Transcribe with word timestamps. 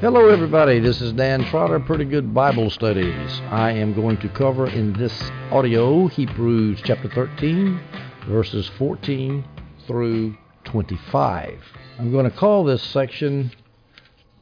Hello, 0.00 0.30
everybody. 0.30 0.78
This 0.78 1.02
is 1.02 1.12
Dan 1.12 1.44
Trotter, 1.44 1.78
Pretty 1.78 2.06
Good 2.06 2.32
Bible 2.32 2.70
Studies. 2.70 3.42
I 3.50 3.72
am 3.72 3.92
going 3.92 4.16
to 4.20 4.30
cover 4.30 4.66
in 4.66 4.94
this 4.94 5.12
audio 5.50 6.06
Hebrews 6.06 6.80
chapter 6.82 7.06
13, 7.10 7.78
verses 8.26 8.70
14 8.78 9.44
through 9.86 10.38
25. 10.64 11.62
I'm 11.98 12.10
going 12.10 12.24
to 12.24 12.34
call 12.34 12.64
this 12.64 12.82
section 12.82 13.52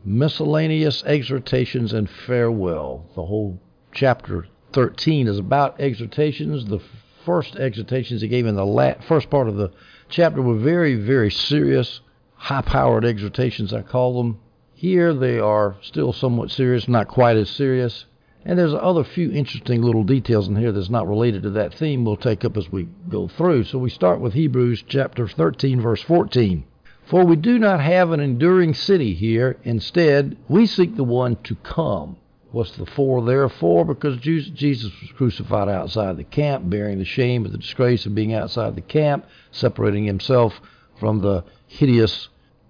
Miscellaneous 0.04 1.02
Exhortations 1.02 1.92
and 1.92 2.08
Farewell. 2.08 3.10
The 3.16 3.26
whole 3.26 3.60
chapter 3.90 4.46
13 4.74 5.26
is 5.26 5.40
about 5.40 5.80
exhortations. 5.80 6.66
The 6.66 6.80
first 7.26 7.56
exhortations 7.56 8.22
he 8.22 8.28
gave 8.28 8.46
in 8.46 8.54
the 8.54 8.64
la- 8.64 9.00
first 9.08 9.28
part 9.28 9.48
of 9.48 9.56
the 9.56 9.72
chapter 10.08 10.40
were 10.40 10.54
very, 10.54 10.94
very 10.94 11.32
serious, 11.32 12.00
high 12.36 12.62
powered 12.62 13.04
exhortations, 13.04 13.72
I 13.72 13.82
call 13.82 14.22
them 14.22 14.38
here 14.78 15.12
they 15.12 15.40
are 15.40 15.74
still 15.82 16.12
somewhat 16.12 16.52
serious, 16.52 16.86
not 16.86 17.08
quite 17.08 17.36
as 17.36 17.50
serious. 17.50 18.06
And 18.44 18.56
there's 18.56 18.72
other 18.72 19.02
few 19.02 19.32
interesting 19.32 19.82
little 19.82 20.04
details 20.04 20.46
in 20.46 20.54
here 20.54 20.70
that's 20.70 20.88
not 20.88 21.08
related 21.08 21.42
to 21.42 21.50
that 21.50 21.74
theme 21.74 22.04
we'll 22.04 22.16
take 22.16 22.44
up 22.44 22.56
as 22.56 22.70
we 22.70 22.86
go 23.08 23.26
through. 23.26 23.64
So 23.64 23.76
we 23.76 23.90
start 23.90 24.20
with 24.20 24.34
Hebrews 24.34 24.84
chapter 24.86 25.26
13 25.26 25.80
verse 25.80 26.00
14. 26.02 26.62
For 27.06 27.24
we 27.24 27.34
do 27.34 27.58
not 27.58 27.80
have 27.80 28.12
an 28.12 28.20
enduring 28.20 28.72
city 28.72 29.14
here. 29.14 29.56
Instead, 29.64 30.36
we 30.46 30.64
seek 30.64 30.94
the 30.94 31.02
one 31.02 31.34
to 31.42 31.56
come. 31.56 32.16
What's 32.52 32.76
the 32.76 32.86
for 32.86 33.20
there 33.24 33.48
for? 33.48 33.84
Because 33.84 34.18
Jesus 34.18 34.92
was 35.02 35.10
crucified 35.16 35.68
outside 35.68 36.16
the 36.16 36.22
camp, 36.22 36.70
bearing 36.70 37.00
the 37.00 37.04
shame 37.04 37.44
of 37.44 37.50
the 37.50 37.58
disgrace 37.58 38.06
of 38.06 38.14
being 38.14 38.32
outside 38.32 38.76
the 38.76 38.80
camp, 38.80 39.26
separating 39.50 40.04
himself 40.04 40.60
from 41.00 41.20
the 41.20 41.42
hideous 41.66 42.28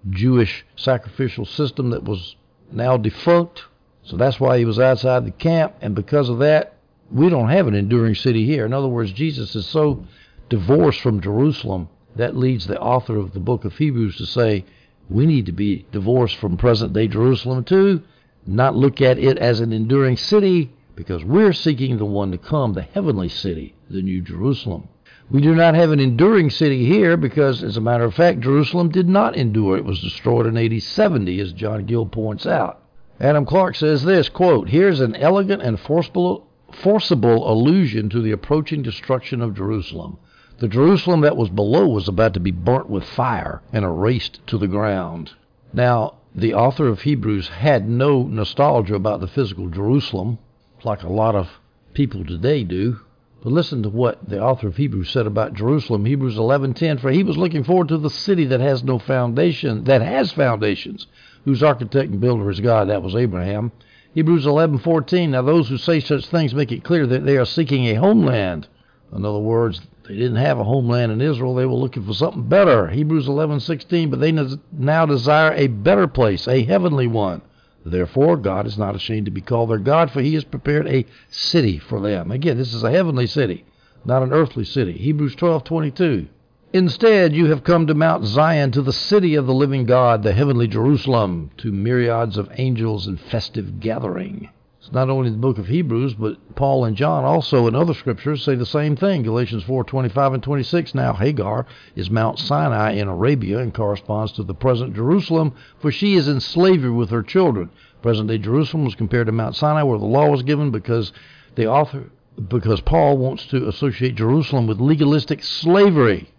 Jewish 0.09 0.65
sacrificial 0.75 1.45
system 1.45 1.89
that 1.89 2.03
was 2.03 2.35
now 2.71 2.97
defunct. 2.97 3.63
So 4.03 4.17
that's 4.17 4.39
why 4.39 4.57
he 4.57 4.65
was 4.65 4.79
outside 4.79 5.25
the 5.25 5.31
camp. 5.31 5.75
And 5.81 5.95
because 5.95 6.29
of 6.29 6.39
that, 6.39 6.75
we 7.11 7.29
don't 7.29 7.49
have 7.49 7.67
an 7.67 7.75
enduring 7.75 8.15
city 8.15 8.45
here. 8.45 8.65
In 8.65 8.73
other 8.73 8.87
words, 8.87 9.11
Jesus 9.11 9.55
is 9.55 9.65
so 9.65 10.05
divorced 10.47 11.01
from 11.01 11.21
Jerusalem 11.21 11.89
that 12.15 12.35
leads 12.35 12.67
the 12.67 12.79
author 12.79 13.17
of 13.17 13.33
the 13.33 13.39
book 13.39 13.65
of 13.65 13.77
Hebrews 13.77 14.17
to 14.17 14.25
say, 14.25 14.65
we 15.09 15.25
need 15.25 15.45
to 15.47 15.51
be 15.51 15.85
divorced 15.91 16.37
from 16.37 16.57
present 16.57 16.93
day 16.93 17.07
Jerusalem 17.07 17.63
too, 17.63 18.03
not 18.45 18.75
look 18.75 19.01
at 19.01 19.17
it 19.17 19.37
as 19.37 19.59
an 19.59 19.73
enduring 19.73 20.17
city, 20.17 20.71
because 20.95 21.23
we're 21.23 21.53
seeking 21.53 21.97
the 21.97 22.05
one 22.05 22.31
to 22.31 22.37
come, 22.37 22.73
the 22.73 22.81
heavenly 22.81 23.29
city, 23.29 23.73
the 23.89 24.01
New 24.01 24.21
Jerusalem. 24.21 24.89
We 25.31 25.41
do 25.41 25.53
not 25.53 25.75
have 25.75 25.91
an 25.91 25.99
enduring 25.99 26.49
city 26.49 26.85
here 26.85 27.15
because, 27.15 27.63
as 27.63 27.77
a 27.77 27.81
matter 27.81 28.03
of 28.03 28.15
fact, 28.15 28.39
Jerusalem 28.39 28.89
did 28.89 29.07
not 29.07 29.35
endure. 29.35 29.77
It 29.77 29.85
was 29.85 30.01
destroyed 30.01 30.47
in 30.47 30.57
AD 30.57 30.81
70, 30.81 31.39
as 31.39 31.53
John 31.53 31.85
Gill 31.85 32.07
points 32.07 32.47
out. 32.47 32.81
Adam 33.19 33.45
Clarke 33.45 33.75
says 33.75 34.03
this, 34.03 34.27
quote, 34.27 34.69
Here's 34.69 35.01
an 35.01 35.15
elegant 35.15 35.61
and 35.61 35.79
forcible, 35.79 36.47
forcible 36.71 37.51
allusion 37.51 38.09
to 38.09 38.21
the 38.21 38.31
approaching 38.31 38.81
destruction 38.81 39.41
of 39.41 39.55
Jerusalem. 39.55 40.17
The 40.57 40.67
Jerusalem 40.67 41.21
that 41.21 41.37
was 41.37 41.49
below 41.49 41.87
was 41.87 42.07
about 42.07 42.33
to 42.33 42.39
be 42.39 42.51
burnt 42.51 42.89
with 42.89 43.03
fire 43.03 43.61
and 43.71 43.85
erased 43.85 44.39
to 44.47 44.57
the 44.57 44.67
ground. 44.67 45.33
Now, 45.71 46.15
the 46.33 46.55
author 46.55 46.87
of 46.87 47.01
Hebrews 47.01 47.49
had 47.49 47.87
no 47.87 48.23
nostalgia 48.23 48.95
about 48.95 49.19
the 49.19 49.27
physical 49.27 49.69
Jerusalem, 49.69 50.39
like 50.83 51.03
a 51.03 51.07
lot 51.07 51.35
of 51.35 51.59
people 51.93 52.25
today 52.25 52.63
do. 52.63 53.01
But 53.41 53.53
listen 53.53 53.83
to 53.83 53.89
what 53.89 54.27
the 54.27 54.41
author 54.41 54.67
of 54.67 54.75
Hebrews 54.75 55.09
said 55.09 55.25
about 55.25 55.53
Jerusalem, 55.53 56.03
Hebrews 56.05 56.35
11:10, 56.37 56.99
for 56.99 57.09
he 57.09 57.23
was 57.23 57.37
looking 57.37 57.63
forward 57.63 57.87
to 57.87 57.97
the 57.97 58.09
city 58.09 58.43
that 58.45 58.59
has 58.59 58.83
no 58.83 58.99
foundation, 58.99 59.85
that 59.85 60.01
has 60.01 60.31
foundations, 60.33 61.07
whose 61.45 61.63
architect 61.63 62.11
and 62.11 62.19
builder 62.19 62.49
is 62.49 62.59
God, 62.59 62.89
that 62.89 63.01
was 63.01 63.15
Abraham. 63.15 63.71
Hebrews 64.13 64.45
11:14, 64.45 65.29
now 65.29 65.41
those 65.41 65.69
who 65.69 65.77
say 65.77 66.01
such 66.01 66.25
things 66.27 66.53
make 66.53 66.73
it 66.73 66.83
clear 66.83 67.07
that 67.07 67.25
they 67.25 67.37
are 67.37 67.45
seeking 67.45 67.85
a 67.85 67.93
homeland. 67.93 68.67
In 69.15 69.23
other 69.23 69.39
words, 69.39 69.81
they 70.07 70.15
didn't 70.15 70.35
have 70.35 70.59
a 70.59 70.63
homeland 70.65 71.11
in 71.11 71.21
Israel, 71.21 71.55
they 71.55 71.65
were 71.65 71.73
looking 71.73 72.03
for 72.03 72.13
something 72.13 72.43
better. 72.43 72.87
Hebrews 72.87 73.27
11:16, 73.27 74.09
but 74.09 74.19
they 74.19 74.33
now 74.71 75.05
desire 75.05 75.53
a 75.53 75.67
better 75.67 76.07
place, 76.07 76.45
a 76.47 76.63
heavenly 76.63 77.07
one. 77.07 77.41
Therefore, 77.85 78.35
God 78.37 78.67
is 78.67 78.77
not 78.77 78.95
ashamed 78.95 79.25
to 79.25 79.31
be 79.31 79.41
called 79.41 79.69
their 79.69 79.77
God, 79.77 80.11
for 80.11 80.21
he 80.21 80.33
has 80.33 80.43
prepared 80.43 80.87
a 80.87 81.05
city 81.29 81.77
for 81.77 82.01
them. 82.01 82.31
Again, 82.31 82.57
this 82.57 82.73
is 82.73 82.83
a 82.83 82.91
heavenly 82.91 83.25
city, 83.25 83.65
not 84.05 84.23
an 84.23 84.33
earthly 84.33 84.65
city. 84.65 84.93
Hebrews 84.93 85.35
12:22. 85.35 86.27
Instead, 86.71 87.33
you 87.33 87.47
have 87.47 87.63
come 87.63 87.87
to 87.87 87.95
Mount 87.95 88.25
Zion, 88.25 88.71
to 88.71 88.81
the 88.81 88.93
city 88.93 89.33
of 89.33 89.47
the 89.47 89.53
living 89.53 89.85
God, 89.85 90.21
the 90.21 90.33
heavenly 90.33 90.67
Jerusalem, 90.67 91.49
to 91.57 91.71
myriads 91.71 92.37
of 92.37 92.51
angels 92.57 93.07
in 93.07 93.17
festive 93.17 93.79
gathering. 93.79 94.49
Not 94.91 95.09
only 95.09 95.29
the 95.29 95.37
book 95.37 95.59
of 95.59 95.67
Hebrews, 95.67 96.15
but 96.15 96.55
Paul 96.55 96.83
and 96.85 96.97
John 96.97 97.23
also 97.23 97.67
in 97.67 97.75
other 97.75 97.93
scriptures 97.93 98.43
say 98.43 98.55
the 98.55 98.65
same 98.65 98.95
thing. 98.95 99.21
Galatians 99.21 99.63
4:25 99.63 100.33
and 100.33 100.41
26. 100.41 100.95
Now 100.95 101.13
Hagar 101.13 101.67
is 101.95 102.09
Mount 102.09 102.39
Sinai 102.39 102.93
in 102.93 103.07
Arabia 103.07 103.59
and 103.59 103.71
corresponds 103.71 104.31
to 104.31 104.43
the 104.43 104.55
present 104.55 104.95
Jerusalem, 104.95 105.53
for 105.77 105.91
she 105.91 106.15
is 106.15 106.27
in 106.27 106.39
slavery 106.39 106.89
with 106.89 107.11
her 107.11 107.21
children. 107.21 107.69
Present 108.01 108.29
day 108.29 108.39
Jerusalem 108.39 108.83
was 108.83 108.95
compared 108.95 109.27
to 109.27 109.31
Mount 109.31 109.55
Sinai 109.55 109.83
where 109.83 109.99
the 109.99 110.05
law 110.05 110.27
was 110.27 110.41
given 110.41 110.71
because 110.71 111.13
the 111.53 111.67
author 111.67 112.09
because 112.47 112.81
Paul 112.81 113.17
wants 113.17 113.45
to 113.47 113.67
associate 113.67 114.15
Jerusalem 114.15 114.65
with 114.65 114.79
legalistic 114.79 115.43
slavery. 115.43 116.29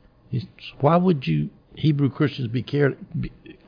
Why 0.80 0.96
would 0.96 1.26
you 1.26 1.50
Hebrew 1.76 2.10
Christians 2.10 2.48
be 2.48 2.62
care, 2.62 2.96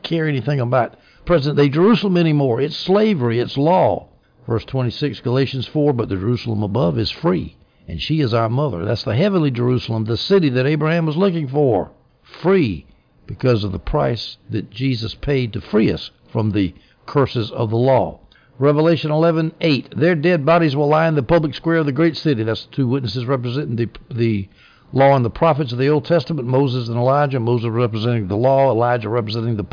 care 0.03 0.27
anything 0.27 0.59
about 0.59 0.97
present 1.25 1.57
day 1.57 1.69
Jerusalem 1.69 2.17
anymore? 2.17 2.61
It's 2.61 2.77
slavery, 2.77 3.39
it's 3.39 3.57
law. 3.57 4.09
Verse 4.47 4.65
26, 4.65 5.21
Galatians 5.21 5.67
4, 5.67 5.93
but 5.93 6.09
the 6.09 6.17
Jerusalem 6.17 6.63
above 6.63 6.99
is 6.99 7.11
free, 7.11 7.57
and 7.87 8.01
she 8.01 8.21
is 8.21 8.35
our 8.35 8.49
mother. 8.49 8.85
That's 8.85 9.05
the 9.05 9.15
heavenly 9.15 9.51
Jerusalem, 9.51 10.05
the 10.05 10.17
city 10.17 10.49
that 10.51 10.67
Abraham 10.67 11.07
was 11.07 11.17
looking 11.17 11.47
for. 11.47 11.93
Free 12.23 12.87
because 13.27 13.63
of 13.63 13.73
the 13.73 13.79
price 13.79 14.39
that 14.51 14.71
Jesus 14.71 15.15
paid 15.15 15.53
to 15.53 15.61
free 15.61 15.93
us 15.93 16.11
from 16.29 16.51
the 16.51 16.75
curses 17.07 17.51
of 17.53 17.71
the 17.71 17.77
law. 17.77 18.21
Revelation 18.59 19.11
11:8 19.11 19.97
Their 19.97 20.15
dead 20.15 20.45
bodies 20.45 20.77
will 20.77 20.89
lie 20.89 21.09
in 21.09 21.15
the 21.15 21.23
public 21.23 21.55
square 21.55 21.79
of 21.79 21.87
the 21.87 21.93
great 21.93 22.17
city. 22.17 22.43
That's 22.43 22.67
the 22.67 22.73
two 22.73 22.87
witnesses 22.87 23.27
representing 23.27 23.77
the 23.77 23.89
the 24.11 24.49
law 24.93 25.17
and 25.17 25.25
the 25.25 25.31
prophets 25.31 25.73
of 25.73 25.79
the 25.79 25.89
Old 25.89 26.05
Testament, 26.05 26.47
Moses 26.47 26.89
and 26.89 26.99
Elijah. 26.99 27.41
Moses 27.41 27.71
representing 27.71 28.29
the 28.29 28.37
law, 28.37 28.71
Elijah 28.71 29.09
representing 29.09 29.57
the 29.57 29.65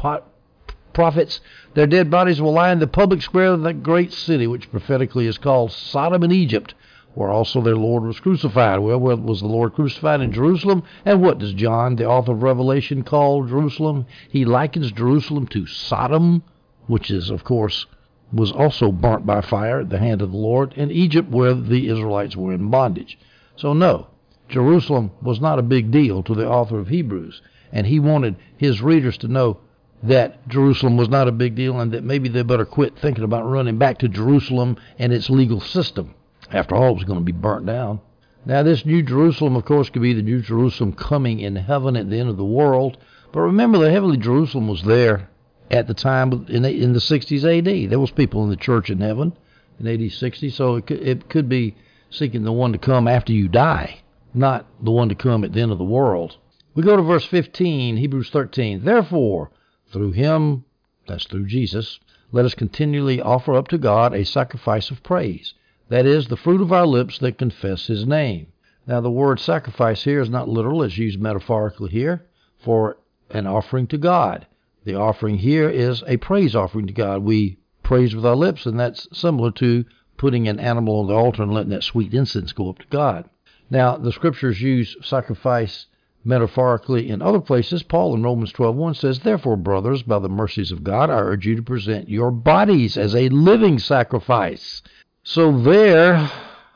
prophets. 1.00 1.40
Their 1.76 1.88
dead 1.88 2.12
bodies 2.12 2.42
will 2.42 2.52
lie 2.52 2.74
in 2.74 2.80
the 2.80 2.86
public 2.86 3.22
square 3.22 3.54
of 3.54 3.62
that 3.62 3.82
great 3.82 4.12
city, 4.12 4.48
which 4.48 4.70
prophetically 4.70 5.28
is 5.28 5.38
called 5.38 5.72
Sodom 5.72 6.24
and 6.24 6.34
Egypt, 6.34 6.74
where 7.14 7.30
also 7.30 7.62
their 7.62 7.78
Lord 7.78 8.04
was 8.04 8.20
crucified. 8.20 8.82
Well, 8.82 9.00
where 9.00 9.16
was 9.16 9.40
the 9.40 9.48
Lord 9.48 9.76
crucified? 9.76 10.20
In 10.20 10.34
Jerusalem. 10.34 10.84
And 11.06 11.22
what 11.22 11.40
does 11.40 11.54
John, 11.54 11.96
the 11.96 12.06
author 12.06 12.34
of 12.34 12.44
Revelation, 12.44 13.04
call 13.04 13.46
Jerusalem? 13.46 14.08
He 14.30 14.44
likens 14.44 14.92
Jerusalem 14.92 15.48
to 15.48 15.66
Sodom, 15.66 16.44
which 16.88 17.10
is, 17.10 17.30
of 17.30 17.46
course, 17.46 17.86
was 18.34 18.52
also 18.52 18.92
burnt 18.92 19.26
by 19.26 19.40
fire 19.40 19.80
at 19.80 19.90
the 19.90 20.00
hand 20.00 20.22
of 20.22 20.31
the 20.31 20.38
Lord, 20.38 20.74
and 20.76 20.92
Egypt, 20.92 21.31
where 21.31 21.54
the 21.54 21.88
Israelites 21.88 22.36
were 22.36 22.52
in 22.52 22.70
bondage. 22.70 23.18
So, 23.56 23.72
no, 23.72 24.08
Jerusalem 24.50 25.12
was 25.22 25.40
not 25.40 25.60
a 25.60 25.74
big 25.76 25.92
deal 25.92 26.24
to 26.24 26.36
the 26.36 26.46
author 26.46 26.78
of 26.78 26.90
Hebrews, 26.90 27.42
and 27.72 27.88
he 27.88 28.02
wanted 28.02 28.36
his 28.58 28.81
readers 28.81 29.18
to 29.20 29.30
know 29.30 29.60
that 30.04 30.48
Jerusalem 30.48 30.98
was 30.98 31.10
not 31.10 31.28
a 31.28 31.34
big 31.34 31.56
deal 31.56 31.80
and 31.80 31.92
that 31.92 32.04
maybe 32.04 32.30
they 32.30 32.42
better 32.42 32.66
quit 32.66 32.98
thinking 32.98 33.24
about 33.24 33.50
running 33.50 33.78
back 33.78 33.98
to 34.00 34.08
Jerusalem 34.08 34.78
and 34.98 35.12
its 35.12 35.30
legal 35.30 35.60
system. 35.60 36.16
After 36.52 36.76
all, 36.76 36.92
it 36.92 36.96
was 36.96 37.04
going 37.04 37.20
to 37.20 37.26
be 37.26 37.32
burnt 37.32 37.66
down. 37.66 38.00
Now, 38.46 38.64
this 38.64 38.86
New 38.86 39.04
Jerusalem, 39.04 39.56
of 39.56 39.66
course, 39.66 39.90
could 39.90 40.02
be 40.02 40.14
the 40.14 40.22
New 40.22 40.42
Jerusalem 40.42 40.94
coming 40.94 41.40
in 41.40 41.58
heaven 41.58 41.98
at 41.98 42.10
the 42.10 42.18
end 42.18 42.30
of 42.30 42.38
the 42.38 42.46
world. 42.46 42.98
But 43.31 43.42
remember, 43.42 43.78
the 43.78 43.92
heavenly 43.92 44.18
Jerusalem 44.18 44.68
was 44.68 44.84
there 44.84 45.30
at 45.69 45.88
the 45.88 45.94
time 45.94 46.45
in 46.48 46.63
the, 46.63 46.72
in 46.72 46.94
the 46.94 47.00
60s 47.00 47.44
AD. 47.44 47.90
There 47.90 48.00
was 48.00 48.12
people 48.12 48.44
in 48.44 48.50
the 48.50 48.56
church 48.56 48.90
in 48.90 49.02
heaven 49.02 49.34
in 49.80 49.88
AD 49.88 50.12
60, 50.12 50.50
so 50.50 50.75
it 50.75 50.88
could, 50.88 51.02
it 51.02 51.30
could 51.30 51.50
be 51.50 51.75
seeking 52.10 52.44
the 52.44 52.52
one 52.52 52.72
to 52.72 52.78
come 52.78 53.07
after 53.07 53.34
you 53.34 53.48
die, 53.48 54.02
not 54.34 54.66
the 54.81 54.92
one 54.92 55.10
to 55.10 55.16
come 55.16 55.44
at 55.44 55.54
the 55.54 55.62
end 55.62 55.72
of 55.72 55.78
the 55.78 55.84
world. 55.84 56.38
We 56.74 56.84
go 56.84 56.95
to 56.95 57.02
verse 57.02 57.25
15, 57.25 57.98
Hebrews 57.98 58.30
13. 58.30 58.84
Therefore, 58.84 59.52
through 59.91 60.12
him, 60.12 60.65
that's 61.07 61.25
through 61.25 61.45
Jesus, 61.45 62.00
let 62.31 62.45
us 62.45 62.53
continually 62.53 63.21
offer 63.21 63.56
up 63.56 63.68
to 63.69 63.77
God 63.77 64.13
a 64.13 64.24
sacrifice 64.24 64.91
of 64.91 65.03
praise. 65.03 65.53
That 65.89 66.06
is, 66.06 66.27
the 66.27 66.38
fruit 66.38 66.62
of 66.62 66.71
our 66.71 66.86
lips 66.86 67.18
that 67.19 67.38
confess 67.39 67.88
his 67.88 68.06
name. 68.06 68.47
Now, 68.86 69.01
the 69.01 69.12
word 69.12 69.39
sacrifice 69.39 70.03
here 70.03 70.21
is 70.21 70.30
not 70.30 70.47
literal, 70.47 70.83
it's 70.83 70.97
used 70.97 71.19
metaphorically 71.19 71.89
here 71.89 72.25
for 72.59 72.97
an 73.31 73.47
offering 73.47 73.88
to 73.88 73.97
God. 73.97 74.45
The 74.83 74.95
offering 74.95 75.39
here 75.39 75.69
is 75.69 76.03
a 76.07 76.18
praise 76.18 76.56
offering 76.56 76.88
to 76.88 76.94
God. 76.94 77.24
We 77.24 77.57
praise 77.83 78.15
with 78.15 78.25
our 78.25 78.35
lips, 78.35 78.65
and 78.65 78.80
that's 78.80 79.07
similar 79.12 79.51
to 79.51 79.85
putting 80.18 80.47
an 80.47 80.59
animal 80.59 81.00
on 81.00 81.07
the 81.07 81.13
altar 81.13 81.44
and 81.44 81.53
letting 81.53 81.71
that 81.71 81.83
sweet 81.83 82.13
incense 82.13 82.53
go 82.53 82.69
up 82.69 82.80
to 82.80 82.88
God. 82.88 83.30
Now, 83.69 83.97
the 83.97 84.12
scriptures 84.12 84.62
use 84.62 84.95
sacrifice 85.01 85.88
metaphorically 86.24 87.10
in 87.10 87.21
other 87.21 87.39
places. 87.39 87.81
Paul 87.83 88.13
in 88.13 88.24
Romans 88.24 88.51
12:1 88.51 88.94
says, 88.94 89.19
"Therefore, 89.19 89.56
brothers, 89.56 90.04
by 90.04 90.19
the 90.19 90.27
mercies 90.27 90.71
of 90.71 90.83
God, 90.83 91.10
I 91.10 91.19
urge 91.19 91.45
you 91.45 91.56
to 91.56 91.62
present 91.62 92.10
your 92.10 92.31
bodies 92.31 92.98
as 92.98 93.16
a 93.16 93.30
living 93.30 93.80
sacrifice." 93.80 94.81
So 95.24 95.57
there 95.57 96.30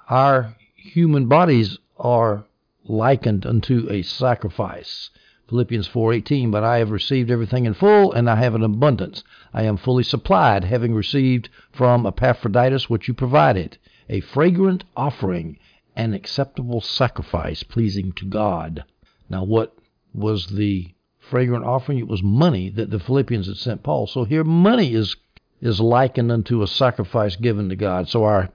our 0.09 0.55
human 0.75 1.27
bodies 1.27 1.77
are 1.97 2.45
likened 2.85 3.45
unto 3.45 3.87
a 3.89 4.01
sacrifice. 4.01 5.09
Philippians 5.47 5.87
4:18 5.87 6.51
But 6.51 6.63
I 6.63 6.77
have 6.77 6.91
received 6.91 7.31
everything 7.31 7.65
in 7.65 7.73
full 7.73 8.11
and 8.11 8.29
I 8.29 8.35
have 8.35 8.55
an 8.55 8.63
abundance. 8.63 9.23
I 9.53 9.63
am 9.63 9.77
fully 9.77 10.03
supplied, 10.03 10.63
having 10.63 10.93
received 10.93 11.49
from 11.71 12.05
Epaphroditus 12.05 12.89
what 12.89 13.07
you 13.07 13.13
provided, 13.13 13.77
a 14.09 14.19
fragrant 14.19 14.83
offering, 14.95 15.57
an 15.95 16.13
acceptable 16.13 16.81
sacrifice 16.81 17.63
pleasing 17.63 18.11
to 18.13 18.25
God. 18.25 18.83
Now, 19.29 19.43
what 19.43 19.75
was 20.13 20.47
the 20.47 20.93
fragrant 21.19 21.65
offering? 21.65 21.99
It 21.99 22.07
was 22.07 22.21
money 22.21 22.69
that 22.69 22.89
the 22.89 22.99
Philippians 22.99 23.47
had 23.47 23.57
sent 23.57 23.83
Paul. 23.83 24.07
So 24.07 24.23
here, 24.23 24.43
money 24.43 24.93
is 24.93 25.15
is 25.61 25.79
likened 25.79 26.29
unto 26.29 26.61
a 26.61 26.67
sacrifice 26.67 27.37
given 27.37 27.69
to 27.69 27.75
God. 27.75 28.09
So 28.09 28.25
our 28.25 28.49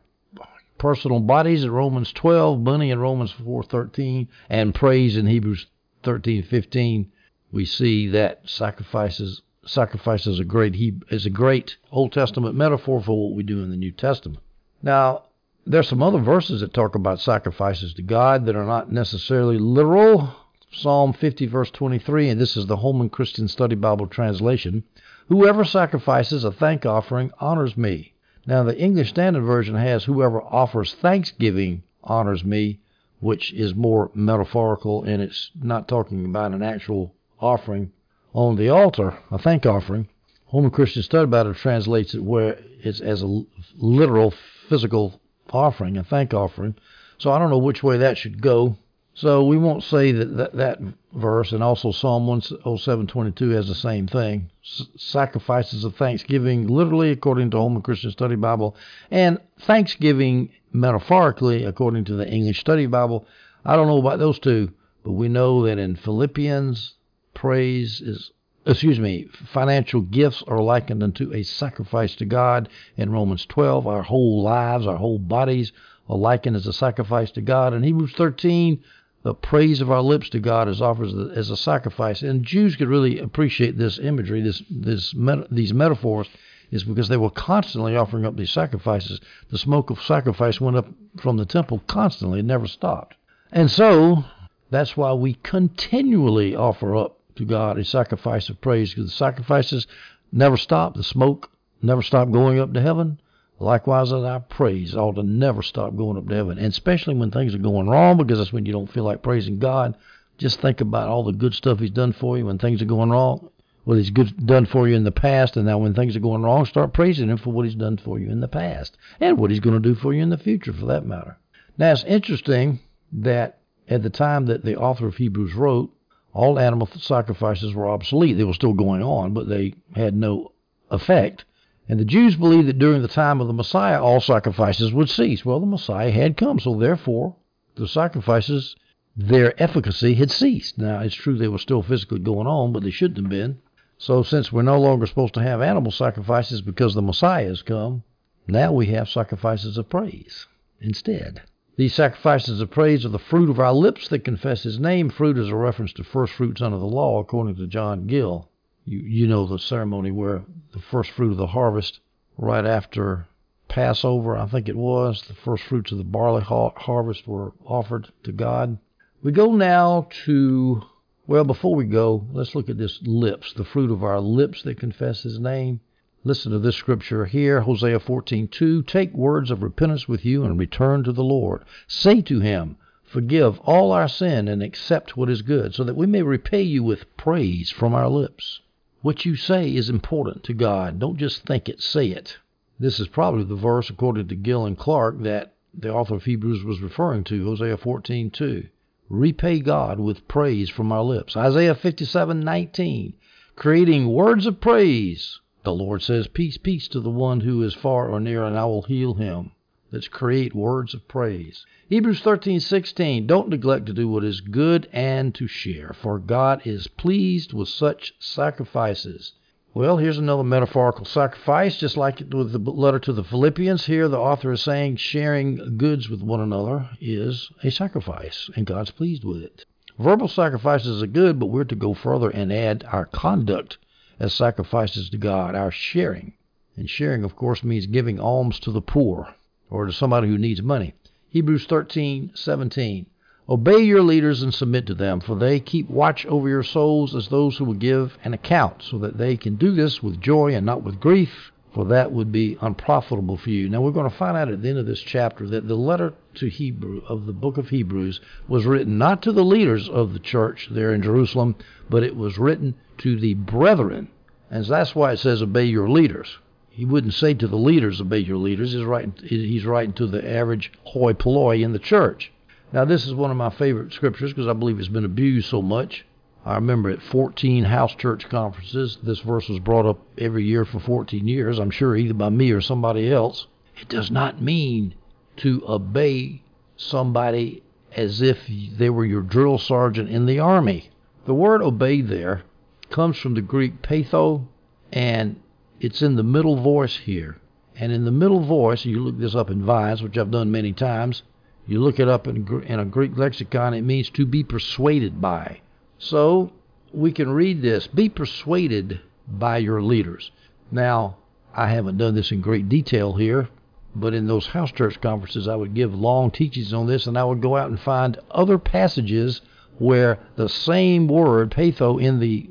personal 0.76 1.20
bodies 1.20 1.64
in 1.64 1.70
Romans 1.70 2.12
12, 2.12 2.60
money 2.60 2.90
in 2.90 2.98
Romans 2.98 3.32
4:13, 3.32 4.28
and 4.50 4.74
praise 4.74 5.16
in 5.16 5.26
Hebrews 5.26 5.66
13:15, 6.02 7.10
we 7.50 7.64
see 7.64 8.08
that 8.08 8.48
sacrifices 8.48 9.42
sacrifice 9.64 10.26
is 10.26 10.38
a 10.38 10.44
great 10.44 10.74
is 11.10 11.26
a 11.26 11.30
great 11.30 11.76
Old 11.90 12.12
Testament 12.12 12.54
metaphor 12.54 13.00
for 13.00 13.28
what 13.28 13.36
we 13.36 13.42
do 13.42 13.62
in 13.62 13.70
the 13.70 13.76
New 13.76 13.92
Testament. 13.92 14.42
Now, 14.82 15.24
there's 15.66 15.88
some 15.88 16.02
other 16.02 16.18
verses 16.18 16.60
that 16.60 16.72
talk 16.72 16.94
about 16.94 17.20
sacrifices 17.20 17.92
to 17.94 18.02
God 18.02 18.46
that 18.46 18.56
are 18.56 18.64
not 18.64 18.90
necessarily 18.90 19.58
literal. 19.58 20.34
Psalm 20.70 21.14
50, 21.14 21.46
verse 21.46 21.70
23, 21.70 22.28
and 22.28 22.40
this 22.40 22.56
is 22.56 22.66
the 22.66 22.76
Holman 22.76 23.08
Christian 23.08 23.48
Study 23.48 23.74
Bible 23.74 24.06
translation. 24.06 24.84
Whoever 25.28 25.64
sacrifices 25.64 26.44
a 26.44 26.52
thank 26.52 26.84
offering 26.84 27.30
honors 27.40 27.76
me. 27.76 28.12
Now, 28.46 28.62
the 28.62 28.78
English 28.78 29.08
Standard 29.08 29.42
Version 29.42 29.74
has 29.74 30.04
whoever 30.04 30.42
offers 30.42 30.94
thanksgiving 30.94 31.82
honors 32.04 32.44
me, 32.44 32.80
which 33.20 33.52
is 33.52 33.74
more 33.74 34.10
metaphorical 34.14 35.04
and 35.04 35.22
it's 35.22 35.50
not 35.60 35.88
talking 35.88 36.24
about 36.24 36.52
an 36.52 36.62
actual 36.62 37.14
offering 37.40 37.92
on 38.34 38.56
the 38.56 38.68
altar, 38.68 39.18
a 39.30 39.38
thank 39.38 39.64
offering. 39.64 40.08
Holman 40.46 40.70
Christian 40.70 41.02
Study 41.02 41.26
Bible 41.26 41.54
translates 41.54 42.14
it 42.14 42.22
where 42.22 42.58
it's 42.80 43.00
as 43.00 43.22
a 43.22 43.42
literal 43.76 44.32
physical 44.68 45.20
offering, 45.50 45.96
a 45.96 46.04
thank 46.04 46.32
offering. 46.34 46.74
So 47.18 47.32
I 47.32 47.38
don't 47.38 47.50
know 47.50 47.58
which 47.58 47.82
way 47.82 47.98
that 47.98 48.18
should 48.18 48.40
go. 48.40 48.76
So 49.18 49.44
we 49.44 49.56
won't 49.56 49.82
say 49.82 50.12
that 50.12 50.36
that, 50.36 50.52
that 50.52 50.78
verse 51.12 51.50
and 51.50 51.60
also 51.60 51.90
Psalm 51.90 52.28
107:22 52.28 53.50
has 53.50 53.66
the 53.66 53.74
same 53.74 54.06
thing. 54.06 54.48
Sacrifices 54.62 55.82
of 55.82 55.96
thanksgiving, 55.96 56.68
literally 56.68 57.10
according 57.10 57.50
to 57.50 57.56
Holman 57.56 57.82
Christian 57.82 58.12
Study 58.12 58.36
Bible, 58.36 58.76
and 59.10 59.40
thanksgiving 59.58 60.50
metaphorically 60.72 61.64
according 61.64 62.04
to 62.04 62.14
the 62.14 62.28
English 62.28 62.60
Study 62.60 62.86
Bible. 62.86 63.26
I 63.64 63.74
don't 63.74 63.88
know 63.88 63.98
about 63.98 64.20
those 64.20 64.38
two, 64.38 64.70
but 65.02 65.14
we 65.14 65.28
know 65.28 65.64
that 65.66 65.78
in 65.78 65.96
Philippians, 65.96 66.94
praise 67.34 68.00
is 68.00 68.30
excuse 68.66 69.00
me, 69.00 69.26
financial 69.52 70.02
gifts 70.02 70.44
are 70.46 70.62
likened 70.62 71.02
unto 71.02 71.34
a 71.34 71.42
sacrifice 71.42 72.14
to 72.14 72.24
God. 72.24 72.68
In 72.96 73.10
Romans 73.10 73.46
12, 73.46 73.84
our 73.84 74.02
whole 74.02 74.44
lives, 74.44 74.86
our 74.86 74.98
whole 74.98 75.18
bodies 75.18 75.72
are 76.08 76.16
likened 76.16 76.54
as 76.54 76.68
a 76.68 76.72
sacrifice 76.72 77.32
to 77.32 77.40
God. 77.40 77.74
In 77.74 77.82
Hebrews 77.82 78.12
13, 78.12 78.80
the 79.22 79.34
praise 79.34 79.80
of 79.80 79.90
our 79.90 80.02
lips 80.02 80.28
to 80.30 80.38
God 80.38 80.68
is 80.68 80.80
offered 80.80 81.08
as 81.36 81.50
a 81.50 81.56
sacrifice. 81.56 82.22
And 82.22 82.44
Jews 82.44 82.76
could 82.76 82.88
really 82.88 83.18
appreciate 83.18 83.76
this 83.76 83.98
imagery, 83.98 84.40
this, 84.40 84.62
this 84.70 85.14
these 85.50 85.74
metaphors, 85.74 86.28
is 86.70 86.84
because 86.84 87.08
they 87.08 87.16
were 87.16 87.30
constantly 87.30 87.96
offering 87.96 88.24
up 88.24 88.36
these 88.36 88.50
sacrifices. 88.50 89.20
The 89.50 89.58
smoke 89.58 89.90
of 89.90 90.00
sacrifice 90.02 90.60
went 90.60 90.76
up 90.76 90.88
from 91.20 91.36
the 91.36 91.46
temple 91.46 91.82
constantly, 91.86 92.40
it 92.40 92.44
never 92.44 92.66
stopped. 92.66 93.16
And 93.50 93.70
so 93.70 94.24
that's 94.70 94.96
why 94.96 95.14
we 95.14 95.34
continually 95.34 96.54
offer 96.54 96.94
up 96.94 97.18
to 97.36 97.44
God 97.44 97.78
a 97.78 97.84
sacrifice 97.84 98.48
of 98.48 98.60
praise, 98.60 98.90
because 98.90 99.10
the 99.10 99.16
sacrifices 99.16 99.86
never 100.30 100.56
stop, 100.56 100.94
the 100.94 101.02
smoke 101.02 101.50
never 101.80 102.02
stopped 102.02 102.32
going 102.32 102.58
up 102.58 102.72
to 102.74 102.82
heaven. 102.82 103.20
Likewise, 103.60 104.12
as 104.12 104.22
our 104.22 104.38
praise 104.38 104.94
ought 104.94 105.16
to 105.16 105.22
never 105.24 105.62
stop 105.62 105.96
going 105.96 106.16
up 106.16 106.28
to 106.28 106.34
heaven, 106.34 106.58
and 106.58 106.68
especially 106.68 107.14
when 107.14 107.32
things 107.32 107.54
are 107.56 107.58
going 107.58 107.88
wrong, 107.88 108.16
because 108.16 108.38
that's 108.38 108.52
when 108.52 108.64
you 108.64 108.72
don't 108.72 108.90
feel 108.92 109.02
like 109.02 109.20
praising 109.20 109.58
God. 109.58 109.96
Just 110.36 110.60
think 110.60 110.80
about 110.80 111.08
all 111.08 111.24
the 111.24 111.32
good 111.32 111.54
stuff 111.54 111.80
He's 111.80 111.90
done 111.90 112.12
for 112.12 112.38
you 112.38 112.46
when 112.46 112.58
things 112.58 112.80
are 112.80 112.86
going 112.86 113.10
wrong. 113.10 113.50
What 113.82 113.98
He's 113.98 114.10
good, 114.10 114.46
done 114.46 114.66
for 114.66 114.86
you 114.86 114.94
in 114.94 115.02
the 115.02 115.10
past, 115.10 115.56
and 115.56 115.66
now 115.66 115.78
when 115.78 115.92
things 115.92 116.14
are 116.14 116.20
going 116.20 116.42
wrong, 116.42 116.66
start 116.66 116.92
praising 116.92 117.28
Him 117.28 117.38
for 117.38 117.50
what 117.50 117.64
He's 117.64 117.74
done 117.74 117.96
for 117.96 118.20
you 118.20 118.30
in 118.30 118.38
the 118.38 118.46
past, 118.46 118.96
and 119.18 119.38
what 119.38 119.50
He's 119.50 119.60
going 119.60 119.80
to 119.80 119.88
do 119.88 119.96
for 119.96 120.14
you 120.14 120.22
in 120.22 120.30
the 120.30 120.38
future, 120.38 120.72
for 120.72 120.86
that 120.86 121.04
matter. 121.04 121.36
Now, 121.76 121.90
it's 121.90 122.04
interesting 122.04 122.78
that 123.12 123.58
at 123.88 124.04
the 124.04 124.10
time 124.10 124.46
that 124.46 124.64
the 124.64 124.76
author 124.76 125.08
of 125.08 125.16
Hebrews 125.16 125.54
wrote, 125.54 125.92
all 126.32 126.60
animal 126.60 126.86
sacrifices 126.86 127.74
were 127.74 127.88
obsolete. 127.88 128.36
They 128.36 128.44
were 128.44 128.52
still 128.52 128.74
going 128.74 129.02
on, 129.02 129.34
but 129.34 129.48
they 129.48 129.74
had 129.96 130.14
no 130.14 130.52
effect 130.90 131.44
and 131.90 131.98
the 131.98 132.04
Jews 132.04 132.36
believed 132.36 132.68
that 132.68 132.78
during 132.78 133.00
the 133.00 133.08
time 133.08 133.40
of 133.40 133.46
the 133.46 133.54
Messiah, 133.54 134.02
all 134.02 134.20
sacrifices 134.20 134.92
would 134.92 135.08
cease. 135.08 135.42
Well, 135.42 135.58
the 135.58 135.64
Messiah 135.64 136.10
had 136.10 136.36
come, 136.36 136.60
so 136.60 136.76
therefore, 136.76 137.36
the 137.76 137.88
sacrifices, 137.88 138.76
their 139.16 139.60
efficacy 139.60 140.12
had 140.12 140.30
ceased. 140.30 140.76
Now, 140.76 141.00
it's 141.00 141.14
true 141.14 141.38
they 141.38 141.48
were 141.48 141.56
still 141.56 141.82
physically 141.82 142.18
going 142.18 142.46
on, 142.46 142.74
but 142.74 142.82
they 142.82 142.90
shouldn't 142.90 143.18
have 143.18 143.30
been. 143.30 143.60
So, 143.96 144.22
since 144.22 144.52
we're 144.52 144.62
no 144.62 144.78
longer 144.78 145.06
supposed 145.06 145.32
to 145.34 145.42
have 145.42 145.62
animal 145.62 145.90
sacrifices 145.90 146.60
because 146.60 146.94
the 146.94 147.00
Messiah 147.00 147.48
has 147.48 147.62
come, 147.62 148.02
now 148.46 148.70
we 148.70 148.86
have 148.88 149.08
sacrifices 149.08 149.78
of 149.78 149.88
praise 149.88 150.46
instead. 150.82 151.40
These 151.76 151.94
sacrifices 151.94 152.60
of 152.60 152.70
praise 152.70 153.06
are 153.06 153.10
the 153.10 153.18
fruit 153.18 153.48
of 153.48 153.58
our 153.58 153.72
lips 153.72 154.08
that 154.08 154.24
confess 154.24 154.64
his 154.64 154.78
name. 154.78 155.08
Fruit 155.08 155.38
is 155.38 155.48
a 155.48 155.56
reference 155.56 155.94
to 155.94 156.04
first 156.04 156.34
fruits 156.34 156.60
under 156.60 156.78
the 156.78 156.84
law, 156.84 157.18
according 157.18 157.56
to 157.56 157.66
John 157.66 158.06
Gill 158.06 158.50
you, 158.88 159.00
you 159.00 159.26
know 159.26 159.46
the 159.46 159.58
ceremony 159.58 160.10
where 160.10 160.44
the 160.72 160.80
first 160.80 161.10
fruit 161.10 161.32
of 161.32 161.36
the 161.36 161.48
harvest, 161.48 162.00
right 162.38 162.64
after 162.64 163.28
Passover, 163.68 164.34
I 164.34 164.46
think 164.46 164.66
it 164.66 164.76
was, 164.76 165.22
the 165.28 165.34
first 165.34 165.64
fruits 165.64 165.92
of 165.92 165.98
the 165.98 166.04
barley 166.04 166.40
ha- 166.40 166.72
harvest 166.74 167.28
were 167.28 167.52
offered 167.66 168.08
to 168.22 168.32
God. 168.32 168.78
We 169.22 169.30
go 169.30 169.52
now 169.52 170.08
to, 170.24 170.82
well, 171.26 171.44
before 171.44 171.74
we 171.74 171.84
go, 171.84 172.26
let's 172.32 172.54
look 172.54 172.70
at 172.70 172.78
this 172.78 173.02
lips, 173.02 173.52
the 173.52 173.64
fruit 173.64 173.90
of 173.90 174.02
our 174.02 174.20
lips 174.20 174.62
that 174.62 174.78
confess 174.78 175.22
His 175.22 175.38
name. 175.38 175.80
Listen 176.24 176.50
to 176.52 176.58
this 176.58 176.76
scripture 176.76 177.26
here, 177.26 177.60
Hosea 177.60 178.00
14:2. 178.00 178.86
Take 178.86 179.12
words 179.12 179.50
of 179.50 179.62
repentance 179.62 180.08
with 180.08 180.24
you 180.24 180.44
and 180.44 180.58
return 180.58 181.04
to 181.04 181.12
the 181.12 181.22
Lord. 181.22 181.62
Say 181.86 182.22
to 182.22 182.40
Him, 182.40 182.76
Forgive 183.04 183.60
all 183.60 183.92
our 183.92 184.08
sin 184.08 184.48
and 184.48 184.62
accept 184.62 185.14
what 185.14 185.28
is 185.28 185.42
good, 185.42 185.74
so 185.74 185.84
that 185.84 185.96
we 185.96 186.06
may 186.06 186.22
repay 186.22 186.62
you 186.62 186.82
with 186.82 187.16
praise 187.18 187.70
from 187.70 187.92
our 187.92 188.08
lips. 188.08 188.60
What 189.00 189.24
you 189.24 189.36
say 189.36 189.74
is 189.74 189.88
important 189.88 190.42
to 190.44 190.52
God. 190.52 190.98
Don't 190.98 191.16
just 191.16 191.46
think 191.46 191.68
it, 191.68 191.80
say 191.80 192.08
it. 192.08 192.38
This 192.80 192.98
is 192.98 193.06
probably 193.06 193.44
the 193.44 193.54
verse, 193.54 193.90
according 193.90 194.26
to 194.28 194.34
Gill 194.34 194.66
and 194.66 194.76
Clarke, 194.76 195.22
that 195.22 195.54
the 195.72 195.92
author 195.92 196.16
of 196.16 196.24
Hebrews 196.24 196.64
was 196.64 196.80
referring 196.80 197.22
to, 197.24 197.44
Hosea 197.44 197.76
14:2. 197.76 198.68
Repay 199.08 199.60
God 199.60 200.00
with 200.00 200.26
praise 200.26 200.68
from 200.68 200.90
our 200.90 201.04
lips. 201.04 201.36
Isaiah 201.36 201.74
57:19, 201.74 203.14
creating 203.54 204.08
words 204.08 204.46
of 204.46 204.60
praise. 204.60 205.40
The 205.62 205.72
Lord 205.72 206.02
says, 206.02 206.26
"Peace, 206.26 206.56
peace 206.56 206.88
to 206.88 207.00
the 207.00 207.10
one 207.10 207.40
who 207.40 207.62
is 207.62 207.74
far 207.74 208.08
or 208.08 208.18
near, 208.18 208.42
and 208.44 208.58
I 208.58 208.64
will 208.64 208.82
heal 208.82 209.14
him." 209.14 209.52
Let's 209.90 210.06
create 210.06 210.54
words 210.54 210.92
of 210.92 211.08
praise. 211.08 211.64
Hebrews 211.88 212.20
13:16 212.20 213.26
Don't 213.26 213.48
neglect 213.48 213.86
to 213.86 213.94
do 213.94 214.06
what 214.06 214.22
is 214.22 214.42
good 214.42 214.86
and 214.92 215.34
to 215.34 215.46
share, 215.46 215.94
for 215.94 216.18
God 216.18 216.60
is 216.66 216.88
pleased 216.88 217.54
with 217.54 217.68
such 217.68 218.12
sacrifices. 218.18 219.32
Well, 219.72 219.96
here's 219.96 220.18
another 220.18 220.44
metaphorical 220.44 221.06
sacrifice, 221.06 221.80
just 221.80 221.96
like 221.96 222.18
with 222.18 222.52
the 222.52 222.58
letter 222.58 222.98
to 222.98 223.14
the 223.14 223.24
Philippians. 223.24 223.86
Here, 223.86 224.08
the 224.08 224.18
author 224.18 224.52
is 224.52 224.60
saying 224.60 224.96
sharing 224.96 225.78
goods 225.78 226.10
with 226.10 226.20
one 226.20 226.42
another 226.42 226.90
is 227.00 227.50
a 227.62 227.70
sacrifice, 227.70 228.50
and 228.54 228.66
God's 228.66 228.90
pleased 228.90 229.24
with 229.24 229.42
it. 229.42 229.64
Verbal 229.98 230.28
sacrifices 230.28 231.02
are 231.02 231.06
good, 231.06 231.38
but 231.38 231.46
we're 231.46 231.64
to 231.64 231.74
go 231.74 231.94
further 231.94 232.28
and 232.28 232.52
add 232.52 232.84
our 232.92 233.06
conduct 233.06 233.78
as 234.20 234.34
sacrifices 234.34 235.08
to 235.08 235.16
God, 235.16 235.54
our 235.54 235.70
sharing. 235.70 236.34
And 236.76 236.90
sharing, 236.90 237.24
of 237.24 237.36
course, 237.36 237.64
means 237.64 237.86
giving 237.86 238.20
alms 238.20 238.60
to 238.60 238.70
the 238.70 238.82
poor 238.82 239.34
or 239.70 239.86
to 239.86 239.92
somebody 239.92 240.28
who 240.28 240.38
needs 240.38 240.62
money. 240.62 240.94
Hebrews 241.30 241.66
13:17 241.66 243.06
Obey 243.50 243.80
your 243.80 244.02
leaders 244.02 244.42
and 244.42 244.52
submit 244.52 244.86
to 244.86 244.94
them, 244.94 245.20
for 245.20 245.34
they 245.34 245.58
keep 245.58 245.88
watch 245.88 246.26
over 246.26 246.48
your 246.48 246.62
souls 246.62 247.14
as 247.14 247.28
those 247.28 247.56
who 247.56 247.64
will 247.64 247.72
give 247.72 248.18
an 248.22 248.34
account, 248.34 248.82
so 248.82 248.98
that 248.98 249.16
they 249.16 249.38
can 249.38 249.56
do 249.56 249.70
this 249.70 250.02
with 250.02 250.20
joy 250.20 250.54
and 250.54 250.66
not 250.66 250.82
with 250.82 251.00
grief, 251.00 251.50
for 251.72 251.86
that 251.86 252.12
would 252.12 252.30
be 252.30 252.58
unprofitable 252.60 253.38
for 253.38 253.48
you. 253.48 253.68
Now 253.70 253.80
we're 253.80 253.90
going 253.90 254.10
to 254.10 254.16
find 254.16 254.36
out 254.36 254.50
at 254.50 254.60
the 254.60 254.68
end 254.68 254.78
of 254.78 254.86
this 254.86 255.00
chapter 255.00 255.46
that 255.46 255.66
the 255.66 255.76
letter 255.76 256.12
to 256.34 256.48
Hebrew 256.48 257.00
of 257.08 257.24
the 257.24 257.32
book 257.32 257.56
of 257.56 257.70
Hebrews 257.70 258.20
was 258.48 258.66
written 258.66 258.98
not 258.98 259.22
to 259.22 259.32
the 259.32 259.44
leaders 259.44 259.88
of 259.88 260.12
the 260.12 260.18
church 260.18 260.68
there 260.70 260.92
in 260.92 261.00
Jerusalem, 261.00 261.56
but 261.88 262.02
it 262.02 262.16
was 262.16 262.36
written 262.36 262.74
to 262.98 263.18
the 263.18 263.32
brethren. 263.32 264.08
And 264.50 264.64
that's 264.66 264.94
why 264.94 265.12
it 265.12 265.18
says 265.18 265.40
obey 265.42 265.64
your 265.64 265.88
leaders. 265.88 266.36
He 266.78 266.84
wouldn't 266.84 267.14
say 267.14 267.34
to 267.34 267.48
the 267.48 267.56
leaders 267.56 268.00
obey 268.00 268.20
your 268.20 268.36
leaders. 268.36 268.70
He's 268.70 268.84
writing 268.84 269.12
he's 269.24 269.66
writing 269.66 269.94
to 269.94 270.06
the 270.06 270.24
average 270.24 270.70
hoi 270.84 271.12
polloi 271.12 271.60
in 271.60 271.72
the 271.72 271.80
church. 271.80 272.30
Now 272.72 272.84
this 272.84 273.04
is 273.04 273.12
one 273.12 273.32
of 273.32 273.36
my 273.36 273.50
favorite 273.50 273.92
scriptures 273.92 274.32
because 274.32 274.46
I 274.46 274.52
believe 274.52 274.78
it's 274.78 274.86
been 274.86 275.04
abused 275.04 275.48
so 275.48 275.60
much. 275.60 276.06
I 276.46 276.54
remember 276.54 276.88
at 276.90 277.02
14 277.02 277.64
house 277.64 277.96
church 277.96 278.28
conferences, 278.28 278.96
this 279.02 279.18
verse 279.18 279.48
was 279.48 279.58
brought 279.58 279.86
up 279.86 279.98
every 280.18 280.44
year 280.44 280.64
for 280.64 280.78
14 280.78 281.26
years, 281.26 281.58
I'm 281.58 281.72
sure 281.72 281.96
either 281.96 282.14
by 282.14 282.28
me 282.28 282.52
or 282.52 282.60
somebody 282.60 283.10
else. 283.10 283.48
It 283.80 283.88
does 283.88 284.12
not 284.12 284.40
mean 284.40 284.94
to 285.38 285.64
obey 285.66 286.42
somebody 286.76 287.64
as 287.96 288.22
if 288.22 288.46
they 288.46 288.88
were 288.88 289.04
your 289.04 289.22
drill 289.22 289.58
sergeant 289.58 290.10
in 290.10 290.26
the 290.26 290.38
army. 290.38 290.90
The 291.24 291.34
word 291.34 291.60
obey 291.60 292.02
there 292.02 292.42
comes 292.88 293.18
from 293.18 293.34
the 293.34 293.42
Greek 293.42 293.82
peitho, 293.82 294.46
and 294.92 295.40
it's 295.80 296.02
in 296.02 296.16
the 296.16 296.22
middle 296.22 296.56
voice 296.56 296.96
here. 296.96 297.38
And 297.76 297.92
in 297.92 298.04
the 298.04 298.10
middle 298.10 298.40
voice, 298.40 298.84
you 298.84 299.00
look 299.00 299.18
this 299.18 299.34
up 299.34 299.50
in 299.50 299.64
Vines, 299.64 300.02
which 300.02 300.18
I've 300.18 300.30
done 300.30 300.50
many 300.50 300.72
times. 300.72 301.22
You 301.66 301.80
look 301.80 302.00
it 302.00 302.08
up 302.08 302.26
in, 302.26 302.62
in 302.66 302.80
a 302.80 302.84
Greek 302.84 303.16
lexicon, 303.16 303.74
it 303.74 303.82
means 303.82 304.10
to 304.10 304.26
be 304.26 304.42
persuaded 304.42 305.20
by. 305.20 305.60
So 305.98 306.52
we 306.92 307.12
can 307.12 307.30
read 307.30 307.62
this 307.62 307.86
be 307.86 308.08
persuaded 308.08 309.00
by 309.28 309.58
your 309.58 309.82
leaders. 309.82 310.30
Now, 310.70 311.18
I 311.54 311.68
haven't 311.68 311.98
done 311.98 312.14
this 312.14 312.32
in 312.32 312.40
great 312.40 312.68
detail 312.68 313.14
here, 313.14 313.48
but 313.94 314.14
in 314.14 314.26
those 314.26 314.46
house 314.46 314.72
church 314.72 315.00
conferences, 315.00 315.46
I 315.46 315.56
would 315.56 315.74
give 315.74 315.94
long 315.94 316.30
teachings 316.30 316.72
on 316.72 316.86
this, 316.86 317.06
and 317.06 317.18
I 317.18 317.24
would 317.24 317.42
go 317.42 317.56
out 317.56 317.70
and 317.70 317.78
find 317.78 318.18
other 318.30 318.58
passages 318.58 319.40
where 319.78 320.18
the 320.36 320.48
same 320.48 321.06
word, 321.06 321.50
peitho, 321.50 322.00
in 322.00 322.18
the 322.18 322.50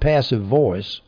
passive 0.00 0.42
voice 0.42 1.00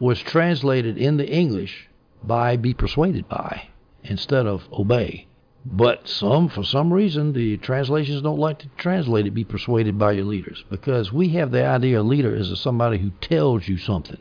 was 0.00 0.20
translated 0.20 0.96
in 0.96 1.16
the 1.16 1.28
English 1.28 1.88
by 2.22 2.56
be 2.56 2.74
persuaded 2.74 3.28
by 3.28 3.68
instead 4.04 4.46
of 4.46 4.68
obey. 4.72 5.26
But 5.64 6.08
some, 6.08 6.48
for 6.48 6.62
some 6.62 6.92
reason, 6.92 7.32
the 7.32 7.56
translations 7.58 8.22
don't 8.22 8.38
like 8.38 8.58
to 8.60 8.68
translate 8.76 9.26
it 9.26 9.32
be 9.32 9.44
persuaded 9.44 9.98
by 9.98 10.12
your 10.12 10.24
leaders 10.24 10.64
because 10.70 11.12
we 11.12 11.30
have 11.30 11.50
the 11.50 11.64
idea 11.64 12.00
a 12.00 12.02
leader 12.02 12.34
is 12.34 12.58
somebody 12.58 12.98
who 12.98 13.10
tells 13.20 13.68
you 13.68 13.76
something, 13.76 14.18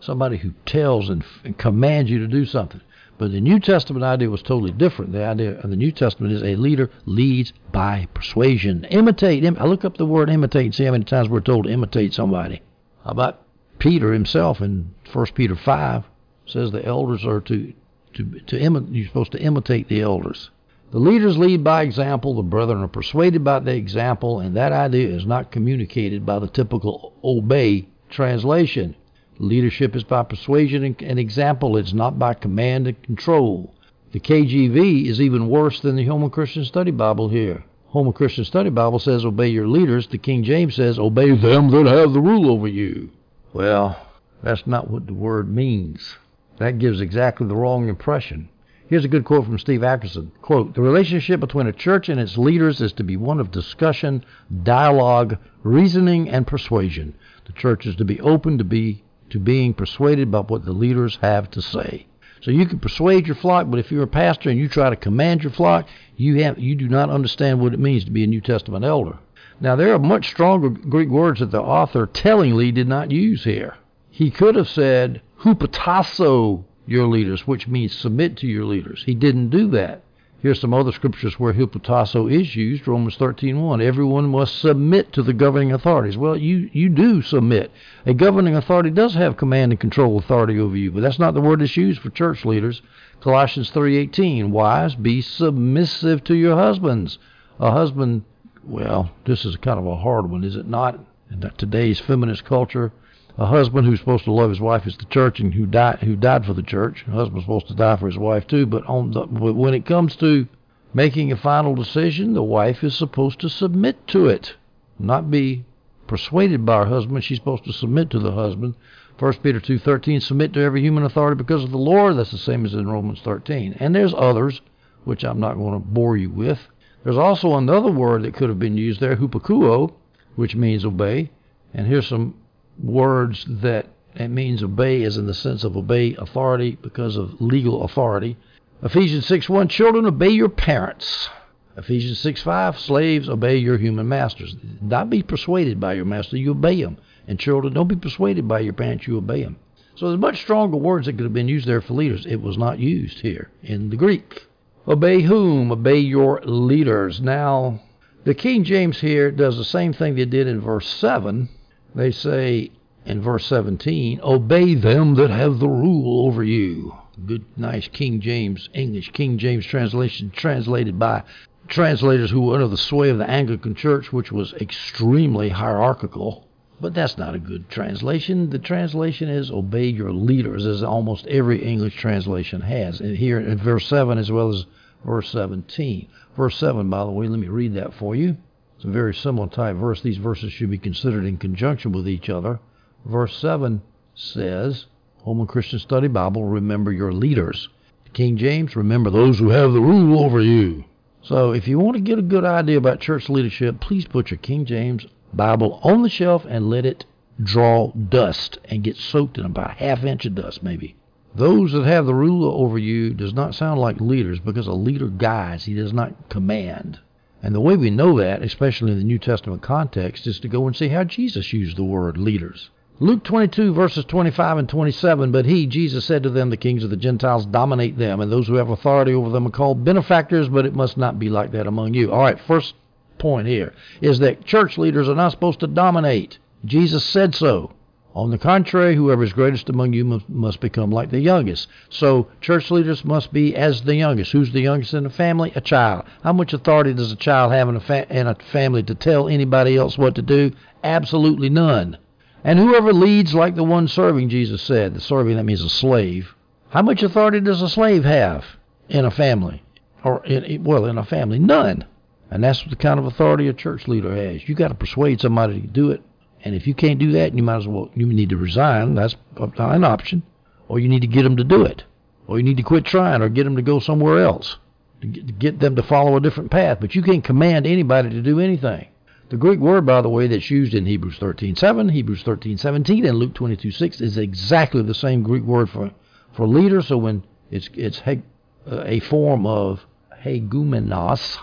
somebody 0.00 0.38
who 0.38 0.54
tells 0.64 1.10
and, 1.10 1.24
and 1.44 1.58
commands 1.58 2.10
you 2.10 2.18
to 2.20 2.26
do 2.28 2.46
something. 2.46 2.80
But 3.18 3.32
the 3.32 3.40
New 3.42 3.60
Testament 3.60 4.02
idea 4.02 4.30
was 4.30 4.42
totally 4.42 4.70
different. 4.70 5.12
The 5.12 5.26
idea 5.26 5.58
of 5.58 5.68
the 5.68 5.76
New 5.76 5.92
Testament 5.92 6.32
is 6.32 6.42
a 6.42 6.56
leader 6.56 6.88
leads 7.04 7.52
by 7.70 8.08
persuasion. 8.14 8.84
Imitate. 8.84 9.42
Him. 9.42 9.58
I 9.60 9.66
look 9.66 9.84
up 9.84 9.98
the 9.98 10.06
word 10.06 10.30
imitate 10.30 10.64
and 10.64 10.74
see 10.74 10.84
how 10.84 10.92
many 10.92 11.04
times 11.04 11.28
we're 11.28 11.40
told 11.40 11.66
to 11.66 11.70
imitate 11.70 12.14
somebody. 12.14 12.62
How 13.04 13.10
about 13.10 13.42
Peter 13.80 14.12
himself 14.12 14.60
in 14.60 14.94
1 15.12 15.26
Peter 15.34 15.56
5 15.56 16.04
says 16.46 16.70
the 16.70 16.84
elders 16.84 17.24
are 17.24 17.40
to 17.40 17.72
to 18.14 18.24
to 18.40 18.58
imi- 18.58 18.86
you're 18.90 19.06
supposed 19.06 19.32
to 19.32 19.40
imitate 19.42 19.88
the 19.88 20.00
elders. 20.00 20.50
The 20.90 20.98
leaders 20.98 21.38
lead 21.38 21.62
by 21.62 21.82
example, 21.82 22.34
the 22.34 22.42
brethren 22.42 22.82
are 22.82 22.88
persuaded 22.88 23.44
by 23.44 23.60
the 23.60 23.74
example, 23.74 24.40
and 24.40 24.56
that 24.56 24.72
idea 24.72 25.08
is 25.08 25.24
not 25.24 25.52
communicated 25.52 26.26
by 26.26 26.40
the 26.40 26.48
typical 26.48 27.12
obey 27.22 27.88
translation. 28.08 28.96
Leadership 29.38 29.94
is 29.96 30.04
by 30.04 30.24
persuasion 30.24 30.96
and 30.98 31.18
example, 31.18 31.76
it's 31.76 31.92
not 31.92 32.18
by 32.18 32.34
command 32.34 32.86
and 32.88 33.02
control. 33.02 33.72
The 34.12 34.20
KJV 34.20 35.06
is 35.06 35.20
even 35.20 35.48
worse 35.48 35.80
than 35.80 35.94
the 35.94 36.04
Holman 36.04 36.30
Christian 36.30 36.64
Study 36.64 36.90
Bible 36.90 37.28
here. 37.28 37.64
Holman 37.90 38.12
Christian 38.12 38.44
Study 38.44 38.70
Bible 38.70 38.98
says 38.98 39.24
obey 39.24 39.48
your 39.48 39.68
leaders. 39.68 40.08
The 40.08 40.18
King 40.18 40.42
James 40.42 40.74
says 40.74 40.98
obey 40.98 41.30
them 41.36 41.70
that 41.70 41.86
have 41.86 42.12
the 42.12 42.20
rule 42.20 42.50
over 42.50 42.66
you. 42.66 43.10
Well, 43.52 44.00
that's 44.42 44.66
not 44.66 44.90
what 44.90 45.06
the 45.06 45.14
word 45.14 45.48
means. 45.52 46.16
That 46.58 46.78
gives 46.78 47.00
exactly 47.00 47.46
the 47.46 47.56
wrong 47.56 47.88
impression. 47.88 48.48
Here's 48.86 49.04
a 49.04 49.08
good 49.08 49.24
quote 49.24 49.44
from 49.44 49.58
Steve 49.58 49.80
Atkerson. 49.80 50.30
Quote, 50.42 50.74
the 50.74 50.82
relationship 50.82 51.40
between 51.40 51.66
a 51.66 51.72
church 51.72 52.08
and 52.08 52.20
its 52.20 52.36
leaders 52.36 52.80
is 52.80 52.92
to 52.94 53.04
be 53.04 53.16
one 53.16 53.40
of 53.40 53.50
discussion, 53.50 54.24
dialogue, 54.62 55.38
reasoning, 55.62 56.28
and 56.28 56.46
persuasion. 56.46 57.14
The 57.46 57.52
church 57.52 57.86
is 57.86 57.96
to 57.96 58.04
be 58.04 58.20
open 58.20 58.58
to 58.58 58.64
be 58.64 59.04
to 59.30 59.38
being 59.38 59.74
persuaded 59.74 60.30
by 60.30 60.40
what 60.40 60.64
the 60.64 60.72
leaders 60.72 61.18
have 61.22 61.50
to 61.52 61.62
say. 61.62 62.06
So 62.40 62.50
you 62.50 62.66
can 62.66 62.80
persuade 62.80 63.26
your 63.26 63.36
flock, 63.36 63.66
but 63.70 63.78
if 63.78 63.92
you're 63.92 64.02
a 64.02 64.08
pastor 64.08 64.50
and 64.50 64.58
you 64.58 64.68
try 64.68 64.90
to 64.90 64.96
command 64.96 65.42
your 65.42 65.52
flock, 65.52 65.86
you 66.16 66.42
have 66.42 66.58
you 66.58 66.74
do 66.74 66.88
not 66.88 67.10
understand 67.10 67.60
what 67.60 67.74
it 67.74 67.80
means 67.80 68.04
to 68.04 68.10
be 68.10 68.24
a 68.24 68.26
New 68.26 68.40
Testament 68.40 68.84
elder. 68.84 69.18
Now 69.60 69.76
there 69.76 69.92
are 69.92 69.98
much 69.98 70.28
stronger 70.28 70.70
Greek 70.70 71.10
words 71.10 71.40
that 71.40 71.50
the 71.50 71.60
author 71.60 72.06
tellingly 72.06 72.72
did 72.72 72.88
not 72.88 73.10
use 73.10 73.44
here. 73.44 73.76
He 74.10 74.30
could 74.30 74.54
have 74.54 74.68
said 74.68 75.20
hupotasso 75.40 76.64
your 76.86 77.06
leaders, 77.06 77.46
which 77.46 77.68
means 77.68 77.94
submit 77.94 78.36
to 78.38 78.46
your 78.46 78.64
leaders. 78.64 79.04
He 79.04 79.14
didn't 79.14 79.50
do 79.50 79.68
that. 79.68 80.02
Here's 80.40 80.58
some 80.58 80.72
other 80.72 80.92
scriptures 80.92 81.38
where 81.38 81.52
hupotasso 81.52 82.26
is 82.26 82.56
used. 82.56 82.88
Romans 82.88 83.18
13:1. 83.18 83.82
Everyone 83.82 84.30
must 84.30 84.58
submit 84.58 85.12
to 85.12 85.22
the 85.22 85.34
governing 85.34 85.72
authorities. 85.72 86.16
Well, 86.16 86.34
you 86.34 86.70
you 86.72 86.88
do 86.88 87.20
submit. 87.20 87.70
A 88.06 88.14
governing 88.14 88.56
authority 88.56 88.88
does 88.88 89.12
have 89.12 89.36
command 89.36 89.72
and 89.72 89.78
control 89.78 90.16
authority 90.16 90.58
over 90.58 90.78
you, 90.78 90.90
but 90.90 91.02
that's 91.02 91.18
not 91.18 91.34
the 91.34 91.42
word 91.42 91.60
that's 91.60 91.76
used 91.76 92.00
for 92.00 92.08
church 92.08 92.46
leaders. 92.46 92.80
Colossians 93.20 93.70
3:18. 93.70 94.50
Wives, 94.50 94.94
be 94.94 95.20
submissive 95.20 96.24
to 96.24 96.34
your 96.34 96.56
husbands. 96.56 97.18
A 97.58 97.70
husband, 97.70 98.22
well, 98.64 99.10
this 99.24 99.44
is 99.44 99.56
kind 99.56 99.78
of 99.78 99.86
a 99.86 99.96
hard 99.96 100.30
one, 100.30 100.44
is 100.44 100.56
it 100.56 100.66
not? 100.66 100.98
In 101.30 101.40
today's 101.56 102.00
feminist 102.00 102.44
culture, 102.44 102.92
a 103.38 103.46
husband 103.46 103.86
who's 103.86 104.00
supposed 104.00 104.24
to 104.24 104.32
love 104.32 104.50
his 104.50 104.60
wife 104.60 104.86
is 104.86 104.96
the 104.96 105.04
church 105.06 105.40
and 105.40 105.54
who 105.54 105.64
died 105.64 106.00
who 106.00 106.16
died 106.16 106.44
for 106.44 106.54
the 106.54 106.62
church. 106.62 107.04
A 107.06 107.12
husband's 107.12 107.44
supposed 107.44 107.68
to 107.68 107.74
die 107.74 107.96
for 107.96 108.06
his 108.06 108.18
wife 108.18 108.46
too, 108.46 108.66
but 108.66 108.84
on 108.86 109.12
the, 109.12 109.26
when 109.26 109.74
it 109.74 109.86
comes 109.86 110.16
to 110.16 110.48
making 110.92 111.30
a 111.30 111.36
final 111.36 111.74
decision, 111.74 112.34
the 112.34 112.42
wife 112.42 112.82
is 112.82 112.94
supposed 112.94 113.38
to 113.40 113.48
submit 113.48 114.06
to 114.08 114.26
it, 114.26 114.56
not 114.98 115.30
be 115.30 115.64
persuaded 116.06 116.66
by 116.66 116.78
her 116.78 116.86
husband. 116.86 117.22
She's 117.22 117.38
supposed 117.38 117.64
to 117.64 117.72
submit 117.72 118.10
to 118.10 118.18
the 118.18 118.32
husband. 118.32 118.74
1 119.18 119.32
Peter 119.34 119.60
2:13 119.60 120.20
submit 120.20 120.52
to 120.54 120.60
every 120.60 120.80
human 120.80 121.04
authority 121.04 121.36
because 121.36 121.62
of 121.62 121.70
the 121.70 121.78
Lord. 121.78 122.16
That's 122.16 122.32
the 122.32 122.38
same 122.38 122.64
as 122.66 122.74
in 122.74 122.88
Romans 122.88 123.20
13. 123.20 123.76
And 123.78 123.94
there's 123.94 124.14
others 124.16 124.60
which 125.04 125.24
I'm 125.24 125.38
not 125.38 125.56
going 125.56 125.74
to 125.74 125.86
bore 125.86 126.16
you 126.16 126.30
with. 126.30 126.58
There's 127.02 127.16
also 127.16 127.56
another 127.56 127.90
word 127.90 128.22
that 128.22 128.34
could 128.34 128.50
have 128.50 128.58
been 128.58 128.76
used 128.76 129.00
there, 129.00 129.16
hupakuo, 129.16 129.92
which 130.36 130.54
means 130.54 130.84
obey. 130.84 131.30
And 131.72 131.86
here's 131.86 132.08
some 132.08 132.34
words 132.82 133.44
that 133.48 133.86
it 134.14 134.28
means 134.28 134.62
obey 134.62 135.04
as 135.04 135.16
in 135.16 135.26
the 135.26 135.34
sense 135.34 135.64
of 135.64 135.76
obey 135.76 136.14
authority 136.16 136.76
because 136.82 137.16
of 137.16 137.40
legal 137.40 137.84
authority. 137.84 138.36
Ephesians 138.82 139.26
6:1 139.26 139.68
Children 139.68 140.06
obey 140.06 140.30
your 140.30 140.48
parents. 140.48 141.28
Ephesians 141.76 142.18
6:5 142.18 142.78
Slaves 142.78 143.28
obey 143.28 143.56
your 143.56 143.78
human 143.78 144.08
masters. 144.08 144.56
Not 144.82 145.08
be 145.08 145.22
persuaded 145.22 145.80
by 145.80 145.94
your 145.94 146.04
master, 146.04 146.36
you 146.36 146.50
obey 146.50 146.76
him. 146.76 146.98
And 147.26 147.38
children, 147.38 147.72
don't 147.72 147.88
be 147.88 147.96
persuaded 147.96 148.48
by 148.48 148.60
your 148.60 148.72
parents, 148.72 149.06
you 149.06 149.16
obey 149.16 149.42
them. 149.42 149.56
So 149.94 150.08
there's 150.08 150.20
much 150.20 150.40
stronger 150.40 150.76
words 150.76 151.06
that 151.06 151.12
could 151.12 151.24
have 151.24 151.32
been 151.32 151.48
used 151.48 151.66
there 151.66 151.80
for 151.80 151.94
leaders. 151.94 152.26
It 152.26 152.42
was 152.42 152.58
not 152.58 152.78
used 152.78 153.20
here 153.20 153.50
in 153.62 153.90
the 153.90 153.96
Greek. 153.96 154.46
Obey 154.88 155.22
whom? 155.22 155.70
Obey 155.70 155.98
your 155.98 156.40
leaders. 156.42 157.20
Now, 157.20 157.80
the 158.24 158.34
King 158.34 158.64
James 158.64 159.00
here 159.00 159.30
does 159.30 159.56
the 159.56 159.64
same 159.64 159.92
thing 159.92 160.14
they 160.14 160.24
did 160.24 160.46
in 160.46 160.60
verse 160.60 160.88
7 160.88 161.48
they 161.94 162.10
say 162.10 162.70
in 163.04 163.20
verse 163.20 163.46
17, 163.46 164.20
Obey 164.22 164.74
them 164.74 165.14
that 165.16 165.30
have 165.30 165.58
the 165.58 165.68
rule 165.68 166.26
over 166.26 166.44
you. 166.44 166.94
Good, 167.26 167.44
nice 167.56 167.88
King 167.88 168.20
James, 168.20 168.68
English 168.74 169.10
King 169.12 169.38
James 169.38 169.66
translation, 169.66 170.30
translated 170.30 170.98
by 170.98 171.24
translators 171.66 172.30
who 172.30 172.42
were 172.42 172.54
under 172.54 172.68
the 172.68 172.76
sway 172.76 173.10
of 173.10 173.18
the 173.18 173.28
Anglican 173.28 173.74
Church, 173.74 174.12
which 174.12 174.30
was 174.30 174.52
extremely 174.54 175.48
hierarchical. 175.48 176.46
But 176.80 176.94
that's 176.94 177.18
not 177.18 177.34
a 177.34 177.38
good 177.38 177.68
translation. 177.68 178.48
The 178.48 178.58
translation 178.58 179.28
is 179.28 179.50
obey 179.50 179.88
your 179.88 180.12
leaders, 180.12 180.64
as 180.64 180.82
almost 180.82 181.26
every 181.26 181.62
English 181.62 181.96
translation 181.96 182.62
has. 182.62 183.00
And 183.00 183.16
here 183.16 183.38
in 183.38 183.58
verse 183.58 183.86
7 183.86 184.16
as 184.16 184.32
well 184.32 184.48
as 184.48 184.64
verse 185.04 185.28
17. 185.30 186.08
Verse 186.36 186.56
7, 186.56 186.88
by 186.88 187.04
the 187.04 187.10
way, 187.10 187.28
let 187.28 187.38
me 187.38 187.48
read 187.48 187.74
that 187.74 187.92
for 187.92 188.16
you. 188.16 188.36
It's 188.76 188.86
a 188.86 188.88
very 188.88 189.14
similar 189.14 189.48
type 189.48 189.76
verse. 189.76 190.00
These 190.00 190.16
verses 190.16 190.54
should 190.54 190.70
be 190.70 190.78
considered 190.78 191.26
in 191.26 191.36
conjunction 191.36 191.92
with 191.92 192.08
each 192.08 192.30
other. 192.30 192.60
Verse 193.04 193.36
7 193.36 193.82
says, 194.14 194.86
Holman 195.22 195.48
Christian 195.48 195.80
Study 195.80 196.08
Bible, 196.08 196.46
remember 196.46 196.90
your 196.90 197.12
leaders. 197.12 197.68
King 198.14 198.38
James, 198.38 198.74
remember 198.74 199.10
those 199.10 199.38
who 199.38 199.50
have 199.50 199.72
the 199.72 199.80
rule 199.80 200.24
over 200.24 200.40
you. 200.40 200.84
So 201.22 201.52
if 201.52 201.68
you 201.68 201.78
want 201.78 201.96
to 201.96 202.02
get 202.02 202.18
a 202.18 202.22
good 202.22 202.46
idea 202.46 202.78
about 202.78 203.00
church 203.00 203.28
leadership, 203.28 203.80
please 203.80 204.06
put 204.06 204.30
your 204.30 204.38
King 204.38 204.64
James 204.64 205.06
Bible 205.32 205.80
on 205.82 206.02
the 206.02 206.08
shelf 206.08 206.44
and 206.48 206.70
let 206.70 206.84
it 206.84 207.04
draw 207.42 207.92
dust 207.92 208.58
and 208.64 208.82
get 208.84 208.96
soaked 208.96 209.38
in 209.38 209.46
about 209.46 209.70
a 209.70 209.74
half 209.74 210.04
inch 210.04 210.26
of 210.26 210.34
dust, 210.34 210.62
maybe. 210.62 210.96
Those 211.34 211.72
that 211.72 211.86
have 211.86 212.06
the 212.06 212.14
ruler 212.14 212.52
over 212.52 212.76
you 212.76 213.14
does 213.14 213.32
not 213.32 213.54
sound 213.54 213.80
like 213.80 214.00
leaders 214.00 214.40
because 214.40 214.66
a 214.66 214.72
leader 214.72 215.08
guides, 215.08 215.64
he 215.64 215.74
does 215.74 215.92
not 215.92 216.28
command. 216.28 216.98
And 217.42 217.54
the 217.54 217.60
way 217.60 217.76
we 217.76 217.90
know 217.90 218.18
that, 218.18 218.42
especially 218.42 218.92
in 218.92 218.98
the 218.98 219.04
New 219.04 219.18
Testament 219.18 219.62
context, 219.62 220.26
is 220.26 220.40
to 220.40 220.48
go 220.48 220.66
and 220.66 220.76
see 220.76 220.88
how 220.88 221.04
Jesus 221.04 221.52
used 221.52 221.76
the 221.76 221.84
word 221.84 222.18
leaders. 222.18 222.70
Luke 222.98 223.24
22, 223.24 223.72
verses 223.72 224.04
25 224.04 224.58
and 224.58 224.68
27. 224.68 225.32
But 225.32 225.46
he, 225.46 225.66
Jesus, 225.66 226.04
said 226.04 226.22
to 226.24 226.30
them, 226.30 226.50
The 226.50 226.58
kings 226.58 226.84
of 226.84 226.90
the 226.90 226.96
Gentiles 226.98 227.46
dominate 227.46 227.96
them, 227.96 228.20
and 228.20 228.30
those 228.30 228.46
who 228.46 228.56
have 228.56 228.68
authority 228.68 229.14
over 229.14 229.30
them 229.30 229.46
are 229.46 229.50
called 229.50 229.84
benefactors, 229.84 230.50
but 230.50 230.66
it 230.66 230.74
must 230.74 230.98
not 230.98 231.18
be 231.18 231.30
like 231.30 231.52
that 231.52 231.66
among 231.66 231.94
you. 231.94 232.12
All 232.12 232.20
right, 232.20 232.38
first 232.38 232.74
point 233.20 233.46
here 233.46 233.72
is 234.00 234.18
that 234.18 234.44
church 234.44 234.76
leaders 234.76 235.08
are 235.08 235.14
not 235.14 235.30
supposed 235.30 235.60
to 235.60 235.68
dominate. 235.68 236.38
Jesus 236.64 237.04
said 237.04 237.34
so. 237.34 237.72
On 238.12 238.32
the 238.32 238.38
contrary, 238.38 238.96
whoever 238.96 239.22
is 239.22 239.32
greatest 239.32 239.68
among 239.68 239.92
you 239.92 240.20
must, 240.28 240.58
become 240.58 240.90
like 240.90 241.10
the 241.10 241.20
youngest. 241.20 241.68
So, 241.90 242.26
church 242.40 242.68
leaders 242.72 243.04
must 243.04 243.32
be 243.32 243.54
as 243.54 243.82
the 243.82 243.94
youngest. 243.94 244.32
Who's 244.32 244.50
the 244.50 244.60
youngest 244.60 244.94
in 244.94 245.04
the 245.04 245.10
family? 245.10 245.52
A 245.54 245.60
child. 245.60 246.06
How 246.24 246.32
much 246.32 246.52
authority 246.52 246.92
does 246.92 247.12
a 247.12 247.16
child 247.16 247.52
have 247.52 247.68
in 247.68 247.76
a, 247.76 247.80
fa- 247.80 248.10
in 248.10 248.26
a 248.26 248.34
family 248.34 248.82
to 248.82 248.96
tell 248.96 249.28
anybody 249.28 249.76
else 249.76 249.96
what 249.96 250.16
to 250.16 250.22
do? 250.22 250.50
Absolutely 250.82 251.50
none. 251.50 251.98
And 252.42 252.58
whoever 252.58 252.92
leads 252.92 253.32
like 253.32 253.54
the 253.54 253.62
one 253.62 253.86
serving, 253.86 254.28
Jesus 254.28 254.60
said, 254.60 254.94
the 254.94 255.00
serving 255.00 255.36
that 255.36 255.44
means 255.44 255.62
a 255.62 255.68
slave. 255.68 256.34
How 256.70 256.82
much 256.82 257.04
authority 257.04 257.40
does 257.40 257.62
a 257.62 257.68
slave 257.68 258.04
have 258.04 258.44
in 258.88 259.04
a 259.04 259.10
family? 259.12 259.62
Or, 260.02 260.24
in, 260.24 260.64
well, 260.64 260.86
in 260.86 260.98
a 260.98 261.04
family? 261.04 261.38
None. 261.38 261.84
And 262.30 262.44
that's 262.44 262.62
the 262.64 262.76
kind 262.76 263.00
of 263.00 263.06
authority 263.06 263.48
a 263.48 263.52
church 263.52 263.88
leader 263.88 264.14
has. 264.14 264.48
You 264.48 264.54
got 264.54 264.68
to 264.68 264.74
persuade 264.74 265.20
somebody 265.20 265.60
to 265.60 265.66
do 265.66 265.90
it. 265.90 266.02
And 266.42 266.54
if 266.54 266.66
you 266.66 266.74
can't 266.74 266.98
do 266.98 267.12
that, 267.12 267.34
you 267.34 267.42
might 267.42 267.58
as 267.58 267.68
well, 267.68 267.90
you 267.94 268.06
need 268.06 268.30
to 268.30 268.36
resign. 268.36 268.94
That's 268.94 269.16
an 269.36 269.84
option. 269.84 270.22
Or 270.68 270.78
you 270.78 270.88
need 270.88 271.00
to 271.00 271.08
get 271.08 271.24
them 271.24 271.36
to 271.36 271.44
do 271.44 271.64
it. 271.64 271.84
Or 272.26 272.38
you 272.38 272.44
need 272.44 272.56
to 272.58 272.62
quit 272.62 272.84
trying 272.84 273.20
or 273.20 273.28
get 273.28 273.44
them 273.44 273.56
to 273.56 273.62
go 273.62 273.80
somewhere 273.80 274.22
else. 274.22 274.56
To 275.00 275.06
get 275.08 275.58
them 275.58 275.76
to 275.76 275.82
follow 275.82 276.16
a 276.16 276.20
different 276.20 276.50
path. 276.50 276.78
But 276.80 276.94
you 276.94 277.02
can't 277.02 277.24
command 277.24 277.66
anybody 277.66 278.10
to 278.10 278.22
do 278.22 278.38
anything. 278.38 278.86
The 279.30 279.36
Greek 279.36 279.60
word, 279.60 279.86
by 279.86 280.00
the 280.00 280.08
way, 280.08 280.26
that's 280.26 280.50
used 280.50 280.74
in 280.74 280.86
Hebrews 280.86 281.18
13:7, 281.18 281.90
Hebrews 281.90 282.24
13:17, 282.24 283.04
and 283.06 283.16
Luke 283.16 283.32
22:6 283.32 284.00
is 284.00 284.18
exactly 284.18 284.82
the 284.82 284.92
same 284.94 285.22
Greek 285.22 285.44
word 285.44 285.70
for 285.70 285.92
for 286.32 286.48
leader. 286.48 286.82
So 286.82 286.98
when 286.98 287.22
it's 287.48 287.70
it's 287.74 288.00
he, 288.00 288.22
uh, 288.68 288.82
a 288.84 288.98
form 288.98 289.46
of 289.46 289.86
hegumenos, 290.24 291.38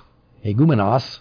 hegumenos, 0.48 1.20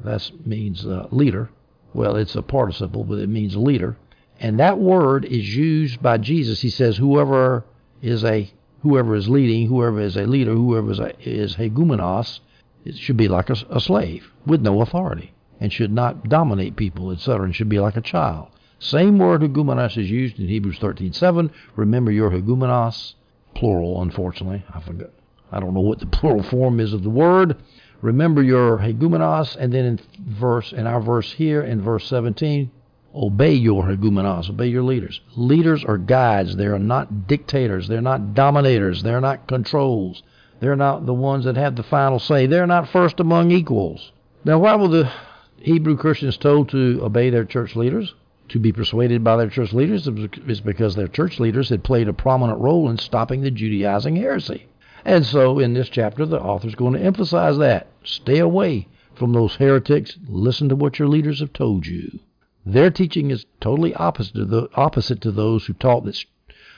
that 0.00 0.30
means 0.46 0.86
uh, 0.86 1.08
leader. 1.10 1.50
Well, 1.92 2.16
it's 2.16 2.36
a 2.36 2.42
participle, 2.42 3.04
but 3.04 3.18
it 3.18 3.28
means 3.28 3.56
leader. 3.56 3.96
And 4.38 4.58
that 4.58 4.78
word 4.78 5.24
is 5.24 5.56
used 5.56 6.02
by 6.02 6.18
Jesus. 6.18 6.60
He 6.60 6.70
says, 6.70 6.96
"Whoever 6.96 7.64
is 8.00 8.24
a 8.24 8.50
whoever 8.82 9.14
is 9.14 9.28
leading, 9.28 9.68
whoever 9.68 10.00
is 10.00 10.16
a 10.16 10.24
leader, 10.24 10.54
whoever 10.54 10.90
is 10.92 11.00
a, 11.00 11.12
is 11.20 11.56
hegumenos, 11.56 12.40
it 12.84 12.96
should 12.96 13.16
be 13.16 13.28
like 13.28 13.50
a, 13.50 13.56
a 13.70 13.80
slave 13.80 14.30
with 14.46 14.62
no 14.62 14.80
authority." 14.80 15.34
and 15.60 15.72
should 15.72 15.92
not 15.92 16.28
dominate 16.28 16.74
people, 16.74 17.12
etc., 17.12 17.44
and 17.44 17.54
should 17.54 17.68
be 17.68 17.78
like 17.78 17.96
a 17.96 18.00
child. 18.00 18.48
Same 18.78 19.18
word 19.18 19.42
hegumenos 19.42 19.98
is 19.98 20.10
used 20.10 20.40
in 20.40 20.48
Hebrews 20.48 20.78
13:7. 20.78 21.50
Remember 21.76 22.10
your 22.10 22.30
hegumenos, 22.30 23.14
plural, 23.54 24.00
unfortunately. 24.00 24.64
I 24.72 24.80
forgot. 24.80 25.10
I 25.52 25.60
don't 25.60 25.74
know 25.74 25.80
what 25.80 25.98
the 25.98 26.06
plural 26.06 26.42
form 26.42 26.80
is 26.80 26.94
of 26.94 27.02
the 27.02 27.10
word. 27.10 27.56
Remember 28.02 28.42
your 28.42 28.78
hegumenos, 28.78 29.56
and 29.56 29.72
then 29.72 29.84
in 29.84 30.00
verse 30.18 30.72
in 30.72 30.86
our 30.86 31.00
verse 31.00 31.32
here 31.32 31.62
in 31.62 31.82
verse 31.82 32.06
17, 32.06 32.70
obey 33.14 33.52
your 33.52 33.84
hegumenos, 33.84 34.48
obey 34.48 34.68
your 34.68 34.82
leaders. 34.82 35.20
Leaders 35.36 35.84
are 35.84 35.98
guides. 35.98 36.56
They 36.56 36.66
are 36.66 36.78
not 36.78 37.26
dictators. 37.26 37.88
They're 37.88 38.00
not 38.00 38.34
dominators. 38.34 39.02
They're 39.02 39.20
not 39.20 39.46
controls. 39.46 40.22
They're 40.60 40.76
not 40.76 41.06
the 41.06 41.14
ones 41.14 41.44
that 41.44 41.56
have 41.56 41.76
the 41.76 41.82
final 41.82 42.18
say. 42.18 42.46
They're 42.46 42.66
not 42.66 42.88
first 42.88 43.20
among 43.20 43.50
equals. 43.50 44.12
Now, 44.44 44.58
why 44.58 44.76
were 44.76 44.88
the 44.88 45.10
Hebrew 45.58 45.96
Christians 45.96 46.36
told 46.36 46.70
to 46.70 47.00
obey 47.02 47.28
their 47.30 47.44
church 47.44 47.76
leaders, 47.76 48.14
to 48.48 48.58
be 48.58 48.72
persuaded 48.72 49.22
by 49.22 49.36
their 49.36 49.48
church 49.48 49.72
leaders, 49.72 50.08
is 50.46 50.60
because 50.60 50.96
their 50.96 51.08
church 51.08 51.38
leaders 51.38 51.68
had 51.68 51.84
played 51.84 52.08
a 52.08 52.12
prominent 52.12 52.58
role 52.60 52.88
in 52.88 52.96
stopping 52.96 53.42
the 53.42 53.50
Judaizing 53.50 54.16
heresy. 54.16 54.66
And 55.04 55.24
so 55.24 55.58
in 55.58 55.74
this 55.74 55.88
chapter, 55.88 56.26
the 56.26 56.40
author 56.40 56.68
is 56.68 56.74
going 56.74 56.94
to 56.94 57.00
emphasize 57.00 57.58
that. 57.58 57.88
Stay 58.04 58.38
away 58.38 58.88
from 59.14 59.32
those 59.32 59.56
heretics. 59.56 60.18
Listen 60.28 60.68
to 60.68 60.76
what 60.76 60.98
your 60.98 61.08
leaders 61.08 61.40
have 61.40 61.52
told 61.52 61.86
you. 61.86 62.20
Their 62.64 62.90
teaching 62.90 63.30
is 63.30 63.46
totally 63.60 63.94
opposite 63.94 64.34
to, 64.34 64.44
the, 64.44 64.68
opposite 64.74 65.20
to 65.22 65.30
those 65.30 65.66
who 65.66 65.72
taught 65.72 66.04
this, 66.04 66.24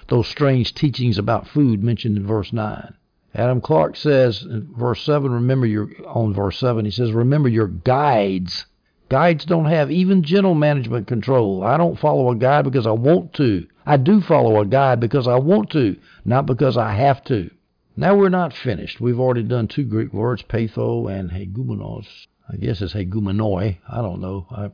those 0.09 0.29
strange 0.29 0.75
teachings 0.75 1.19
about 1.19 1.49
food 1.49 1.83
mentioned 1.83 2.17
in 2.17 2.27
verse 2.27 2.53
9. 2.53 2.95
Adam 3.35 3.61
Clarke 3.61 3.97
says 3.97 4.43
in 4.43 4.69
verse 4.77 5.03
7, 5.03 5.31
remember 5.33 5.67
your, 5.67 5.89
on 6.07 6.35
verse 6.35 6.59
7, 6.59 6.85
he 6.85 6.91
says, 6.91 7.13
remember 7.13 7.49
your 7.49 7.69
guides 7.69 8.67
Guides 9.13 9.45
don't 9.45 9.67
have 9.67 9.91
even 9.91 10.23
gentle 10.23 10.55
management 10.55 11.07
control. 11.07 11.63
I 11.63 11.77
don't 11.77 11.99
follow 11.99 12.31
a 12.31 12.35
guide 12.35 12.65
because 12.65 12.87
I 12.87 12.93
want 12.93 13.35
to. 13.35 13.67
I 13.85 13.99
do 13.99 14.23
follow 14.23 14.59
a 14.59 14.65
guide 14.65 15.01
because 15.01 15.29
I 15.29 15.37
want 15.37 15.69
to, 15.73 15.97
not 16.25 16.47
because 16.47 16.79
I 16.79 16.95
have 16.95 17.23
to. 17.25 17.51
Now 17.95 18.17
we're 18.17 18.31
not 18.31 18.55
finished. 18.55 19.03
We've 19.03 19.21
already 19.21 19.43
done 19.43 19.69
two 19.69 19.85
Greek 19.85 20.15
words, 20.15 20.43
peitho 20.43 21.13
and 21.13 21.31
hegumenos. 21.31 22.27
I 22.49 22.57
guess 22.57 22.81
it's 22.81 22.95
hegumenoi. 22.95 23.79
I 23.87 23.97
don't 24.01 24.21
know. 24.21 24.47
I, 24.51 24.71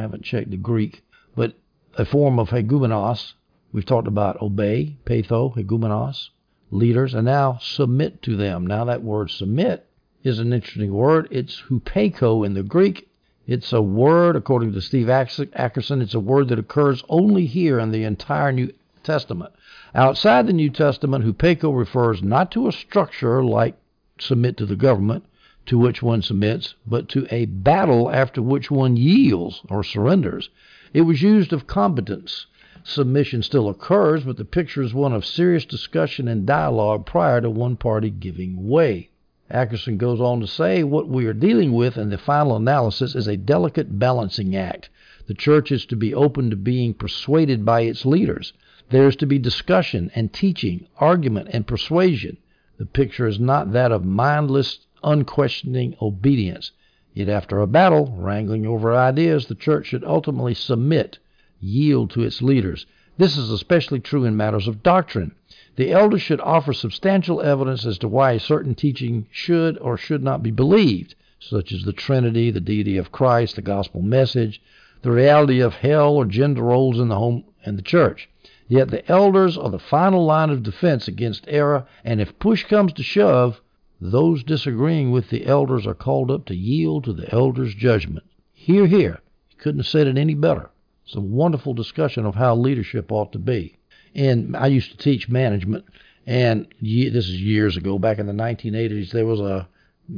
haven't 0.00 0.22
checked 0.22 0.52
the 0.52 0.56
Greek. 0.56 1.02
But 1.34 1.54
a 1.98 2.04
form 2.04 2.38
of 2.38 2.50
hegumenos. 2.50 3.34
We've 3.72 3.84
talked 3.84 4.06
about 4.06 4.40
obey, 4.40 4.98
peitho, 5.04 5.52
hegumenos, 5.56 6.30
leaders, 6.70 7.12
and 7.12 7.24
now 7.24 7.58
submit 7.60 8.22
to 8.22 8.36
them. 8.36 8.68
Now 8.68 8.84
that 8.84 9.02
word 9.02 9.30
submit 9.30 9.86
is 10.22 10.38
an 10.38 10.52
interesting 10.52 10.92
word. 10.92 11.26
It's 11.32 11.62
hupeko 11.62 12.46
in 12.46 12.54
the 12.54 12.62
Greek. 12.62 13.08
It's 13.48 13.72
a 13.72 13.82
word, 13.82 14.36
according 14.36 14.74
to 14.74 14.80
Steve 14.80 15.08
Atkerson, 15.08 16.00
it's 16.00 16.14
a 16.14 16.20
word 16.20 16.48
that 16.50 16.58
occurs 16.60 17.02
only 17.08 17.46
here 17.46 17.80
in 17.80 17.90
the 17.90 18.04
entire 18.04 18.52
New 18.52 18.72
Testament. 19.02 19.52
Outside 19.94 20.46
the 20.46 20.52
New 20.52 20.70
Testament, 20.70 21.24
hupeko 21.24 21.76
refers 21.76 22.22
not 22.22 22.50
to 22.52 22.68
a 22.68 22.72
structure 22.72 23.42
like 23.42 23.76
submit 24.18 24.56
to 24.58 24.66
the 24.66 24.76
government 24.76 25.24
to 25.66 25.78
which 25.78 26.02
one 26.02 26.20
submits, 26.20 26.74
but 26.86 27.08
to 27.08 27.26
a 27.30 27.44
battle 27.44 28.10
after 28.10 28.42
which 28.42 28.70
one 28.70 28.96
yields 28.96 29.62
or 29.68 29.84
surrenders. 29.84 30.50
It 30.92 31.02
was 31.02 31.22
used 31.22 31.52
of 31.52 31.66
competence. 31.66 32.46
Submission 32.82 33.42
still 33.42 33.68
occurs, 33.68 34.24
but 34.24 34.36
the 34.36 34.44
picture 34.44 34.82
is 34.82 34.92
one 34.92 35.12
of 35.12 35.24
serious 35.24 35.64
discussion 35.64 36.28
and 36.28 36.46
dialogue 36.46 37.06
prior 37.06 37.40
to 37.40 37.50
one 37.50 37.76
party 37.76 38.10
giving 38.10 38.68
way. 38.68 39.10
Atkerson 39.50 39.96
goes 39.98 40.20
on 40.20 40.40
to 40.40 40.46
say 40.46 40.82
what 40.82 41.08
we 41.08 41.26
are 41.26 41.32
dealing 41.32 41.72
with 41.72 41.96
in 41.96 42.10
the 42.10 42.18
final 42.18 42.56
analysis 42.56 43.14
is 43.14 43.26
a 43.26 43.36
delicate 43.36 43.98
balancing 43.98 44.56
act. 44.56 44.88
The 45.26 45.34
church 45.34 45.70
is 45.70 45.84
to 45.86 45.96
be 45.96 46.14
open 46.14 46.50
to 46.50 46.56
being 46.56 46.94
persuaded 46.94 47.64
by 47.64 47.82
its 47.82 48.06
leaders. 48.06 48.52
There 48.90 49.06
is 49.06 49.14
to 49.16 49.26
be 49.26 49.38
discussion 49.38 50.10
and 50.16 50.32
teaching, 50.32 50.88
argument 50.98 51.50
and 51.52 51.64
persuasion. 51.64 52.38
The 52.76 52.86
picture 52.86 53.28
is 53.28 53.38
not 53.38 53.72
that 53.72 53.92
of 53.92 54.04
mindless, 54.04 54.80
unquestioning 55.04 55.94
obedience. 56.02 56.72
Yet 57.14 57.28
after 57.28 57.60
a 57.60 57.68
battle, 57.68 58.12
wrangling 58.16 58.66
over 58.66 58.94
ideas, 58.94 59.46
the 59.46 59.54
church 59.54 59.86
should 59.86 60.02
ultimately 60.02 60.54
submit, 60.54 61.18
yield 61.60 62.10
to 62.10 62.22
its 62.22 62.42
leaders. 62.42 62.86
This 63.16 63.36
is 63.36 63.50
especially 63.50 64.00
true 64.00 64.24
in 64.24 64.36
matters 64.36 64.66
of 64.66 64.82
doctrine. 64.82 65.36
The 65.76 65.92
elders 65.92 66.22
should 66.22 66.40
offer 66.40 66.72
substantial 66.72 67.40
evidence 67.40 67.86
as 67.86 67.98
to 67.98 68.08
why 68.08 68.32
a 68.32 68.40
certain 68.40 68.74
teaching 68.74 69.26
should 69.30 69.78
or 69.78 69.96
should 69.96 70.24
not 70.24 70.42
be 70.42 70.50
believed, 70.50 71.14
such 71.38 71.70
as 71.70 71.84
the 71.84 71.92
Trinity, 71.92 72.50
the 72.50 72.60
deity 72.60 72.96
of 72.96 73.12
Christ, 73.12 73.54
the 73.54 73.62
gospel 73.62 74.02
message, 74.02 74.60
the 75.02 75.12
reality 75.12 75.60
of 75.60 75.74
hell 75.74 76.16
or 76.16 76.24
gender 76.24 76.62
roles 76.62 76.98
in 76.98 77.06
the 77.06 77.18
home 77.18 77.44
and 77.64 77.78
the 77.78 77.82
church. 77.82 78.28
Yet 78.70 78.90
the 78.90 79.06
elders 79.10 79.58
are 79.58 79.68
the 79.68 79.78
final 79.78 80.24
line 80.24 80.48
of 80.48 80.62
defense 80.62 81.06
against 81.06 81.44
error, 81.46 81.86
and 82.02 82.22
if 82.22 82.38
push 82.38 82.64
comes 82.64 82.94
to 82.94 83.02
shove, 83.02 83.60
those 84.00 84.42
disagreeing 84.42 85.10
with 85.10 85.28
the 85.28 85.44
elders 85.44 85.86
are 85.86 85.92
called 85.92 86.30
up 86.30 86.46
to 86.46 86.56
yield 86.56 87.04
to 87.04 87.12
the 87.12 87.30
elders' 87.30 87.74
judgment. 87.74 88.24
Hear, 88.54 88.86
hear. 88.86 89.20
You 89.50 89.58
couldn't 89.58 89.80
have 89.80 89.86
said 89.86 90.06
it 90.06 90.16
any 90.16 90.34
better. 90.34 90.70
It's 91.04 91.14
a 91.14 91.20
wonderful 91.20 91.74
discussion 91.74 92.24
of 92.24 92.36
how 92.36 92.56
leadership 92.56 93.12
ought 93.12 93.32
to 93.32 93.38
be 93.38 93.76
and 94.14 94.56
I 94.56 94.66
used 94.66 94.90
to 94.90 94.96
teach 94.96 95.28
management. 95.28 95.84
And 96.26 96.66
this 96.80 97.28
is 97.28 97.40
years 97.40 97.76
ago, 97.76 97.98
back 97.98 98.18
in 98.18 98.26
the 98.26 98.32
1980s, 98.32 99.10
there 99.10 99.26
was 99.26 99.40
a 99.40 99.68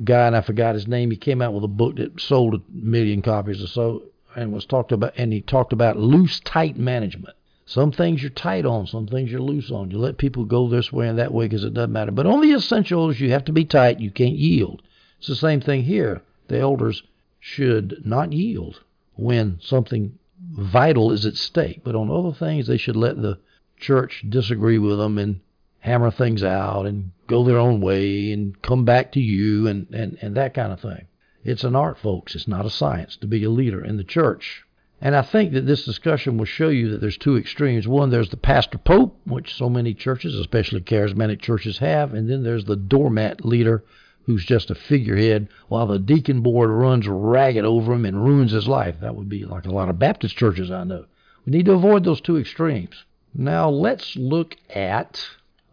guy, 0.04 0.26
and 0.26 0.36
I 0.36 0.40
forgot 0.40 0.74
his 0.74 0.88
name. 0.88 1.10
He 1.10 1.16
came 1.16 1.40
out 1.40 1.54
with 1.54 1.64
a 1.64 1.68
book 1.68 1.96
that 1.96 2.20
sold 2.20 2.54
a 2.54 2.62
million 2.72 3.22
copies 3.22 3.62
or 3.62 3.66
so, 3.66 4.02
and 4.34 4.52
was 4.52 4.66
talked 4.66 4.92
about, 4.92 5.14
and 5.16 5.32
he 5.32 5.40
talked 5.40 5.72
about 5.72 5.96
loose, 5.96 6.40
tight 6.40 6.76
management. 6.76 7.34
Some 7.64 7.92
things 7.92 8.22
you're 8.22 8.30
tight 8.30 8.66
on, 8.66 8.86
some 8.86 9.06
things 9.06 9.30
you're 9.30 9.40
loose 9.40 9.70
on. 9.70 9.90
You 9.90 9.98
let 9.98 10.18
people 10.18 10.44
go 10.44 10.68
this 10.68 10.92
way 10.92 11.08
and 11.08 11.18
that 11.18 11.32
way 11.32 11.46
because 11.46 11.64
it 11.64 11.74
doesn't 11.74 11.92
matter. 11.92 12.10
But 12.10 12.26
on 12.26 12.40
the 12.40 12.52
essentials, 12.52 13.20
you 13.20 13.30
have 13.30 13.44
to 13.44 13.52
be 13.52 13.64
tight. 13.64 14.00
You 14.00 14.10
can't 14.10 14.34
yield. 14.34 14.82
It's 15.18 15.28
the 15.28 15.36
same 15.36 15.60
thing 15.60 15.84
here. 15.84 16.22
The 16.48 16.58
elders 16.58 17.02
should 17.38 18.04
not 18.04 18.32
yield 18.32 18.82
when 19.14 19.58
something 19.60 20.18
vital 20.50 21.12
is 21.12 21.24
at 21.24 21.36
stake. 21.36 21.82
But 21.84 21.94
on 21.94 22.10
other 22.10 22.32
things, 22.32 22.66
they 22.66 22.76
should 22.76 22.96
let 22.96 23.22
the 23.22 23.38
church 23.78 24.24
disagree 24.28 24.78
with 24.78 24.98
them 24.98 25.18
and 25.18 25.40
hammer 25.80 26.10
things 26.10 26.42
out 26.42 26.86
and 26.86 27.10
go 27.26 27.44
their 27.44 27.58
own 27.58 27.80
way 27.80 28.32
and 28.32 28.60
come 28.62 28.84
back 28.84 29.12
to 29.12 29.20
you 29.20 29.66
and, 29.66 29.86
and, 29.92 30.18
and 30.20 30.36
that 30.36 30.54
kind 30.54 30.72
of 30.72 30.80
thing. 30.80 31.06
It's 31.44 31.64
an 31.64 31.74
art, 31.74 31.98
folks. 31.98 32.34
It's 32.34 32.46
not 32.46 32.66
a 32.66 32.70
science 32.70 33.16
to 33.16 33.26
be 33.26 33.42
a 33.42 33.50
leader 33.50 33.84
in 33.84 33.96
the 33.96 34.04
church. 34.04 34.64
And 35.04 35.16
I 35.16 35.22
think 35.22 35.52
that 35.52 35.66
this 35.66 35.84
discussion 35.84 36.38
will 36.38 36.44
show 36.44 36.68
you 36.68 36.90
that 36.90 37.00
there's 37.00 37.18
two 37.18 37.36
extremes. 37.36 37.88
One, 37.88 38.10
there's 38.10 38.28
the 38.28 38.36
pastor 38.36 38.78
pope, 38.78 39.18
which 39.26 39.52
so 39.52 39.68
many 39.68 39.94
churches, 39.94 40.36
especially 40.36 40.80
charismatic 40.80 41.40
churches, 41.40 41.78
have, 41.78 42.14
and 42.14 42.30
then 42.30 42.44
there's 42.44 42.66
the 42.66 42.76
doormat 42.76 43.44
leader 43.44 43.82
who's 44.26 44.44
just 44.44 44.70
a 44.70 44.76
figurehead 44.76 45.48
while 45.66 45.88
the 45.88 45.98
deacon 45.98 46.40
board 46.40 46.70
runs 46.70 47.08
ragged 47.08 47.64
over 47.64 47.94
him 47.94 48.04
and 48.04 48.24
ruins 48.24 48.52
his 48.52 48.68
life. 48.68 48.94
That 49.00 49.16
would 49.16 49.28
be 49.28 49.44
like 49.44 49.66
a 49.66 49.72
lot 49.72 49.88
of 49.88 49.98
Baptist 49.98 50.36
churches 50.36 50.70
I 50.70 50.84
know. 50.84 51.06
We 51.44 51.50
need 51.50 51.66
to 51.66 51.72
avoid 51.72 52.04
those 52.04 52.20
two 52.20 52.38
extremes. 52.38 53.04
Now 53.34 53.68
let's 53.70 54.14
look 54.14 54.56
at 54.70 55.20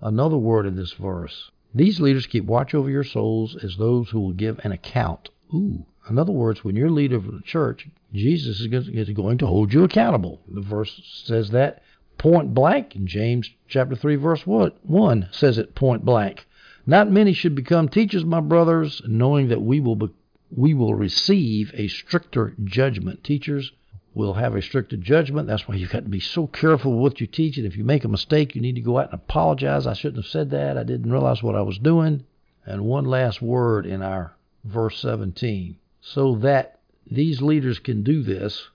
another 0.01 0.37
word 0.37 0.65
in 0.65 0.75
this 0.75 0.93
verse. 0.93 1.51
These 1.75 1.99
leaders 1.99 2.25
keep 2.25 2.45
watch 2.45 2.73
over 2.73 2.89
your 2.89 3.03
souls 3.03 3.55
as 3.63 3.77
those 3.77 4.09
who 4.09 4.21
will 4.21 4.33
give 4.33 4.59
an 4.63 4.71
account. 4.71 5.29
Ooh. 5.53 5.85
In 6.09 6.17
other 6.17 6.31
words, 6.31 6.63
when 6.63 6.75
you're 6.75 6.89
leader 6.89 7.15
of 7.15 7.25
the 7.25 7.41
church, 7.45 7.87
Jesus 8.13 8.59
is 8.61 8.67
going 9.13 9.37
to 9.37 9.47
hold 9.47 9.73
you 9.73 9.83
accountable. 9.83 10.41
The 10.47 10.61
verse 10.61 11.01
says 11.25 11.51
that 11.51 11.83
point 12.17 12.53
blank. 12.53 12.95
In 12.95 13.07
James 13.07 13.49
chapter 13.67 13.95
3, 13.95 14.15
verse 14.15 14.45
1 14.45 15.29
says 15.31 15.57
it 15.57 15.75
point 15.75 16.03
blank. 16.03 16.45
Not 16.85 17.11
many 17.11 17.33
should 17.33 17.53
become 17.53 17.87
teachers, 17.87 18.25
my 18.25 18.39
brothers, 18.39 19.01
knowing 19.07 19.49
that 19.49 19.61
we 19.61 19.79
will 19.79 19.95
be, 19.95 20.09
we 20.49 20.73
will 20.73 20.95
receive 20.95 21.71
a 21.75 21.87
stricter 21.87 22.55
judgment. 22.63 23.23
Teachers 23.23 23.71
will 24.15 24.33
have 24.33 24.55
a 24.55 24.61
stricter 24.61 24.97
judgment. 24.97 25.47
That's 25.47 25.67
why 25.67 25.75
you've 25.75 25.91
got 25.91 26.03
to 26.03 26.09
be 26.09 26.19
so 26.19 26.47
careful 26.47 26.93
with 26.93 27.01
what 27.01 27.21
you 27.21 27.27
teach. 27.27 27.57
And 27.57 27.67
if 27.67 27.77
you 27.77 27.83
make 27.83 28.03
a 28.03 28.09
mistake, 28.09 28.55
you 28.55 28.61
need 28.61 28.75
to 28.75 28.81
go 28.81 28.97
out 28.97 29.11
and 29.11 29.13
apologize. 29.13 29.85
I 29.85 29.93
shouldn't 29.93 30.23
have 30.23 30.31
said 30.31 30.49
that. 30.49 30.77
I 30.77 30.83
didn't 30.83 31.11
realize 31.11 31.43
what 31.43 31.55
I 31.55 31.61
was 31.61 31.77
doing. 31.77 32.25
And 32.65 32.85
one 32.85 33.05
last 33.05 33.41
word 33.41 33.85
in 33.85 34.01
our 34.01 34.33
verse 34.63 34.99
17. 34.99 35.77
So 36.01 36.35
that 36.37 36.79
these 37.09 37.41
leaders 37.41 37.79
can 37.79 38.03
do 38.03 38.23
this, 38.23 38.69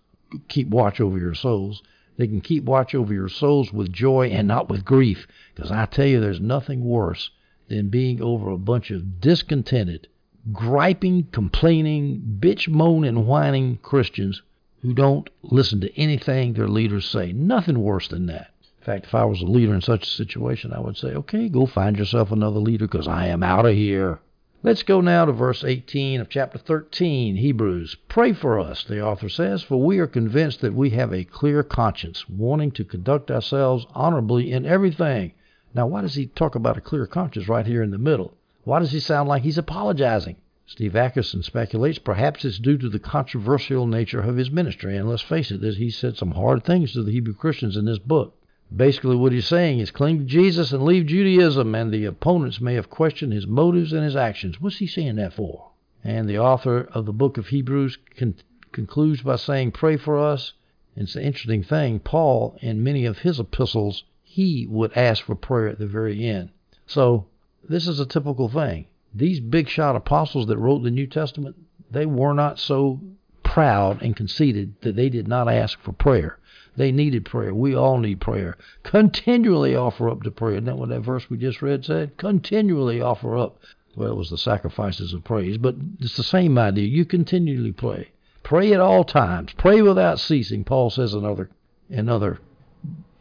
keep 0.48 0.68
watch 0.68 1.00
over 1.00 1.18
your 1.18 1.34
souls. 1.34 1.82
They 2.16 2.26
can 2.26 2.40
keep 2.40 2.64
watch 2.64 2.94
over 2.94 3.12
your 3.12 3.28
souls 3.28 3.72
with 3.72 3.92
joy 3.92 4.28
and 4.28 4.46
not 4.46 4.68
with 4.68 4.84
grief. 4.84 5.26
Because 5.54 5.70
I 5.70 5.87
tell 5.87 6.06
you, 6.06 6.20
there's 6.20 6.40
nothing 6.40 6.84
worse 6.84 7.30
than 7.68 7.88
being 7.88 8.22
over 8.22 8.50
a 8.50 8.58
bunch 8.58 8.90
of 8.90 9.20
discontented, 9.20 10.06
griping, 10.52 11.24
complaining, 11.32 12.38
bitch, 12.38 12.68
moan, 12.68 13.04
and 13.04 13.26
whining 13.26 13.78
Christians 13.78 14.42
who 14.82 14.92
don't 14.92 15.30
listen 15.42 15.80
to 15.80 15.98
anything 15.98 16.52
their 16.52 16.68
leaders 16.68 17.06
say. 17.06 17.32
Nothing 17.32 17.80
worse 17.80 18.08
than 18.08 18.26
that. 18.26 18.50
In 18.80 18.84
fact, 18.84 19.06
if 19.06 19.14
I 19.14 19.24
was 19.24 19.40
a 19.40 19.46
leader 19.46 19.74
in 19.74 19.80
such 19.80 20.02
a 20.02 20.10
situation, 20.10 20.72
I 20.74 20.80
would 20.80 20.98
say, 20.98 21.08
okay, 21.08 21.48
go 21.48 21.64
find 21.64 21.96
yourself 21.96 22.30
another 22.30 22.60
leader 22.60 22.87
because 22.87 23.08
I 23.08 23.28
am 23.28 23.42
out 23.42 23.64
of 23.64 23.74
here. 23.74 24.20
Let's 24.64 24.83
go 24.83 25.03
now 25.03 25.27
to 25.27 25.33
verse 25.33 25.62
18 25.62 26.22
of 26.22 26.31
chapter 26.31 26.57
13, 26.57 27.37
Hebrews. 27.37 27.98
Pray 28.09 28.33
for 28.33 28.59
us, 28.59 28.83
the 28.83 29.05
author 29.05 29.29
says, 29.29 29.62
for 29.62 29.77
we 29.77 29.98
are 29.98 30.07
convinced 30.07 30.62
that 30.62 30.72
we 30.72 30.88
have 30.88 31.12
a 31.12 31.24
clear 31.24 31.62
conscience, 31.62 32.27
wanting 32.31 32.70
to 32.70 32.85
conduct 32.87 33.31
ourselves 33.31 33.87
honorably 33.90 34.50
in 34.50 34.64
everything. 34.64 35.35
Now, 35.74 35.87
why 35.87 36.00
does 36.00 36.14
he 36.14 36.29
talk 36.29 36.55
about 36.55 36.79
a 36.79 36.81
clear 36.81 37.07
conscience 37.07 37.46
right 37.46 37.66
here 37.66 37.83
in 37.83 37.90
the 37.90 37.98
middle? 37.98 38.38
Why 38.62 38.79
does 38.79 38.92
he 38.92 39.00
sound 39.00 39.29
like 39.29 39.42
he's 39.42 39.59
apologizing? 39.59 40.37
Steve 40.64 40.94
Atkerson 40.94 41.44
speculates 41.44 41.98
perhaps 41.98 42.42
it's 42.46 42.59
due 42.59 42.79
to 42.79 42.88
the 42.88 42.98
controversial 42.98 43.87
nature 43.87 44.22
of 44.22 44.38
his 44.38 44.50
ministry. 44.50 44.96
And 44.96 45.07
let's 45.07 45.20
face 45.20 45.50
it, 45.50 45.62
he 45.74 45.90
said 45.90 46.16
some 46.16 46.31
hard 46.31 46.64
things 46.64 46.94
to 46.94 47.03
the 47.03 47.12
Hebrew 47.12 47.35
Christians 47.35 47.77
in 47.77 47.85
this 47.85 47.98
book. 47.98 48.35
Basically, 48.76 49.16
what 49.16 49.32
he's 49.32 49.46
saying 49.46 49.78
is 49.78 49.90
cling 49.90 50.18
to 50.18 50.24
Jesus 50.24 50.72
and 50.72 50.82
leave 50.82 51.06
Judaism, 51.06 51.74
and 51.74 51.92
the 51.92 52.06
opponents 52.06 52.60
may 52.60 52.74
have 52.74 52.90
questioned 52.90 53.32
his 53.32 53.46
motives 53.46 53.92
and 53.92 54.02
his 54.02 54.16
actions. 54.16 54.60
What's 54.60 54.78
he 54.78 54.87
saying 54.87 55.16
that 55.16 55.32
for? 55.32 55.70
And 56.02 56.28
the 56.28 56.38
author 56.38 56.88
of 56.92 57.06
the 57.06 57.12
book 57.12 57.38
of 57.38 57.48
Hebrews 57.48 57.98
con- 58.16 58.37
concludes 58.72 59.22
by 59.22 59.37
saying, 59.37 59.72
Pray 59.72 59.96
for 59.96 60.18
us. 60.18 60.54
And 60.96 61.04
it's 61.04 61.16
an 61.16 61.22
interesting 61.22 61.62
thing. 61.62 62.00
Paul, 62.00 62.56
in 62.60 62.82
many 62.82 63.04
of 63.04 63.18
his 63.18 63.38
epistles, 63.38 64.04
he 64.22 64.66
would 64.68 64.96
ask 64.96 65.24
for 65.24 65.34
prayer 65.34 65.68
at 65.68 65.78
the 65.78 65.87
very 65.87 66.26
end. 66.26 66.50
So, 66.87 67.26
this 67.68 67.87
is 67.88 68.00
a 68.00 68.06
typical 68.06 68.48
thing 68.48 68.87
these 69.14 69.38
big 69.38 69.68
shot 69.68 69.94
apostles 69.94 70.48
that 70.48 70.58
wrote 70.58 70.82
the 70.82 70.90
New 70.90 71.06
Testament, 71.06 71.54
they 71.90 72.04
were 72.04 72.34
not 72.34 72.58
so 72.58 73.00
proud 73.44 74.02
and 74.02 74.16
conceited 74.16 74.74
that 74.80 74.96
they 74.96 75.08
did 75.08 75.28
not 75.28 75.48
ask 75.48 75.78
for 75.80 75.92
prayer. 75.92 76.38
They 76.76 76.90
needed 76.90 77.24
prayer. 77.24 77.54
We 77.54 77.74
all 77.74 77.98
need 77.98 78.20
prayer. 78.20 78.56
Continually 78.82 79.76
offer 79.76 80.08
up 80.08 80.22
the 80.22 80.30
prayer. 80.30 80.54
Isn't 80.54 80.64
that 80.64 80.76
what 80.76 80.88
that 80.88 81.00
verse 81.00 81.30
we 81.30 81.37
just 81.37 81.62
read 81.62 81.84
said? 81.84 82.16
Continually 82.16 83.00
offer 83.00 83.37
up. 83.37 83.60
Well, 83.96 84.10
it 84.10 84.16
was 84.16 84.30
the 84.30 84.38
sacrifices 84.38 85.12
of 85.12 85.22
praise, 85.22 85.56
but 85.56 85.76
it's 86.00 86.16
the 86.16 86.24
same 86.24 86.58
idea. 86.58 86.88
You 86.88 87.04
continually 87.04 87.72
pray. 87.72 88.10
Pray 88.42 88.72
at 88.72 88.80
all 88.80 89.04
times. 89.04 89.52
Pray 89.56 89.82
without 89.82 90.18
ceasing. 90.18 90.64
Paul 90.64 90.90
says 90.90 91.14
in 91.14 91.24
other 91.24 91.48
in 91.88 92.08
other 92.08 92.40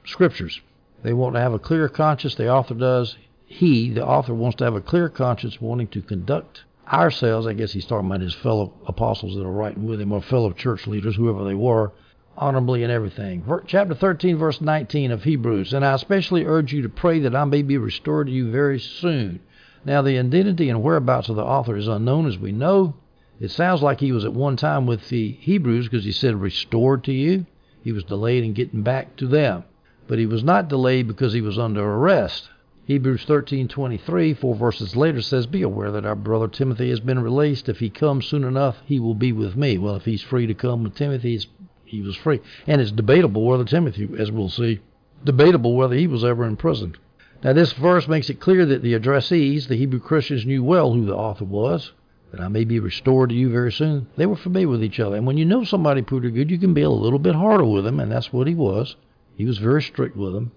scriptures. 0.04 0.62
They 1.04 1.14
want 1.14 1.36
to 1.36 1.42
have 1.42 1.54
a 1.54 1.60
clear 1.60 1.90
conscience. 1.90 2.36
The 2.36 2.50
author 2.50 2.74
does 2.74 3.18
he, 3.46 3.92
the 3.92 4.06
author, 4.06 4.34
wants 4.34 4.58
to 4.58 4.64
have 4.64 4.76
a 4.76 4.82
clear 4.82 5.10
conscience, 5.10 5.62
wanting 5.62 5.88
to 5.90 6.02
conduct 6.02 6.64
ourselves. 6.92 7.46
I 7.46 7.54
guess 7.54 7.72
he's 7.72 7.86
talking 7.86 8.08
about 8.08 8.22
his 8.22 8.34
fellow 8.34 8.74
apostles 8.88 9.36
that 9.36 9.46
are 9.46 9.52
writing 9.52 9.86
with 9.86 10.02
him, 10.02 10.12
or 10.12 10.22
fellow 10.22 10.52
church 10.52 10.88
leaders, 10.88 11.16
whoever 11.16 11.44
they 11.44 11.54
were, 11.54 11.92
honorably 12.38 12.84
in 12.84 12.90
everything. 12.90 13.44
Chapter 13.68 13.94
13, 13.94 14.38
verse 14.38 14.62
19 14.62 15.12
of 15.12 15.24
Hebrews. 15.24 15.74
And 15.74 15.86
I 15.86 15.94
especially 15.94 16.46
urge 16.46 16.74
you 16.74 16.82
to 16.82 16.90
pray 16.90 17.20
that 17.20 17.36
I 17.36 17.46
may 17.46 17.62
be 17.62 17.78
restored 17.78 18.28
to 18.28 18.34
you 18.34 18.52
very 18.52 18.80
soon. 18.80 19.40
Now, 19.86 20.02
the 20.02 20.18
identity 20.18 20.70
and 20.70 20.82
whereabouts 20.82 21.30
of 21.30 21.36
the 21.36 21.44
author 21.44 21.76
is 21.76 21.88
unknown, 21.88 22.26
as 22.26 22.38
we 22.38 22.52
know. 22.52 22.96
It 23.40 23.52
sounds 23.52 23.82
like 23.82 24.00
he 24.00 24.12
was 24.12 24.26
at 24.26 24.34
one 24.34 24.56
time 24.56 24.86
with 24.86 25.10
the 25.10 25.32
Hebrews 25.32 25.90
because 25.90 26.06
he 26.06 26.12
said 26.12 26.40
restored 26.40 27.04
to 27.04 27.14
you. 27.14 27.46
He 27.84 27.92
was 27.92 28.06
delayed 28.06 28.44
in 28.44 28.54
getting 28.54 28.82
back 28.84 29.16
to 29.18 29.28
them. 29.28 29.66
But 30.08 30.20
he 30.20 30.26
was 30.26 30.44
not 30.44 30.70
delayed 30.70 31.08
because 31.08 31.34
he 31.34 31.42
was 31.42 31.60
under 31.60 31.84
arrest. 31.84 32.50
Hebrews 32.86 33.26
13:23, 33.26 34.34
four 34.34 34.56
verses 34.56 34.96
later, 34.96 35.22
says, 35.22 35.48
"Be 35.48 35.62
aware 35.62 35.92
that 35.92 36.06
our 36.06 36.16
brother 36.16 36.48
Timothy 36.48 36.90
has 36.90 37.00
been 37.00 37.20
released. 37.20 37.70
If 37.70 37.80
he 37.80 37.90
comes 37.90 38.26
soon 38.26 38.44
enough, 38.44 38.82
he 38.86 39.00
will 39.00 39.16
be 39.16 39.32
with 39.32 39.56
me." 39.56 39.78
Well, 39.78 39.96
if 39.96 40.06
he's 40.06 40.22
free 40.22 40.48
to 40.48 40.54
come 40.54 40.84
with 40.84 40.96
Timothy, 40.96 41.40
he 41.94 42.02
was 42.02 42.16
free, 42.16 42.40
and 42.66 42.82
it's 42.82 42.92
debatable 42.92 43.46
whether 43.46 43.64
Timothy, 43.64 44.10
as 44.18 44.32
we'll 44.32 44.50
see, 44.50 44.80
debatable 45.24 45.76
whether 45.76 45.96
he 45.96 46.08
was 46.08 46.24
ever 46.24 46.44
imprisoned. 46.44 46.98
Now, 47.44 47.54
this 47.54 47.72
verse 47.74 48.08
makes 48.08 48.32
it 48.32 48.40
clear 48.40 48.66
that 48.66 48.82
the 48.82 48.96
addressees, 48.96 49.68
the 49.68 49.76
Hebrew 49.76 50.00
Christians, 50.00 50.44
knew 50.44 50.64
well 50.64 50.92
who 50.92 51.06
the 51.06 51.16
author 51.16 51.46
was. 51.46 51.92
That 52.32 52.42
I 52.42 52.48
may 52.48 52.64
be 52.64 52.80
restored 52.80 53.30
to 53.30 53.36
you 53.36 53.52
very 53.52 53.72
soon. 53.72 54.08
They 54.18 54.26
were 54.26 54.36
familiar 54.36 54.70
with 54.70 54.84
each 54.84 55.00
other, 55.00 55.16
and 55.16 55.28
when 55.28 55.38
you 55.38 55.46
know 55.46 55.64
somebody 55.64 56.02
pretty 56.02 56.32
good, 56.32 56.50
you 56.50 56.58
can 56.58 56.74
be 56.74 56.82
a 56.82 56.90
little 56.90 57.20
bit 57.20 57.36
harder 57.36 57.66
with 57.66 57.84
them, 57.84 58.00
and 58.00 58.12
that's 58.12 58.34
what 58.34 58.48
he 58.48 58.56
was. 58.56 58.96
He 59.36 59.46
was 59.46 59.60
very 59.60 59.84
strict 59.84 60.18
with 60.18 60.34
them. 60.34 60.52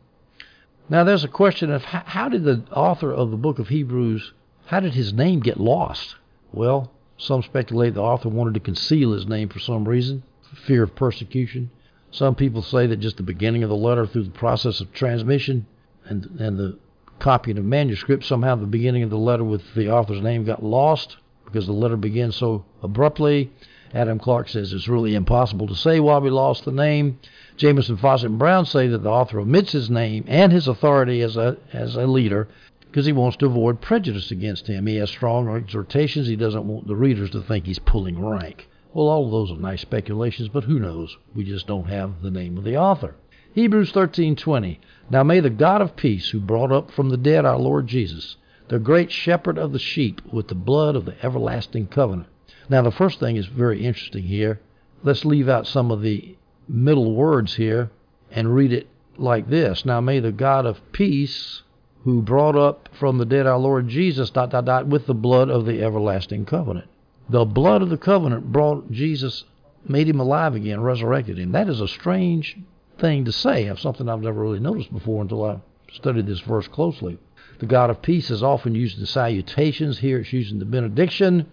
Now, 0.88 1.04
there's 1.04 1.24
a 1.24 1.28
question 1.28 1.70
of 1.70 1.84
how, 1.84 2.02
how 2.06 2.28
did 2.30 2.44
the 2.44 2.62
author 2.72 3.12
of 3.12 3.30
the 3.30 3.36
book 3.36 3.58
of 3.58 3.68
Hebrews, 3.68 4.32
how 4.64 4.80
did 4.80 4.94
his 4.94 5.12
name 5.12 5.40
get 5.40 5.60
lost? 5.60 6.16
Well, 6.50 6.92
some 7.18 7.42
speculate 7.42 7.92
the 7.92 8.00
author 8.00 8.30
wanted 8.30 8.54
to 8.54 8.60
conceal 8.60 9.12
his 9.12 9.26
name 9.26 9.50
for 9.50 9.58
some 9.58 9.86
reason, 9.86 10.22
fear 10.54 10.82
of 10.82 10.94
persecution. 10.94 11.70
Some 12.10 12.34
people 12.34 12.62
say 12.62 12.86
that 12.86 12.96
just 12.96 13.16
the 13.16 13.22
beginning 13.22 13.62
of 13.62 13.68
the 13.68 13.76
letter 13.76 14.06
through 14.06 14.24
the 14.24 14.30
process 14.30 14.80
of 14.80 14.92
transmission 14.92 15.66
and, 16.04 16.24
and 16.38 16.58
the 16.58 16.78
copying 17.18 17.58
of 17.58 17.64
manuscript, 17.64 18.24
somehow 18.24 18.54
the 18.54 18.66
beginning 18.66 19.02
of 19.02 19.10
the 19.10 19.18
letter 19.18 19.44
with 19.44 19.74
the 19.74 19.90
author's 19.90 20.22
name 20.22 20.44
got 20.44 20.62
lost 20.62 21.16
because 21.44 21.66
the 21.66 21.72
letter 21.72 21.96
begins 21.96 22.36
so 22.36 22.64
abruptly. 22.82 23.50
Adam 23.94 24.18
Clarke 24.18 24.48
says 24.48 24.72
it's 24.72 24.88
really 24.88 25.14
impossible 25.14 25.66
to 25.66 25.74
say 25.74 26.00
why 26.00 26.18
we 26.18 26.28
lost 26.28 26.64
the 26.64 26.72
name. 26.72 27.18
Jamieson, 27.56 27.96
Fausset, 27.96 28.26
and 28.26 28.38
Brown 28.38 28.66
say 28.66 28.88
that 28.88 28.98
the 28.98 29.08
author 29.10 29.40
omits 29.40 29.72
his 29.72 29.88
name 29.88 30.24
and 30.26 30.52
his 30.52 30.68
authority 30.68 31.22
as 31.22 31.36
a 31.36 31.56
as 31.72 31.96
a 31.96 32.06
leader 32.06 32.48
because 32.80 33.06
he 33.06 33.12
wants 33.12 33.36
to 33.38 33.46
avoid 33.46 33.80
prejudice 33.80 34.30
against 34.30 34.66
him. 34.66 34.86
He 34.86 34.96
has 34.96 35.10
strong 35.10 35.48
exhortations. 35.48 36.26
He 36.26 36.36
doesn't 36.36 36.66
want 36.66 36.86
the 36.86 36.96
readers 36.96 37.30
to 37.30 37.42
think 37.42 37.66
he's 37.66 37.78
pulling 37.78 38.22
rank. 38.24 38.68
Well, 38.96 39.08
all 39.08 39.26
of 39.26 39.30
those 39.30 39.52
are 39.52 39.60
nice 39.60 39.82
speculations, 39.82 40.48
but 40.48 40.64
who 40.64 40.78
knows? 40.78 41.18
We 41.34 41.44
just 41.44 41.66
don't 41.66 41.90
have 41.90 42.22
the 42.22 42.30
name 42.30 42.56
of 42.56 42.64
the 42.64 42.78
author. 42.78 43.14
Hebrews 43.52 43.92
13:20. 43.92 44.78
Now 45.10 45.22
may 45.22 45.40
the 45.40 45.50
God 45.50 45.82
of 45.82 45.96
peace, 45.96 46.30
who 46.30 46.40
brought 46.40 46.72
up 46.72 46.90
from 46.90 47.10
the 47.10 47.18
dead 47.18 47.44
our 47.44 47.58
Lord 47.58 47.88
Jesus, 47.88 48.38
the 48.68 48.78
great 48.78 49.10
shepherd 49.10 49.58
of 49.58 49.74
the 49.74 49.78
sheep, 49.78 50.22
with 50.32 50.48
the 50.48 50.54
blood 50.54 50.96
of 50.96 51.04
the 51.04 51.22
everlasting 51.22 51.88
covenant. 51.88 52.30
Now 52.70 52.80
the 52.80 52.90
first 52.90 53.20
thing 53.20 53.36
is 53.36 53.44
very 53.48 53.84
interesting 53.84 54.22
here. 54.22 54.60
Let's 55.02 55.26
leave 55.26 55.46
out 55.46 55.66
some 55.66 55.90
of 55.90 56.00
the 56.00 56.34
middle 56.66 57.14
words 57.14 57.56
here 57.56 57.90
and 58.30 58.54
read 58.54 58.72
it 58.72 58.86
like 59.18 59.50
this. 59.50 59.84
Now 59.84 60.00
may 60.00 60.20
the 60.20 60.32
God 60.32 60.64
of 60.64 60.80
peace, 60.92 61.60
who 62.04 62.22
brought 62.22 62.56
up 62.56 62.88
from 62.94 63.18
the 63.18 63.26
dead 63.26 63.46
our 63.46 63.58
Lord 63.58 63.88
Jesus, 63.88 64.30
dot, 64.30 64.52
dot, 64.52 64.64
dot, 64.64 64.86
with 64.86 65.04
the 65.04 65.12
blood 65.12 65.50
of 65.50 65.66
the 65.66 65.82
everlasting 65.82 66.46
covenant. 66.46 66.88
The 67.28 67.44
blood 67.44 67.82
of 67.82 67.90
the 67.90 67.96
covenant 67.96 68.52
brought 68.52 68.90
Jesus, 68.90 69.44
made 69.88 70.08
him 70.08 70.20
alive 70.20 70.54
again, 70.54 70.80
resurrected 70.80 71.38
him. 71.38 71.52
That 71.52 71.68
is 71.68 71.80
a 71.80 71.88
strange 71.88 72.56
thing 72.98 73.24
to 73.24 73.32
say. 73.32 73.66
Of 73.66 73.80
something 73.80 74.08
I've 74.08 74.22
never 74.22 74.40
really 74.40 74.60
noticed 74.60 74.92
before 74.92 75.22
until 75.22 75.44
I 75.44 75.60
studied 75.92 76.26
this 76.26 76.40
verse 76.40 76.68
closely. 76.68 77.18
The 77.58 77.66
God 77.66 77.90
of 77.90 78.02
peace 78.02 78.30
is 78.30 78.42
often 78.42 78.74
used 78.74 78.98
in 78.98 79.06
salutations. 79.06 79.98
Here 79.98 80.18
it's 80.18 80.32
used 80.32 80.52
in 80.52 80.58
the 80.58 80.64
benediction. 80.64 81.46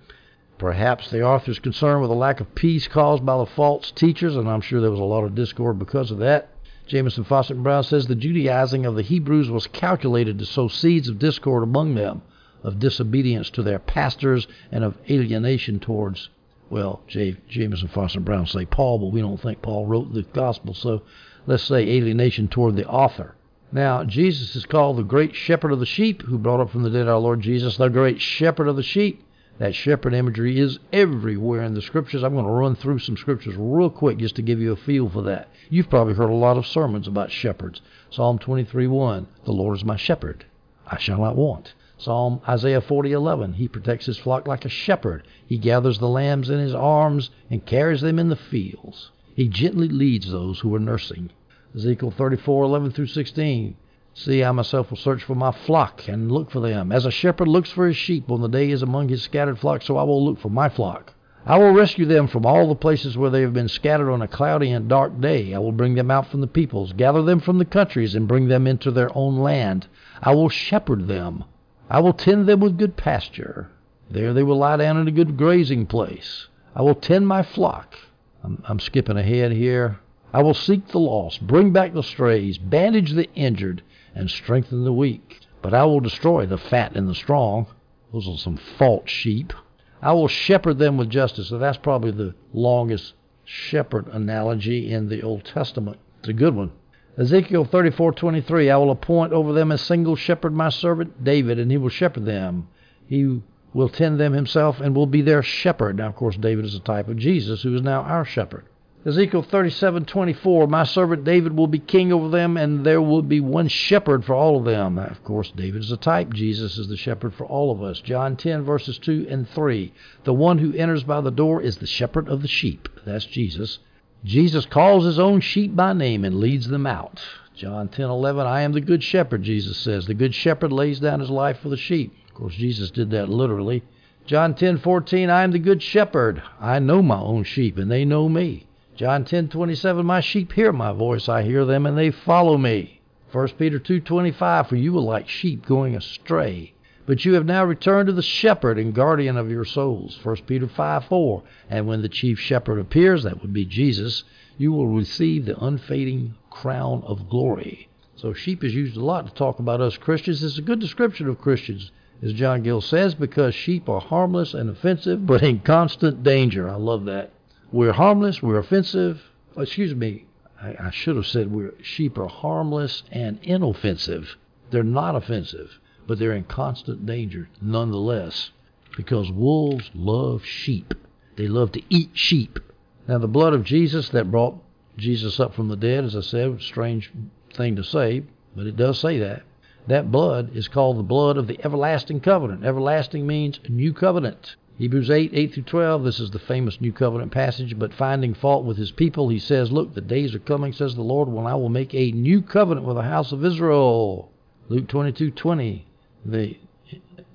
Perhaps 0.57 1.09
the 1.09 1.23
author's 1.23 1.59
concerned 1.59 2.01
with 2.01 2.09
the 2.09 2.15
lack 2.15 2.39
of 2.39 2.53
peace 2.53 2.87
caused 2.87 3.25
by 3.25 3.37
the 3.37 3.45
false 3.45 3.89
teachers, 3.91 4.35
and 4.35 4.47
I'm 4.47 4.61
sure 4.61 4.79
there 4.79 4.91
was 4.91 4.99
a 4.99 5.03
lot 5.03 5.23
of 5.23 5.33
discord 5.33 5.79
because 5.79 6.11
of 6.11 6.19
that. 6.19 6.49
Jamieson 6.85 7.25
and 7.29 7.63
Brown 7.63 7.83
says 7.83 8.07
the 8.07 8.15
Judaizing 8.15 8.85
of 8.85 8.95
the 8.95 9.01
Hebrews 9.01 9.49
was 9.49 9.67
calculated 9.67 10.37
to 10.37 10.45
sow 10.45 10.67
seeds 10.67 11.07
of 11.07 11.17
discord 11.17 11.63
among 11.63 11.95
them, 11.95 12.21
of 12.63 12.79
disobedience 12.79 13.49
to 13.51 13.61
their 13.61 13.79
pastors, 13.79 14.47
and 14.71 14.83
of 14.83 14.97
alienation 15.09 15.79
towards, 15.79 16.29
well, 16.69 17.01
J- 17.07 17.37
and 17.55 18.25
Brown 18.25 18.47
say 18.47 18.65
Paul, 18.65 18.99
but 18.99 19.11
we 19.11 19.21
don't 19.21 19.39
think 19.39 19.61
Paul 19.61 19.85
wrote 19.85 20.13
the 20.13 20.23
gospel, 20.23 20.73
so 20.73 21.03
let's 21.45 21.63
say 21.63 21.87
alienation 21.87 22.47
toward 22.47 22.75
the 22.75 22.87
author. 22.87 23.35
Now, 23.71 24.03
Jesus 24.03 24.55
is 24.55 24.65
called 24.65 24.97
the 24.97 25.03
great 25.03 25.35
shepherd 25.35 25.71
of 25.71 25.79
the 25.79 25.85
sheep, 25.85 26.21
who 26.21 26.37
brought 26.37 26.59
up 26.59 26.69
from 26.69 26.83
the 26.83 26.89
dead 26.89 27.07
our 27.07 27.17
Lord 27.17 27.41
Jesus, 27.41 27.77
the 27.77 27.89
great 27.89 28.21
shepherd 28.21 28.67
of 28.67 28.75
the 28.75 28.83
sheep. 28.83 29.23
That 29.59 29.75
shepherd 29.75 30.13
imagery 30.13 30.59
is 30.59 30.79
everywhere 30.91 31.61
in 31.61 31.75
the 31.75 31.81
scriptures. 31.81 32.23
I'm 32.23 32.33
going 32.33 32.45
to 32.45 32.51
run 32.51 32.75
through 32.75 32.99
some 32.99 33.17
scriptures 33.17 33.55
real 33.55 33.89
quick 33.89 34.17
just 34.17 34.35
to 34.37 34.41
give 34.41 34.59
you 34.59 34.71
a 34.71 34.75
feel 34.75 35.09
for 35.09 35.21
that. 35.23 35.49
You've 35.69 35.89
probably 35.89 36.15
heard 36.15 36.31
a 36.31 36.35
lot 36.35 36.57
of 36.57 36.65
sermons 36.65 37.07
about 37.07 37.31
shepherds. 37.31 37.81
Psalm 38.09 38.39
23:1, 38.39 39.27
"The 39.45 39.53
Lord 39.53 39.77
is 39.77 39.85
my 39.85 39.95
shepherd; 39.95 40.45
I 40.87 40.97
shall 40.97 41.19
not 41.19 41.35
want." 41.35 41.73
Psalm 42.03 42.41
Isaiah 42.49 42.81
40:11, 42.81 43.53
"He 43.53 43.69
protects 43.69 44.07
his 44.07 44.17
flock 44.17 44.45
like 44.45 44.65
a 44.65 44.67
shepherd; 44.67 45.23
he 45.47 45.57
gathers 45.57 45.99
the 45.99 46.09
lambs 46.09 46.49
in 46.49 46.59
his 46.59 46.75
arms 46.75 47.29
and 47.49 47.65
carries 47.65 48.01
them 48.01 48.19
in 48.19 48.27
the 48.27 48.35
fields. 48.35 49.11
He 49.33 49.47
gently 49.47 49.87
leads 49.87 50.29
those 50.29 50.59
who 50.59 50.75
are 50.75 50.81
nursing." 50.81 51.29
Ezekiel 51.73 52.11
34:11 52.11 52.91
through 52.91 53.05
16, 53.05 53.75
See, 54.13 54.43
I 54.43 54.51
myself 54.51 54.89
will 54.89 54.97
search 54.97 55.23
for 55.23 55.35
my 55.35 55.51
flock 55.51 56.09
and 56.09 56.29
look 56.29 56.51
for 56.51 56.59
them. 56.59 56.91
As 56.91 57.05
a 57.05 57.09
shepherd 57.09 57.47
looks 57.47 57.71
for 57.71 57.87
his 57.87 57.95
sheep 57.95 58.29
on 58.29 58.41
the 58.41 58.49
day 58.49 58.65
he 58.65 58.73
is 58.73 58.83
among 58.83 59.07
his 59.07 59.21
scattered 59.21 59.57
flock, 59.57 59.81
so 59.81 59.95
I 59.95 60.03
will 60.03 60.25
look 60.25 60.39
for 60.39 60.49
my 60.49 60.67
flock. 60.67 61.13
I 61.45 61.57
will 61.57 61.71
rescue 61.71 62.05
them 62.05 62.27
from 62.27 62.45
all 62.45 62.67
the 62.67 62.75
places 62.75 63.17
where 63.17 63.29
they 63.29 63.43
have 63.43 63.53
been 63.53 63.69
scattered 63.69 64.11
on 64.11 64.21
a 64.21 64.27
cloudy 64.27 64.71
and 64.71 64.89
dark 64.89 65.21
day. 65.21 65.53
I 65.53 65.59
will 65.59 65.71
bring 65.71 65.95
them 65.95 66.11
out 66.11 66.27
from 66.27 66.41
the 66.41 66.47
peoples, 66.47 66.91
gather 66.91 67.21
them 67.21 67.39
from 67.39 67.59
the 67.59 67.63
countries, 67.63 68.13
and 68.13 68.27
bring 68.27 68.49
them 68.49 68.67
into 68.67 68.91
their 68.91 69.17
own 69.17 69.37
land. 69.37 69.87
I 70.21 70.35
will 70.35 70.49
shepherd 70.49 71.07
them. 71.07 71.45
I 71.93 71.99
will 71.99 72.13
tend 72.13 72.47
them 72.47 72.59
with 72.59 72.79
good 72.79 72.97
pasture. 72.97 73.69
There 74.09 74.33
they 74.33 74.41
will 74.41 74.57
lie 74.57 74.77
down 74.77 74.97
in 74.97 75.07
a 75.07 75.11
good 75.11 75.37
grazing 75.37 75.85
place. 75.85 76.47
I 76.75 76.81
will 76.81 76.95
tend 76.95 77.27
my 77.27 77.43
flock. 77.43 77.95
I'm, 78.43 78.63
I'm 78.67 78.79
skipping 78.79 79.15
ahead 79.15 79.51
here. 79.51 79.99
I 80.33 80.41
will 80.41 80.55
seek 80.55 80.87
the 80.87 80.97
lost, 80.97 81.45
bring 81.45 81.71
back 81.71 81.93
the 81.93 82.01
strays, 82.01 82.57
bandage 82.57 83.11
the 83.11 83.31
injured, 83.35 83.83
and 84.15 84.27
strengthen 84.27 84.85
the 84.85 84.91
weak. 84.91 85.41
But 85.61 85.75
I 85.75 85.85
will 85.85 85.99
destroy 85.99 86.47
the 86.47 86.57
fat 86.57 86.95
and 86.95 87.07
the 87.07 87.13
strong. 87.13 87.67
Those 88.11 88.27
are 88.27 88.37
some 88.39 88.57
false 88.57 89.11
sheep. 89.11 89.53
I 90.01 90.13
will 90.13 90.27
shepherd 90.27 90.79
them 90.79 90.97
with 90.97 91.11
justice. 91.11 91.49
So 91.49 91.59
that's 91.59 91.77
probably 91.77 92.09
the 92.09 92.33
longest 92.53 93.13
shepherd 93.45 94.07
analogy 94.07 94.91
in 94.91 95.09
the 95.09 95.21
Old 95.21 95.45
Testament. 95.45 95.99
It's 96.21 96.29
a 96.29 96.33
good 96.33 96.55
one. 96.55 96.71
Ezekiel 97.15 97.63
34:23 97.63 98.71
I 98.71 98.77
will 98.77 98.89
appoint 98.89 99.33
over 99.33 99.53
them 99.53 99.71
a 99.71 99.77
single 99.77 100.15
shepherd 100.15 100.51
my 100.51 100.69
servant 100.69 101.23
David 101.23 101.59
and 101.59 101.69
he 101.69 101.77
will 101.77 101.89
shepherd 101.89 102.25
them. 102.25 102.67
He 103.05 103.41
will 103.71 103.89
tend 103.89 104.19
them 104.19 104.33
himself 104.33 104.81
and 104.81 104.95
will 104.95 105.05
be 105.05 105.21
their 105.21 105.43
shepherd. 105.43 105.97
Now 105.97 106.07
of 106.07 106.15
course 106.15 106.37
David 106.37 106.65
is 106.65 106.73
a 106.73 106.79
type 106.79 107.07
of 107.07 107.17
Jesus 107.17 107.61
who 107.61 107.75
is 107.75 107.83
now 107.83 108.01
our 108.01 108.25
shepherd. 108.25 108.65
Ezekiel 109.05 109.43
37:24 109.43 110.67
My 110.67 110.83
servant 110.83 111.23
David 111.23 111.55
will 111.55 111.67
be 111.67 111.77
king 111.77 112.11
over 112.11 112.29
them 112.29 112.57
and 112.57 112.83
there 112.83 113.01
will 113.01 113.21
be 113.21 113.39
one 113.39 113.67
shepherd 113.67 114.25
for 114.25 114.33
all 114.33 114.57
of 114.57 114.65
them. 114.65 114.97
Of 114.97 115.23
course 115.23 115.51
David 115.51 115.81
is 115.83 115.91
a 115.91 115.97
type, 115.97 116.33
Jesus 116.33 116.79
is 116.79 116.87
the 116.87 116.97
shepherd 116.97 117.35
for 117.35 117.45
all 117.45 117.69
of 117.69 117.83
us. 117.83 118.01
John 118.01 118.35
10 118.35 118.63
verses 118.63 118.97
2 118.97 119.27
and 119.29 119.47
3 119.47 119.93
The 120.23 120.33
one 120.33 120.57
who 120.57 120.73
enters 120.73 121.03
by 121.03 121.21
the 121.21 121.29
door 121.29 121.61
is 121.61 121.77
the 121.77 121.85
shepherd 121.85 122.27
of 122.27 122.41
the 122.41 122.47
sheep. 122.47 122.89
That's 123.05 123.25
Jesus. 123.25 123.77
Jesus 124.25 124.65
calls 124.65 125.03
his 125.03 125.19
own 125.19 125.41
sheep 125.41 125.75
by 125.75 125.91
name 125.91 126.23
and 126.23 126.39
leads 126.39 126.69
them 126.69 126.87
out. 126.87 127.21
John 127.53 127.89
10:11 127.89 128.45
I 128.45 128.61
am 128.61 128.71
the 128.71 128.79
good 128.79 129.03
shepherd 129.03 129.43
Jesus 129.43 129.75
says. 129.75 130.05
The 130.05 130.13
good 130.13 130.33
shepherd 130.33 130.71
lays 130.71 131.01
down 131.01 131.19
his 131.19 131.29
life 131.29 131.59
for 131.59 131.67
the 131.67 131.75
sheep. 131.75 132.15
Of 132.29 132.33
course 132.33 132.55
Jesus 132.55 132.89
did 132.89 133.09
that 133.11 133.27
literally. 133.27 133.83
John 134.25 134.53
10:14 134.53 135.29
I 135.29 135.43
am 135.43 135.51
the 135.51 135.59
good 135.59 135.83
shepherd. 135.83 136.41
I 136.61 136.79
know 136.79 137.01
my 137.01 137.19
own 137.19 137.43
sheep 137.43 137.77
and 137.77 137.91
they 137.91 138.05
know 138.05 138.29
me. 138.29 138.65
John 138.95 139.25
10:27 139.25 140.05
My 140.05 140.21
sheep 140.21 140.53
hear 140.53 140.71
my 140.71 140.93
voice 140.93 141.27
I 141.27 141.43
hear 141.43 141.65
them 141.65 141.85
and 141.85 141.97
they 141.97 142.09
follow 142.09 142.57
me. 142.57 143.01
1 143.29 143.57
Peter 143.57 143.77
2:25 143.77 144.67
For 144.67 144.77
you 144.77 144.93
were 144.93 145.01
like 145.01 145.27
sheep 145.27 145.65
going 145.65 145.97
astray 145.97 146.73
but 147.05 147.25
you 147.25 147.33
have 147.33 147.45
now 147.45 147.63
returned 147.65 148.07
to 148.07 148.13
the 148.13 148.21
shepherd 148.21 148.77
and 148.77 148.93
guardian 148.93 149.37
of 149.37 149.51
your 149.51 149.65
souls. 149.65 150.17
1 150.23 150.35
Peter 150.45 150.67
5:4 150.67 151.43
And 151.69 151.87
when 151.87 152.01
the 152.01 152.09
chief 152.09 152.39
shepherd 152.39 152.79
appears 152.79 153.23
that 153.23 153.41
would 153.41 153.53
be 153.53 153.65
Jesus 153.65 154.23
you 154.57 154.71
will 154.71 154.87
receive 154.87 155.45
the 155.45 155.59
unfading 155.63 156.35
crown 156.49 157.03
of 157.05 157.29
glory. 157.29 157.89
So 158.15 158.33
sheep 158.33 158.63
is 158.63 158.75
used 158.75 158.95
a 158.95 159.03
lot 159.03 159.27
to 159.27 159.33
talk 159.33 159.59
about 159.59 159.81
us 159.81 159.97
Christians. 159.97 160.43
It's 160.43 160.57
a 160.57 160.61
good 160.61 160.79
description 160.79 161.27
of 161.27 161.41
Christians 161.41 161.91
as 162.21 162.33
John 162.33 162.61
Gill 162.61 162.79
says 162.79 163.15
because 163.15 163.53
sheep 163.55 163.89
are 163.89 163.99
harmless 163.99 164.53
and 164.53 164.69
offensive 164.69 165.25
but 165.25 165.43
in 165.43 165.59
constant 165.59 166.23
danger. 166.23 166.69
I 166.69 166.75
love 166.75 167.05
that. 167.05 167.31
We're 167.71 167.93
harmless, 167.93 168.41
we're 168.41 168.59
offensive. 168.59 169.21
Excuse 169.57 169.95
me, 169.95 170.25
I, 170.61 170.75
I 170.79 170.91
should 170.91 171.15
have 171.15 171.27
said 171.27 171.51
we're 171.51 171.73
sheep 171.81 172.17
are 172.17 172.27
harmless 172.27 173.03
and 173.11 173.39
inoffensive. 173.41 174.37
They're 174.69 174.83
not 174.83 175.15
offensive, 175.15 175.79
but 176.07 176.19
they're 176.19 176.33
in 176.33 176.43
constant 176.43 177.05
danger 177.05 177.49
nonetheless 177.61 178.51
because 178.95 179.31
wolves 179.31 179.89
love 179.93 180.45
sheep. 180.45 180.93
They 181.35 181.47
love 181.47 181.71
to 181.73 181.81
eat 181.89 182.11
sheep. 182.13 182.59
Now, 183.07 183.17
the 183.17 183.27
blood 183.27 183.53
of 183.53 183.63
Jesus 183.63 184.09
that 184.09 184.31
brought 184.31 184.55
Jesus 184.97 185.39
up 185.39 185.53
from 185.53 185.69
the 185.69 185.75
dead, 185.75 186.03
as 186.03 186.15
I 186.15 186.21
said, 186.21 186.61
strange 186.61 187.11
thing 187.53 187.75
to 187.75 187.83
say, 187.83 188.23
but 188.55 188.67
it 188.67 188.77
does 188.77 188.99
say 188.99 189.19
that. 189.19 189.43
That 189.87 190.11
blood 190.11 190.55
is 190.55 190.67
called 190.67 190.97
the 190.97 191.03
blood 191.03 191.37
of 191.37 191.47
the 191.47 191.59
everlasting 191.65 192.21
covenant. 192.21 192.63
Everlasting 192.63 193.27
means 193.27 193.59
new 193.67 193.93
covenant. 193.93 194.55
Hebrews 194.77 195.11
8, 195.11 195.31
8 195.33 195.53
through 195.53 195.63
12, 195.63 196.03
this 196.03 196.19
is 196.19 196.31
the 196.31 196.39
famous 196.39 196.81
New 196.81 196.91
Covenant 196.91 197.31
passage. 197.31 197.77
But 197.77 197.93
finding 197.93 198.33
fault 198.33 198.65
with 198.65 198.77
his 198.77 198.91
people, 198.91 199.29
he 199.29 199.37
says, 199.37 199.71
Look, 199.71 199.93
the 199.93 200.01
days 200.01 200.33
are 200.33 200.39
coming, 200.39 200.73
says 200.73 200.95
the 200.95 201.03
Lord, 201.03 201.29
when 201.29 201.45
I 201.45 201.53
will 201.55 201.69
make 201.69 201.93
a 201.93 202.11
new 202.11 202.41
covenant 202.41 202.87
with 202.87 202.95
the 202.95 203.03
house 203.03 203.31
of 203.31 203.45
Israel. 203.45 204.31
Luke 204.69 204.87
22, 204.87 205.31
20, 205.31 205.85
the, 206.25 206.57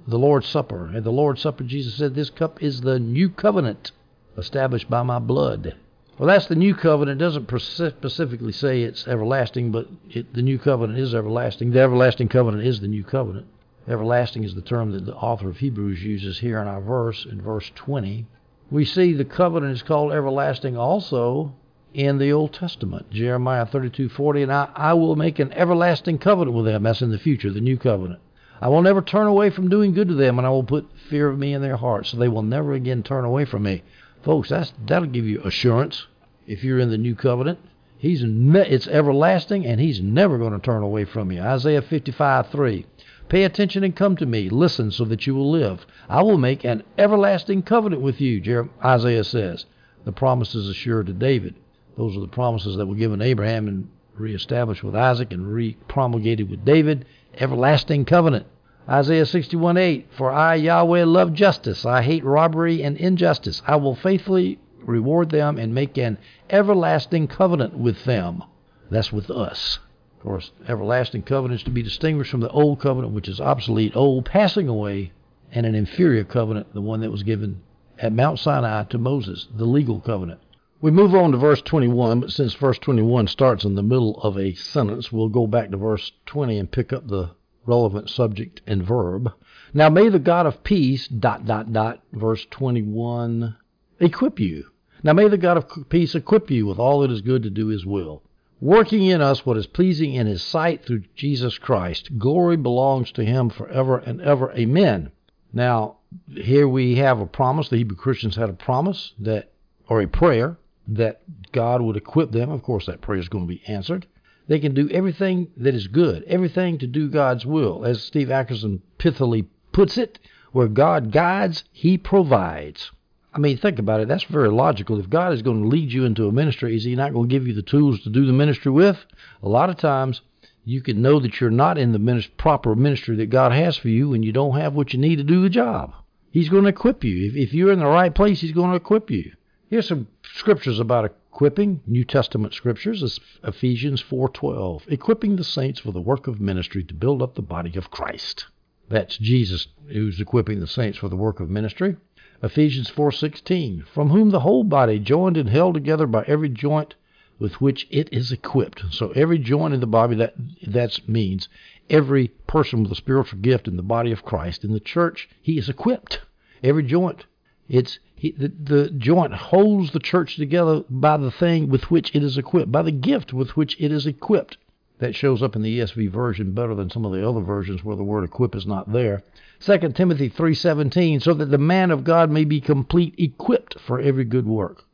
the 0.06 0.18
Lord's 0.18 0.46
Supper. 0.46 0.90
At 0.94 1.04
the 1.04 1.12
Lord's 1.12 1.42
Supper, 1.42 1.64
Jesus 1.64 1.94
said, 1.94 2.14
This 2.14 2.30
cup 2.30 2.62
is 2.62 2.80
the 2.80 2.98
new 2.98 3.28
covenant 3.28 3.92
established 4.36 4.88
by 4.88 5.02
my 5.02 5.18
blood. 5.18 5.74
Well, 6.18 6.28
that's 6.28 6.46
the 6.46 6.56
new 6.56 6.74
covenant. 6.74 7.20
It 7.20 7.24
doesn't 7.24 7.48
specifically 7.60 8.52
say 8.52 8.82
it's 8.82 9.06
everlasting, 9.06 9.70
but 9.70 9.88
it, 10.10 10.34
the 10.34 10.42
new 10.42 10.58
covenant 10.58 10.98
is 10.98 11.14
everlasting. 11.14 11.70
The 11.70 11.80
everlasting 11.80 12.28
covenant 12.28 12.64
is 12.64 12.80
the 12.80 12.88
new 12.88 13.04
covenant. 13.04 13.46
Everlasting 13.86 14.44
is 14.44 14.54
the 14.54 14.62
term 14.62 14.92
that 14.92 15.06
the 15.06 15.14
author 15.14 15.48
of 15.48 15.58
Hebrews 15.58 16.02
uses 16.02 16.40
here 16.40 16.60
in 16.60 16.66
our 16.66 16.80
verse, 16.80 17.24
in 17.24 17.40
verse 17.40 17.70
20. 17.74 18.26
We 18.70 18.84
see 18.84 19.12
the 19.12 19.24
covenant 19.24 19.72
is 19.72 19.82
called 19.82 20.12
everlasting 20.12 20.76
also 20.76 21.54
in 21.94 22.18
the 22.18 22.32
Old 22.32 22.52
Testament. 22.52 23.10
Jeremiah 23.10 23.64
32:40, 23.64 24.42
and 24.42 24.52
I, 24.52 24.68
I 24.74 24.94
will 24.94 25.16
make 25.16 25.38
an 25.38 25.52
everlasting 25.52 26.18
covenant 26.18 26.56
with 26.56 26.66
them. 26.66 26.82
That's 26.82 27.00
in 27.00 27.10
the 27.10 27.18
future, 27.18 27.50
the 27.50 27.60
new 27.60 27.78
covenant. 27.78 28.20
I 28.60 28.68
will 28.68 28.82
never 28.82 29.02
turn 29.02 29.26
away 29.26 29.50
from 29.50 29.68
doing 29.68 29.92
good 29.92 30.08
to 30.08 30.14
them, 30.14 30.38
and 30.38 30.46
I 30.46 30.50
will 30.50 30.64
put 30.64 30.88
fear 31.08 31.28
of 31.28 31.38
me 31.38 31.54
in 31.54 31.62
their 31.62 31.76
hearts, 31.76 32.10
so 32.10 32.16
they 32.16 32.28
will 32.28 32.42
never 32.42 32.72
again 32.72 33.02
turn 33.02 33.24
away 33.24 33.44
from 33.44 33.62
me. 33.62 33.82
Folks, 34.22 34.48
that's 34.48 34.72
that'll 34.86 35.08
give 35.08 35.26
you 35.26 35.40
assurance 35.42 36.06
if 36.46 36.64
you're 36.64 36.80
in 36.80 36.90
the 36.90 36.98
new 36.98 37.14
covenant. 37.14 37.58
He's 37.98 38.22
ne- 38.22 38.68
it's 38.68 38.86
everlasting, 38.88 39.66
and 39.66 39.80
he's 39.80 40.00
never 40.00 40.38
going 40.38 40.52
to 40.52 40.58
turn 40.58 40.82
away 40.82 41.04
from 41.04 41.30
you. 41.32 41.40
Isaiah 41.40 41.82
55:3. 41.82 42.84
Pay 43.28 43.44
attention 43.44 43.84
and 43.84 43.94
come 43.94 44.16
to 44.16 44.26
me. 44.26 44.48
Listen 44.48 44.90
so 44.90 45.04
that 45.04 45.26
you 45.26 45.34
will 45.34 45.50
live. 45.50 45.86
I 46.08 46.22
will 46.22 46.38
make 46.38 46.64
an 46.64 46.82
everlasting 46.96 47.62
covenant 47.62 48.00
with 48.00 48.20
you, 48.20 48.70
Isaiah 48.84 49.24
says. 49.24 49.66
The 50.04 50.12
promises 50.12 50.68
assured 50.68 51.06
to 51.06 51.12
David. 51.12 51.54
Those 51.96 52.16
are 52.16 52.20
the 52.20 52.28
promises 52.28 52.76
that 52.76 52.86
were 52.86 52.94
given 52.94 53.20
Abraham 53.20 53.68
and 53.68 53.88
reestablished 54.14 54.82
with 54.82 54.96
Isaac 54.96 55.32
and 55.32 55.52
re-promulgated 55.52 56.48
with 56.48 56.64
David. 56.64 57.04
Everlasting 57.40 58.04
covenant. 58.04 58.46
Isaiah 58.88 59.26
61 59.26 59.76
8, 59.76 60.08
For 60.10 60.32
I, 60.32 60.56
Yahweh, 60.56 61.04
love 61.04 61.32
justice. 61.34 61.84
I 61.86 62.02
hate 62.02 62.24
robbery 62.24 62.82
and 62.82 62.96
injustice. 62.96 63.62
I 63.66 63.76
will 63.76 63.94
faithfully 63.94 64.58
reward 64.80 65.30
them 65.30 65.56
and 65.56 65.74
make 65.74 65.96
an 65.98 66.18
everlasting 66.50 67.28
covenant 67.28 67.78
with 67.78 68.04
them. 68.04 68.42
That's 68.90 69.12
with 69.12 69.30
us. 69.30 69.78
Of 70.16 70.22
course, 70.22 70.50
everlasting 70.66 71.22
covenant 71.22 71.60
is 71.60 71.64
to 71.64 71.70
be 71.70 71.82
distinguished 71.82 72.30
from 72.30 72.40
the 72.40 72.50
old 72.50 72.80
covenant, 72.80 73.12
which 73.12 73.28
is 73.28 73.40
obsolete, 73.40 73.94
old, 73.94 74.24
passing 74.24 74.66
away, 74.66 75.12
and 75.52 75.64
an 75.64 75.74
inferior 75.74 76.24
covenant, 76.24 76.74
the 76.74 76.80
one 76.80 77.00
that 77.02 77.12
was 77.12 77.22
given 77.22 77.60
at 77.98 78.12
Mount 78.12 78.38
Sinai 78.38 78.84
to 78.84 78.98
Moses, 78.98 79.46
the 79.54 79.64
legal 79.64 80.00
covenant. 80.00 80.40
We 80.80 80.92
move 80.92 81.12
on 81.12 81.32
to 81.32 81.38
verse 81.38 81.60
21, 81.60 82.20
but 82.20 82.30
since 82.30 82.54
verse 82.54 82.78
21 82.78 83.26
starts 83.26 83.64
in 83.64 83.74
the 83.74 83.82
middle 83.82 84.16
of 84.20 84.38
a 84.38 84.54
sentence, 84.54 85.10
we'll 85.10 85.28
go 85.28 85.48
back 85.48 85.72
to 85.72 85.76
verse 85.76 86.12
20 86.26 86.56
and 86.56 86.70
pick 86.70 86.92
up 86.92 87.08
the 87.08 87.30
relevant 87.66 88.08
subject 88.08 88.60
and 88.64 88.84
verb. 88.84 89.32
Now 89.74 89.88
may 89.88 90.08
the 90.08 90.20
God 90.20 90.46
of 90.46 90.62
peace, 90.62 91.08
dot, 91.08 91.44
dot, 91.44 91.72
dot, 91.72 92.04
verse 92.12 92.46
21, 92.52 93.56
equip 93.98 94.38
you. 94.38 94.66
Now 95.02 95.14
may 95.14 95.26
the 95.26 95.36
God 95.36 95.56
of 95.56 95.88
peace 95.88 96.14
equip 96.14 96.48
you 96.48 96.64
with 96.66 96.78
all 96.78 97.00
that 97.00 97.10
is 97.10 97.22
good 97.22 97.42
to 97.42 97.50
do 97.50 97.66
his 97.66 97.84
will, 97.84 98.22
working 98.60 99.02
in 99.02 99.20
us 99.20 99.44
what 99.44 99.56
is 99.56 99.66
pleasing 99.66 100.14
in 100.14 100.28
his 100.28 100.44
sight 100.44 100.84
through 100.84 101.02
Jesus 101.16 101.58
Christ. 101.58 102.20
Glory 102.20 102.56
belongs 102.56 103.10
to 103.12 103.24
him 103.24 103.50
forever 103.50 103.98
and 103.98 104.20
ever. 104.20 104.52
Amen. 104.52 105.10
Now, 105.52 105.96
here 106.30 106.68
we 106.68 106.94
have 106.98 107.20
a 107.20 107.26
promise. 107.26 107.68
The 107.68 107.78
Hebrew 107.78 107.96
Christians 107.96 108.36
had 108.36 108.48
a 108.48 108.52
promise 108.52 109.14
that, 109.18 109.50
or 109.88 110.00
a 110.00 110.06
prayer 110.06 110.56
that 110.88 111.22
God 111.52 111.82
would 111.82 111.96
equip 111.96 112.32
them. 112.32 112.50
Of 112.50 112.62
course, 112.62 112.86
that 112.86 113.00
prayer 113.00 113.20
is 113.20 113.28
going 113.28 113.44
to 113.44 113.54
be 113.54 113.62
answered. 113.68 114.06
They 114.48 114.58
can 114.58 114.72
do 114.74 114.88
everything 114.90 115.48
that 115.58 115.74
is 115.74 115.86
good, 115.88 116.24
everything 116.24 116.78
to 116.78 116.86
do 116.86 117.08
God's 117.08 117.44
will. 117.44 117.84
As 117.84 118.02
Steve 118.02 118.28
Atkerson 118.28 118.80
pithily 118.98 119.46
puts 119.72 119.98
it, 119.98 120.18
where 120.52 120.68
God 120.68 121.12
guides, 121.12 121.64
He 121.70 121.98
provides. 121.98 122.90
I 123.34 123.38
mean, 123.38 123.58
think 123.58 123.78
about 123.78 124.00
it. 124.00 124.08
That's 124.08 124.24
very 124.24 124.48
logical. 124.48 124.98
If 124.98 125.10
God 125.10 125.34
is 125.34 125.42
going 125.42 125.62
to 125.62 125.68
lead 125.68 125.92
you 125.92 126.06
into 126.06 126.26
a 126.26 126.32
ministry, 126.32 126.74
is 126.74 126.84
He 126.84 126.96
not 126.96 127.12
going 127.12 127.28
to 127.28 127.32
give 127.32 127.46
you 127.46 127.52
the 127.52 127.62
tools 127.62 128.00
to 128.00 128.10
do 128.10 128.24
the 128.24 128.32
ministry 128.32 128.72
with? 128.72 129.04
A 129.42 129.48
lot 129.48 129.68
of 129.68 129.76
times, 129.76 130.22
you 130.64 130.80
can 130.80 131.02
know 131.02 131.20
that 131.20 131.40
you're 131.40 131.50
not 131.50 131.76
in 131.76 131.92
the 131.92 132.28
proper 132.38 132.74
ministry 132.74 133.16
that 133.16 133.26
God 133.26 133.52
has 133.52 133.76
for 133.76 133.88
you 133.88 134.08
when 134.08 134.22
you 134.22 134.32
don't 134.32 134.56
have 134.56 134.74
what 134.74 134.94
you 134.94 134.98
need 134.98 135.16
to 135.16 135.24
do 135.24 135.42
the 135.42 135.50
job. 135.50 135.92
He's 136.30 136.48
going 136.48 136.64
to 136.64 136.70
equip 136.70 137.04
you. 137.04 137.28
If, 137.28 137.36
if 137.36 137.54
you're 137.54 137.72
in 137.72 137.78
the 137.78 137.86
right 137.86 138.14
place, 138.14 138.40
He's 138.40 138.52
going 138.52 138.70
to 138.70 138.76
equip 138.76 139.10
you. 139.10 139.32
Here's 139.70 139.86
some 139.86 140.08
scriptures 140.22 140.80
about 140.80 141.04
equipping, 141.04 141.82
New 141.86 142.02
Testament 142.02 142.54
scriptures, 142.54 143.20
Ephesians 143.44 144.00
4:12, 144.00 144.90
equipping 144.90 145.36
the 145.36 145.44
saints 145.44 145.78
for 145.78 145.92
the 145.92 146.00
work 146.00 146.26
of 146.26 146.40
ministry 146.40 146.82
to 146.84 146.94
build 146.94 147.20
up 147.20 147.34
the 147.34 147.42
body 147.42 147.76
of 147.76 147.90
Christ. 147.90 148.46
That's 148.88 149.18
Jesus 149.18 149.68
who's 149.88 150.22
equipping 150.22 150.60
the 150.60 150.66
saints 150.66 150.96
for 150.96 151.10
the 151.10 151.16
work 151.16 151.38
of 151.38 151.50
ministry. 151.50 151.96
Ephesians 152.42 152.88
4:16, 152.88 153.82
from 153.82 154.08
whom 154.08 154.30
the 154.30 154.40
whole 154.40 154.64
body 154.64 154.98
joined 154.98 155.36
and 155.36 155.50
held 155.50 155.74
together 155.74 156.06
by 156.06 156.24
every 156.26 156.48
joint 156.48 156.94
with 157.38 157.60
which 157.60 157.86
it 157.90 158.08
is 158.10 158.32
equipped. 158.32 158.84
So 158.90 159.10
every 159.10 159.38
joint 159.38 159.74
in 159.74 159.80
the 159.80 159.86
body 159.86 160.16
that 160.16 160.32
that 160.66 161.06
means 161.06 161.50
every 161.90 162.28
person 162.46 162.84
with 162.84 162.92
a 162.92 162.94
spiritual 162.94 163.40
gift 163.40 163.68
in 163.68 163.76
the 163.76 163.82
body 163.82 164.12
of 164.12 164.24
Christ 164.24 164.64
in 164.64 164.72
the 164.72 164.80
church, 164.80 165.28
he 165.42 165.58
is 165.58 165.68
equipped. 165.68 166.22
Every 166.62 166.84
joint 166.84 167.26
it's 167.68 167.98
he, 168.14 168.32
the, 168.32 168.48
the 168.48 168.90
joint 168.90 169.34
holds 169.34 169.92
the 169.92 170.00
church 170.00 170.36
together 170.36 170.82
by 170.88 171.18
the 171.18 171.30
thing 171.30 171.68
with 171.68 171.90
which 171.90 172.14
it 172.16 172.24
is 172.24 172.38
equipped, 172.38 172.72
by 172.72 172.82
the 172.82 172.90
gift 172.90 173.32
with 173.32 173.56
which 173.56 173.76
it 173.78 173.92
is 173.92 174.06
equipped. 174.06 174.56
That 174.98 175.14
shows 175.14 175.42
up 175.42 175.54
in 175.54 175.62
the 175.62 175.78
ESV 175.78 176.10
version 176.10 176.52
better 176.52 176.74
than 176.74 176.90
some 176.90 177.04
of 177.04 177.12
the 177.12 177.28
other 177.28 177.40
versions 177.40 177.84
where 177.84 177.94
the 177.94 178.02
word 178.02 178.24
equip 178.24 178.56
is 178.56 178.66
not 178.66 178.92
there. 178.92 179.22
2 179.60 179.92
Timothy 179.94 180.28
3:17 180.28 181.20
so 181.20 181.34
that 181.34 181.50
the 181.50 181.58
man 181.58 181.90
of 181.90 182.02
God 182.02 182.30
may 182.30 182.44
be 182.44 182.60
complete 182.60 183.14
equipped 183.18 183.78
for 183.78 184.00
every 184.00 184.24
good 184.24 184.46
work. 184.46 184.84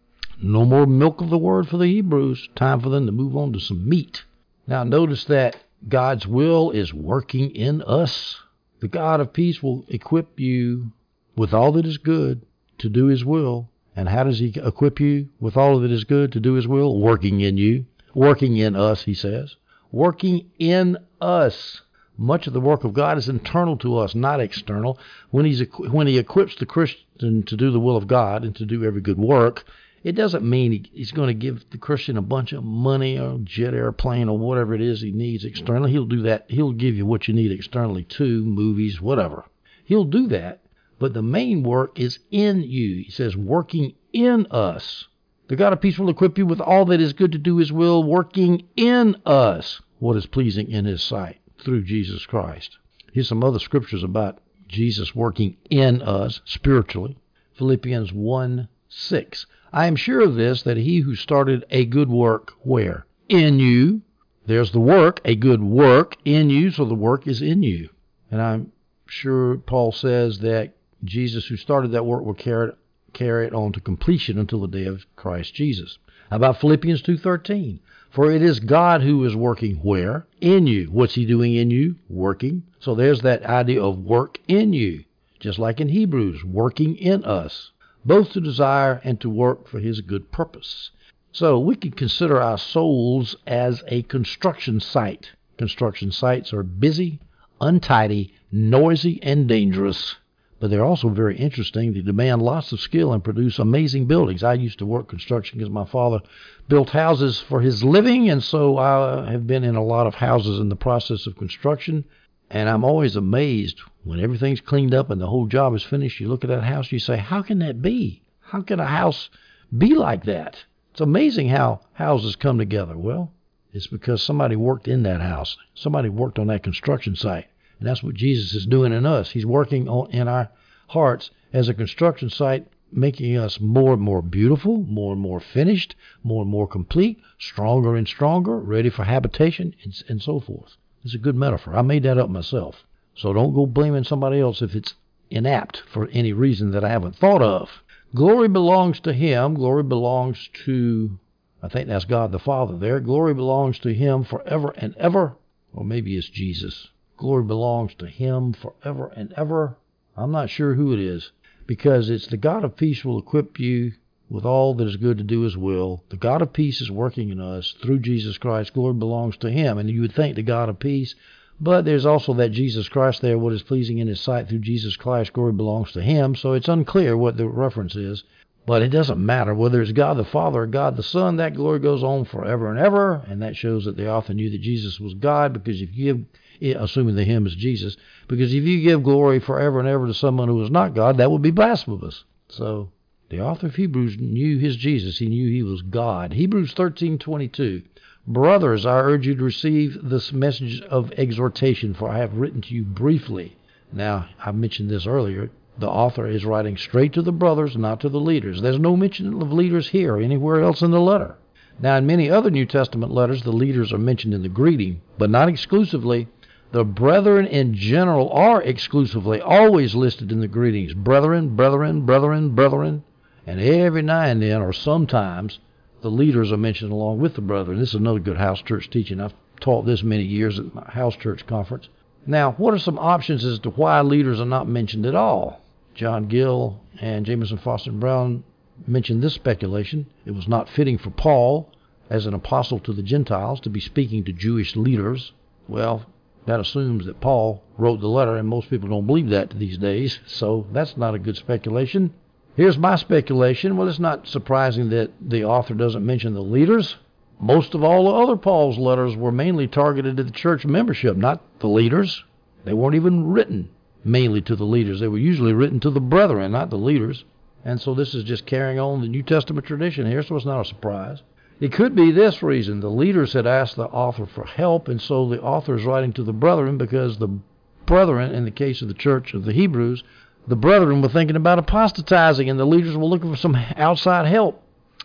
No 0.42 0.64
more 0.64 0.86
milk 0.86 1.20
of 1.20 1.30
the 1.30 1.38
word 1.38 1.68
for 1.68 1.78
the 1.78 1.86
Hebrews. 1.86 2.48
Time 2.54 2.80
for 2.80 2.90
them 2.90 3.06
to 3.06 3.12
move 3.12 3.36
on 3.36 3.52
to 3.52 3.60
some 3.60 3.88
meat. 3.88 4.24
Now 4.66 4.84
notice 4.84 5.24
that 5.26 5.56
God's 5.88 6.26
will 6.26 6.70
is 6.72 6.92
working 6.92 7.54
in 7.54 7.80
us. 7.82 8.40
The 8.80 8.88
God 8.88 9.20
of 9.20 9.32
peace 9.32 9.62
will 9.62 9.86
equip 9.88 10.38
you 10.38 10.92
with 11.36 11.54
all 11.54 11.72
that 11.72 11.86
is 11.86 11.98
good 11.98 12.42
to 12.78 12.88
do 12.88 13.06
His 13.06 13.24
will. 13.24 13.68
And 13.96 14.08
how 14.08 14.24
does 14.24 14.38
He 14.38 14.52
equip 14.56 15.00
you 15.00 15.28
with 15.40 15.56
all 15.56 15.78
that 15.80 15.90
is 15.90 16.04
good 16.04 16.32
to 16.32 16.40
do 16.40 16.54
His 16.54 16.66
will? 16.66 16.98
Working 16.98 17.40
in 17.40 17.56
you, 17.56 17.86
working 18.14 18.56
in 18.56 18.74
us, 18.76 19.02
He 19.02 19.14
says. 19.14 19.56
Working 19.92 20.50
in 20.58 20.98
us. 21.20 21.82
Much 22.16 22.46
of 22.46 22.52
the 22.52 22.60
work 22.60 22.84
of 22.84 22.94
God 22.94 23.18
is 23.18 23.28
internal 23.28 23.76
to 23.78 23.98
us, 23.98 24.14
not 24.14 24.40
external. 24.40 24.98
When, 25.30 25.44
he's, 25.44 25.62
when 25.78 26.06
He 26.06 26.18
equips 26.18 26.54
the 26.54 26.66
Christian 26.66 27.42
to 27.44 27.56
do 27.56 27.70
the 27.70 27.80
will 27.80 27.96
of 27.96 28.06
God 28.06 28.44
and 28.44 28.54
to 28.56 28.64
do 28.64 28.84
every 28.84 29.00
good 29.00 29.18
work, 29.18 29.64
it 30.04 30.12
doesn't 30.12 30.44
mean 30.44 30.86
he's 30.92 31.12
going 31.12 31.28
to 31.28 31.34
give 31.34 31.64
the 31.70 31.78
Christian 31.78 32.18
a 32.18 32.22
bunch 32.22 32.52
of 32.52 32.62
money 32.62 33.18
or 33.18 33.38
jet 33.42 33.72
airplane 33.72 34.28
or 34.28 34.36
whatever 34.36 34.74
it 34.74 34.82
is 34.82 35.00
he 35.00 35.10
needs 35.10 35.46
externally. 35.46 35.92
He'll 35.92 36.04
do 36.04 36.22
that. 36.22 36.44
He'll 36.48 36.72
give 36.72 36.94
you 36.94 37.06
what 37.06 37.26
you 37.26 37.32
need 37.32 37.50
externally 37.50 38.04
too, 38.04 38.44
movies, 38.44 39.00
whatever. 39.00 39.46
He'll 39.82 40.04
do 40.04 40.26
that 40.28 40.60
but 40.98 41.14
the 41.14 41.22
main 41.22 41.62
work 41.62 41.98
is 41.98 42.18
in 42.30 42.62
you. 42.62 43.02
He 43.04 43.10
says, 43.10 43.36
working 43.36 43.94
in 44.12 44.46
us. 44.50 45.08
The 45.48 45.56
God 45.56 45.72
of 45.72 45.80
peace 45.80 45.98
will 45.98 46.08
equip 46.08 46.38
you 46.38 46.46
with 46.46 46.60
all 46.60 46.84
that 46.86 47.00
is 47.00 47.12
good 47.12 47.32
to 47.32 47.38
do 47.38 47.58
his 47.58 47.72
will, 47.72 48.02
working 48.02 48.64
in 48.76 49.16
us 49.26 49.82
what 49.98 50.16
is 50.16 50.26
pleasing 50.26 50.70
in 50.70 50.84
his 50.84 51.02
sight 51.02 51.40
through 51.58 51.84
Jesus 51.84 52.26
Christ. 52.26 52.78
Here's 53.12 53.28
some 53.28 53.44
other 53.44 53.58
scriptures 53.58 54.02
about 54.02 54.38
Jesus 54.68 55.14
working 55.14 55.56
in 55.70 56.02
us 56.02 56.40
spiritually. 56.44 57.18
Philippians 57.52 58.12
1 58.12 58.68
6. 58.88 59.46
I 59.72 59.86
am 59.86 59.96
sure 59.96 60.20
of 60.20 60.36
this, 60.36 60.62
that 60.62 60.76
he 60.76 61.00
who 61.00 61.14
started 61.14 61.64
a 61.70 61.84
good 61.84 62.08
work, 62.08 62.52
where? 62.62 63.06
In 63.28 63.58
you. 63.58 64.02
There's 64.46 64.72
the 64.72 64.80
work, 64.80 65.20
a 65.24 65.34
good 65.34 65.62
work 65.62 66.16
in 66.24 66.50
you, 66.50 66.70
so 66.70 66.84
the 66.84 66.94
work 66.94 67.26
is 67.26 67.42
in 67.42 67.62
you. 67.62 67.90
And 68.30 68.40
I'm 68.40 68.72
sure 69.06 69.56
Paul 69.58 69.92
says 69.92 70.38
that 70.40 70.74
Jesus 71.04 71.46
who 71.46 71.56
started 71.56 71.92
that 71.92 72.06
work 72.06 72.24
will 72.24 72.34
carry 72.34 72.68
it, 72.68 72.78
carry 73.12 73.46
it 73.46 73.54
on 73.54 73.72
to 73.72 73.80
completion 73.80 74.38
until 74.38 74.60
the 74.60 74.68
day 74.68 74.86
of 74.86 75.04
Christ 75.16 75.54
Jesus. 75.54 75.98
How 76.30 76.36
about 76.36 76.60
Philippians 76.60 77.02
2:13? 77.02 77.80
For 78.10 78.30
it 78.30 78.42
is 78.42 78.60
God 78.60 79.02
who 79.02 79.24
is 79.24 79.36
working 79.36 79.76
where? 79.76 80.26
In 80.40 80.66
you. 80.66 80.86
What's 80.86 81.14
he 81.14 81.26
doing 81.26 81.54
in 81.54 81.70
you? 81.70 81.96
Working. 82.08 82.62
So 82.78 82.94
there's 82.94 83.20
that 83.20 83.44
idea 83.44 83.82
of 83.82 83.98
work 83.98 84.38
in 84.48 84.72
you. 84.72 85.04
Just 85.40 85.58
like 85.58 85.80
in 85.80 85.88
Hebrews, 85.88 86.44
working 86.44 86.96
in 86.96 87.24
us, 87.24 87.72
both 88.04 88.32
to 88.32 88.40
desire 88.40 89.00
and 89.04 89.20
to 89.20 89.28
work 89.28 89.68
for 89.68 89.80
his 89.80 90.00
good 90.00 90.32
purpose. 90.32 90.90
So 91.32 91.58
we 91.58 91.74
can 91.74 91.90
consider 91.90 92.40
our 92.40 92.56
souls 92.56 93.36
as 93.46 93.82
a 93.88 94.02
construction 94.02 94.80
site. 94.80 95.32
Construction 95.58 96.10
sites 96.12 96.52
are 96.52 96.62
busy, 96.62 97.20
untidy, 97.60 98.32
noisy, 98.50 99.20
and 99.22 99.48
dangerous 99.48 100.16
but 100.60 100.70
they're 100.70 100.84
also 100.84 101.08
very 101.08 101.36
interesting. 101.36 101.92
They 101.92 102.00
demand 102.00 102.42
lots 102.42 102.72
of 102.72 102.80
skill 102.80 103.12
and 103.12 103.22
produce 103.22 103.58
amazing 103.58 104.06
buildings. 104.06 104.42
I 104.42 104.54
used 104.54 104.78
to 104.78 104.86
work 104.86 105.08
construction 105.08 105.58
because 105.58 105.70
my 105.70 105.84
father 105.84 106.20
built 106.68 106.90
houses 106.90 107.40
for 107.40 107.60
his 107.60 107.84
living, 107.84 108.30
and 108.30 108.42
so 108.42 108.78
I 108.78 109.30
have 109.30 109.46
been 109.46 109.64
in 109.64 109.76
a 109.76 109.84
lot 109.84 110.06
of 110.06 110.14
houses 110.14 110.60
in 110.60 110.68
the 110.68 110.76
process 110.76 111.26
of 111.26 111.36
construction. 111.36 112.04
And 112.50 112.68
I'm 112.68 112.84
always 112.84 113.16
amazed 113.16 113.80
when 114.04 114.20
everything's 114.20 114.60
cleaned 114.60 114.94
up 114.94 115.10
and 115.10 115.20
the 115.20 115.26
whole 115.26 115.46
job 115.46 115.74
is 115.74 115.82
finished. 115.82 116.20
You 116.20 116.28
look 116.28 116.44
at 116.44 116.50
that 116.50 116.64
house, 116.64 116.92
you 116.92 116.98
say, 116.98 117.16
How 117.16 117.42
can 117.42 117.58
that 117.60 117.82
be? 117.82 118.22
How 118.40 118.62
can 118.62 118.78
a 118.78 118.86
house 118.86 119.30
be 119.76 119.94
like 119.94 120.24
that? 120.24 120.64
It's 120.92 121.00
amazing 121.00 121.48
how 121.48 121.80
houses 121.94 122.36
come 122.36 122.58
together. 122.58 122.96
Well, 122.96 123.32
it's 123.72 123.88
because 123.88 124.22
somebody 124.22 124.54
worked 124.54 124.86
in 124.86 125.02
that 125.02 125.20
house, 125.20 125.56
somebody 125.74 126.08
worked 126.08 126.38
on 126.38 126.46
that 126.46 126.62
construction 126.62 127.16
site. 127.16 127.48
And 127.78 127.88
that's 127.88 128.02
what 128.02 128.14
Jesus 128.14 128.54
is 128.54 128.66
doing 128.66 128.92
in 128.92 129.06
us. 129.06 129.30
He's 129.30 129.46
working 129.46 129.88
on, 129.88 130.10
in 130.10 130.28
our 130.28 130.50
hearts 130.88 131.30
as 131.52 131.68
a 131.68 131.74
construction 131.74 132.30
site, 132.30 132.66
making 132.92 133.36
us 133.36 133.60
more 133.60 133.92
and 133.94 134.02
more 134.02 134.22
beautiful, 134.22 134.78
more 134.78 135.12
and 135.12 135.20
more 135.20 135.40
finished, 135.40 135.96
more 136.22 136.42
and 136.42 136.50
more 136.50 136.68
complete, 136.68 137.18
stronger 137.38 137.96
and 137.96 138.06
stronger, 138.06 138.58
ready 138.58 138.90
for 138.90 139.04
habitation, 139.04 139.74
and, 139.82 140.02
and 140.08 140.22
so 140.22 140.40
forth. 140.40 140.76
It's 141.04 141.14
a 141.14 141.18
good 141.18 141.36
metaphor. 141.36 141.74
I 141.74 141.82
made 141.82 142.04
that 142.04 142.18
up 142.18 142.30
myself. 142.30 142.84
So 143.16 143.32
don't 143.32 143.54
go 143.54 143.66
blaming 143.66 144.04
somebody 144.04 144.40
else 144.40 144.62
if 144.62 144.74
it's 144.74 144.94
inapt 145.30 145.82
for 145.92 146.08
any 146.08 146.32
reason 146.32 146.70
that 146.70 146.84
I 146.84 146.88
haven't 146.88 147.16
thought 147.16 147.42
of. 147.42 147.82
Glory 148.14 148.48
belongs 148.48 149.00
to 149.00 149.12
Him. 149.12 149.54
Glory 149.54 149.82
belongs 149.82 150.48
to, 150.64 151.18
I 151.62 151.68
think 151.68 151.88
that's 151.88 152.04
God 152.04 152.32
the 152.32 152.38
Father 152.38 152.76
there. 152.76 153.00
Glory 153.00 153.34
belongs 153.34 153.78
to 153.80 153.92
Him 153.92 154.24
forever 154.24 154.72
and 154.76 154.96
ever. 154.96 155.36
Or 155.72 155.84
maybe 155.84 156.16
it's 156.16 156.28
Jesus. 156.28 156.88
Glory 157.24 157.44
belongs 157.44 157.94
to 157.94 158.06
Him 158.06 158.52
forever 158.52 159.10
and 159.16 159.32
ever. 159.34 159.78
I'm 160.14 160.30
not 160.30 160.50
sure 160.50 160.74
who 160.74 160.92
it 160.92 161.00
is, 161.00 161.32
because 161.66 162.10
it's 162.10 162.26
the 162.26 162.36
God 162.36 162.64
of 162.64 162.76
peace 162.76 163.02
will 163.02 163.18
equip 163.18 163.58
you 163.58 163.92
with 164.28 164.44
all 164.44 164.74
that 164.74 164.86
is 164.86 164.96
good 164.96 165.16
to 165.16 165.24
do 165.24 165.40
His 165.40 165.56
will. 165.56 166.04
The 166.10 166.18
God 166.18 166.42
of 166.42 166.52
peace 166.52 166.82
is 166.82 166.90
working 166.90 167.30
in 167.30 167.40
us 167.40 167.74
through 167.82 168.00
Jesus 168.00 168.36
Christ. 168.36 168.74
Glory 168.74 168.92
belongs 168.92 169.38
to 169.38 169.50
Him. 169.50 169.78
And 169.78 169.88
you 169.88 170.02
would 170.02 170.12
think 170.12 170.36
the 170.36 170.42
God 170.42 170.68
of 170.68 170.78
peace, 170.78 171.14
but 171.58 171.86
there's 171.86 172.04
also 172.04 172.34
that 172.34 172.52
Jesus 172.52 172.90
Christ 172.90 173.22
there, 173.22 173.38
what 173.38 173.54
is 173.54 173.62
pleasing 173.62 173.96
in 173.96 174.08
His 174.08 174.20
sight 174.20 174.50
through 174.50 174.58
Jesus 174.58 174.94
Christ. 174.96 175.32
Glory 175.32 175.54
belongs 175.54 175.92
to 175.92 176.02
Him. 176.02 176.34
So 176.34 176.52
it's 176.52 176.68
unclear 176.68 177.16
what 177.16 177.38
the 177.38 177.48
reference 177.48 177.96
is. 177.96 178.22
But 178.66 178.82
it 178.82 178.90
doesn't 178.90 179.24
matter 179.24 179.54
whether 179.54 179.80
it's 179.80 179.92
God 179.92 180.18
the 180.18 180.24
Father 180.24 180.64
or 180.64 180.66
God 180.66 180.98
the 180.98 181.02
Son, 181.02 181.36
that 181.36 181.54
glory 181.54 181.78
goes 181.78 182.02
on 182.02 182.26
forever 182.26 182.70
and 182.70 182.78
ever. 182.78 183.24
And 183.26 183.40
that 183.40 183.56
shows 183.56 183.86
that 183.86 183.96
they 183.96 184.08
often 184.08 184.36
knew 184.36 184.50
that 184.50 184.60
Jesus 184.60 185.00
was 185.00 185.14
God, 185.14 185.54
because 185.54 185.80
if 185.80 185.88
you 185.94 186.14
give 186.14 186.26
assuming 186.60 187.14
the 187.16 187.24
him 187.24 187.46
is 187.46 187.54
Jesus, 187.54 187.96
because 188.28 188.54
if 188.54 188.64
you 188.64 188.80
give 188.80 189.02
glory 189.02 189.40
forever 189.40 189.78
and 189.78 189.88
ever 189.88 190.06
to 190.06 190.14
someone 190.14 190.48
who 190.48 190.62
is 190.62 190.70
not 190.70 190.94
God, 190.94 191.18
that 191.18 191.30
would 191.30 191.42
be 191.42 191.50
blasphemous. 191.50 192.24
So 192.48 192.90
the 193.28 193.40
author 193.40 193.66
of 193.66 193.74
Hebrews 193.74 194.16
knew 194.18 194.58
his 194.58 194.76
Jesus. 194.76 195.18
He 195.18 195.28
knew 195.28 195.48
he 195.48 195.62
was 195.62 195.82
God. 195.82 196.32
Hebrews 196.32 196.74
13:22. 196.74 197.82
Brothers, 198.26 198.86
I 198.86 199.00
urge 199.00 199.26
you 199.26 199.34
to 199.34 199.44
receive 199.44 199.98
this 200.02 200.32
message 200.32 200.80
of 200.82 201.12
exhortation, 201.12 201.92
for 201.92 202.08
I 202.08 202.18
have 202.18 202.38
written 202.38 202.62
to 202.62 202.74
you 202.74 202.82
briefly. 202.82 203.56
Now, 203.92 204.28
I 204.42 204.50
mentioned 204.52 204.88
this 204.88 205.06
earlier. 205.06 205.50
The 205.78 205.90
author 205.90 206.26
is 206.26 206.44
writing 206.44 206.76
straight 206.76 207.12
to 207.14 207.22
the 207.22 207.32
brothers, 207.32 207.76
not 207.76 208.00
to 208.00 208.08
the 208.08 208.20
leaders. 208.20 208.62
There's 208.62 208.78
no 208.78 208.96
mention 208.96 209.42
of 209.42 209.52
leaders 209.52 209.88
here 209.88 210.14
or 210.14 210.20
anywhere 210.20 210.62
else 210.62 210.80
in 210.82 210.90
the 210.90 211.00
letter. 211.00 211.34
Now, 211.80 211.96
in 211.96 212.06
many 212.06 212.30
other 212.30 212.50
New 212.50 212.64
Testament 212.64 213.12
letters, 213.12 213.42
the 213.42 213.52
leaders 213.52 213.92
are 213.92 213.98
mentioned 213.98 214.32
in 214.32 214.42
the 214.42 214.48
greeting, 214.48 215.00
but 215.18 215.30
not 215.30 215.48
exclusively. 215.48 216.28
The 216.74 216.84
brethren 216.84 217.46
in 217.46 217.74
general 217.74 218.30
are 218.30 218.60
exclusively 218.60 219.40
always 219.40 219.94
listed 219.94 220.32
in 220.32 220.40
the 220.40 220.48
greetings. 220.48 220.92
Brethren, 220.92 221.54
brethren, 221.54 222.04
brethren, 222.04 222.56
brethren. 222.56 223.04
And 223.46 223.60
every 223.60 224.02
now 224.02 224.22
and 224.22 224.42
then, 224.42 224.60
or 224.60 224.72
sometimes, 224.72 225.60
the 226.00 226.10
leaders 226.10 226.50
are 226.50 226.56
mentioned 226.56 226.90
along 226.90 227.20
with 227.20 227.36
the 227.36 227.42
brethren. 227.42 227.78
This 227.78 227.90
is 227.90 227.94
another 227.94 228.18
good 228.18 228.38
house 228.38 228.60
church 228.60 228.90
teaching. 228.90 229.20
I've 229.20 229.34
taught 229.60 229.86
this 229.86 230.02
many 230.02 230.24
years 230.24 230.58
at 230.58 230.74
my 230.74 230.82
house 230.90 231.14
church 231.14 231.46
conference. 231.46 231.88
Now, 232.26 232.54
what 232.54 232.74
are 232.74 232.78
some 232.80 232.98
options 232.98 233.44
as 233.44 233.60
to 233.60 233.70
why 233.70 234.00
leaders 234.00 234.40
are 234.40 234.44
not 234.44 234.66
mentioned 234.66 235.06
at 235.06 235.14
all? 235.14 235.60
John 235.94 236.26
Gill 236.26 236.80
and 237.00 237.24
Jamieson 237.24 237.58
Fausset 237.58 238.00
Brown 238.00 238.42
mentioned 238.84 239.22
this 239.22 239.34
speculation. 239.34 240.06
It 240.26 240.32
was 240.32 240.48
not 240.48 240.68
fitting 240.68 240.98
for 240.98 241.10
Paul, 241.10 241.70
as 242.10 242.26
an 242.26 242.34
apostle 242.34 242.80
to 242.80 242.92
the 242.92 243.04
Gentiles, 243.04 243.60
to 243.60 243.70
be 243.70 243.78
speaking 243.78 244.24
to 244.24 244.32
Jewish 244.32 244.74
leaders. 244.74 245.30
Well, 245.68 246.06
that 246.46 246.60
assumes 246.60 247.06
that 247.06 247.20
Paul 247.20 247.62
wrote 247.78 248.00
the 248.00 248.08
letter, 248.08 248.36
and 248.36 248.48
most 248.48 248.70
people 248.70 248.88
don't 248.88 249.06
believe 249.06 249.30
that 249.30 249.50
these 249.50 249.78
days, 249.78 250.20
so 250.26 250.66
that's 250.72 250.96
not 250.96 251.14
a 251.14 251.18
good 251.18 251.36
speculation. 251.36 252.12
Here's 252.56 252.78
my 252.78 252.96
speculation. 252.96 253.76
Well, 253.76 253.88
it's 253.88 253.98
not 253.98 254.28
surprising 254.28 254.90
that 254.90 255.10
the 255.20 255.44
author 255.44 255.74
doesn't 255.74 256.06
mention 256.06 256.34
the 256.34 256.42
leaders. 256.42 256.96
Most 257.40 257.74
of 257.74 257.82
all 257.82 258.04
the 258.04 258.24
other 258.24 258.36
Paul's 258.36 258.78
letters 258.78 259.16
were 259.16 259.32
mainly 259.32 259.66
targeted 259.66 260.20
at 260.20 260.26
the 260.26 260.32
church 260.32 260.64
membership, 260.64 261.16
not 261.16 261.42
the 261.58 261.68
leaders. 261.68 262.22
They 262.64 262.72
weren't 262.72 262.94
even 262.94 263.32
written 263.32 263.70
mainly 264.04 264.40
to 264.42 264.54
the 264.54 264.64
leaders. 264.64 265.00
They 265.00 265.08
were 265.08 265.18
usually 265.18 265.52
written 265.52 265.80
to 265.80 265.90
the 265.90 266.00
brethren, 266.00 266.52
not 266.52 266.70
the 266.70 266.78
leaders. 266.78 267.24
And 267.64 267.80
so 267.80 267.94
this 267.94 268.14
is 268.14 268.24
just 268.24 268.46
carrying 268.46 268.78
on 268.78 269.00
the 269.00 269.08
New 269.08 269.22
Testament 269.22 269.66
tradition 269.66 270.06
here, 270.06 270.22
so 270.22 270.36
it's 270.36 270.44
not 270.44 270.60
a 270.60 270.64
surprise. 270.64 271.22
It 271.60 271.72
could 271.72 271.94
be 271.94 272.10
this 272.10 272.42
reason. 272.42 272.80
The 272.80 272.90
leaders 272.90 273.32
had 273.32 273.46
asked 273.46 273.76
the 273.76 273.86
author 273.86 274.26
for 274.26 274.44
help, 274.44 274.88
and 274.88 275.00
so 275.00 275.28
the 275.28 275.40
author 275.40 275.76
is 275.76 275.84
writing 275.84 276.12
to 276.14 276.24
the 276.24 276.32
brethren 276.32 276.78
because 276.78 277.18
the 277.18 277.38
brethren, 277.86 278.34
in 278.34 278.44
the 278.44 278.50
case 278.50 278.82
of 278.82 278.88
the 278.88 278.94
church 278.94 279.34
of 279.34 279.44
the 279.44 279.52
Hebrews, 279.52 280.02
the 280.46 280.56
brethren 280.56 281.00
were 281.00 281.08
thinking 281.08 281.36
about 281.36 281.58
apostatizing, 281.58 282.50
and 282.50 282.58
the 282.58 282.66
leaders 282.66 282.96
were 282.96 283.04
looking 283.04 283.30
for 283.30 283.36
some 283.36 283.56
outside 283.76 284.26
help. 284.26 284.62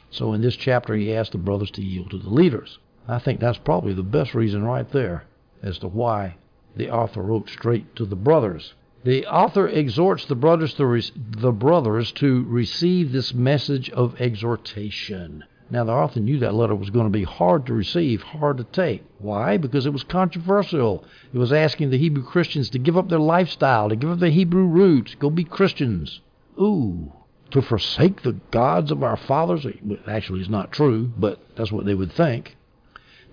So 0.10 0.34
in 0.34 0.42
this 0.42 0.56
chapter, 0.56 0.96
he 0.96 1.14
asked 1.14 1.34
the 1.34 1.38
brothers 1.38 1.72
to 1.72 1.84
yield 1.84 2.10
to 2.12 2.18
the 2.18 2.30
leaders. 2.30 2.80
I 3.08 3.20
think 3.20 3.40
that's 3.40 3.60
probably 3.60 3.94
the 3.94 4.04
best 4.04 4.34
reason 4.34 4.64
right 4.64 4.90
there 4.90 5.26
as 5.62 5.78
to 5.80 5.88
why 5.88 6.36
the 6.76 6.90
author 6.90 7.22
wrote 7.22 7.50
straight 7.50 7.96
to 7.96 8.06
the 8.06 8.16
brothers. 8.16 8.74
The 9.04 9.26
author 9.28 9.68
exhorts 9.68 10.26
the 10.26 10.36
brothers 10.36 10.74
to 10.74 10.86
re- 10.86 11.12
the 11.16 11.52
brothers 11.52 12.12
to 12.14 12.44
receive 12.46 13.12
this 13.12 13.34
message 13.34 13.90
of 13.92 14.20
exhortation. 14.20 15.46
Now, 15.72 15.84
the 15.84 15.92
author 15.92 16.20
knew 16.20 16.40
that 16.40 16.56
letter 16.56 16.74
was 16.74 16.90
going 16.90 17.06
to 17.06 17.12
be 17.12 17.24
hard 17.24 17.68
to 17.68 17.74
receive, 17.74 18.24
hard 18.24 18.58
to 18.58 18.64
take. 18.64 19.04
Why? 19.20 19.58
Because 19.58 19.86
it 19.86 19.94
was 19.94 20.04
controversial. 20.04 21.06
It 21.32 21.38
was 21.38 21.54
asking 21.54 21.92
the 21.92 21.98
Hebrew 21.98 22.24
Christians 22.24 22.72
to 22.72 22.80
give 22.80 22.98
up 22.98 23.10
their 23.10 23.20
lifestyle, 23.20 23.90
to 23.90 23.96
give 23.96 24.10
up 24.10 24.20
their 24.20 24.32
Hebrew 24.32 24.66
roots, 24.66 25.14
go 25.16 25.30
be 25.30 25.44
Christians. 25.44 26.22
Ooh, 26.60 27.14
to 27.52 27.62
forsake 27.62 28.24
the 28.24 28.40
gods 28.50 28.90
of 28.90 29.04
our 29.04 29.18
fathers? 29.18 29.66
Actually, 30.08 30.40
it's 30.40 30.50
not 30.50 30.72
true, 30.72 31.12
but 31.18 31.40
that's 31.56 31.72
what 31.72 31.86
they 31.86 31.94
would 31.94 32.12
think. 32.12 32.58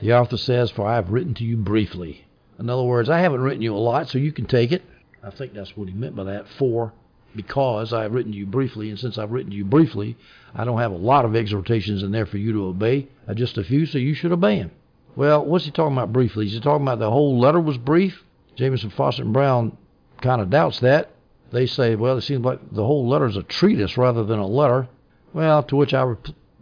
The 0.01 0.13
author 0.13 0.37
says, 0.37 0.71
For 0.71 0.87
I 0.87 0.97
have 0.97 1.11
written 1.11 1.33
to 1.35 1.45
you 1.45 1.57
briefly. 1.57 2.27
In 2.59 2.69
other 2.69 2.83
words, 2.83 3.09
I 3.09 3.21
haven't 3.21 3.41
written 3.41 3.63
you 3.63 3.75
a 3.75 3.79
lot, 3.79 4.09
so 4.09 4.19
you 4.19 4.33
can 4.33 4.47
take 4.47 4.73
it. 4.73 4.83
I 5.23 5.31
think 5.31 5.55
that's 5.55 5.77
what 5.77 5.89
he 5.89 5.95
meant 5.95 6.15
by 6.15 6.25
that. 6.25 6.49
For 6.49 6.93
because 7.37 7.93
I 7.93 8.03
have 8.03 8.13
written 8.13 8.33
to 8.33 8.39
you 8.39 8.47
briefly, 8.47 8.89
and 8.89 8.99
since 8.99 9.19
I've 9.19 9.31
written 9.31 9.51
to 9.51 9.57
you 9.57 9.65
briefly, 9.65 10.17
I 10.55 10.65
don't 10.65 10.81
have 10.81 10.93
a 10.93 10.97
lot 10.97 11.25
of 11.25 11.37
exhortations 11.37 12.03
in 12.03 12.11
there 12.11 12.27
for 12.27 12.39
you 12.39 12.53
to 12.53 12.67
obey, 12.67 13.09
uh, 13.29 13.35
just 13.35 13.59
a 13.59 13.65
few, 13.65 13.87
so 13.87 13.99
you 13.99 14.15
should 14.15 14.33
obey 14.33 14.59
them. 14.59 14.71
Well, 15.15 15.45
what's 15.45 15.65
he 15.65 15.71
talking 15.71 15.97
about 15.97 16.13
briefly? 16.13 16.47
Is 16.47 16.53
he 16.53 16.61
talking 16.61 16.87
about 16.87 16.99
the 16.99 17.11
whole 17.11 17.39
letter 17.39 17.61
was 17.61 17.79
brief? 17.79 18.25
Jamieson, 18.57 18.91
Fausset, 18.91 19.21
and 19.21 19.33
Brown 19.33 19.77
kind 20.21 20.41
of 20.41 20.51
doubts 20.51 20.81
that. 20.81 21.11
They 21.53 21.67
say, 21.67 21.95
well, 21.95 22.19
it 22.19 22.23
seems 22.23 22.45
like 22.45 22.59
the 22.73 22.85
whole 22.85 23.09
letter 23.09 23.27
is 23.27 23.37
a 23.37 23.43
treatise 23.43 23.97
rather 23.97 24.25
than 24.25 24.39
a 24.39 24.47
letter. 24.47 24.89
Well, 25.33 25.63
to 25.65 25.77
which 25.77 25.95
I 25.95 26.03
re- 26.03 26.17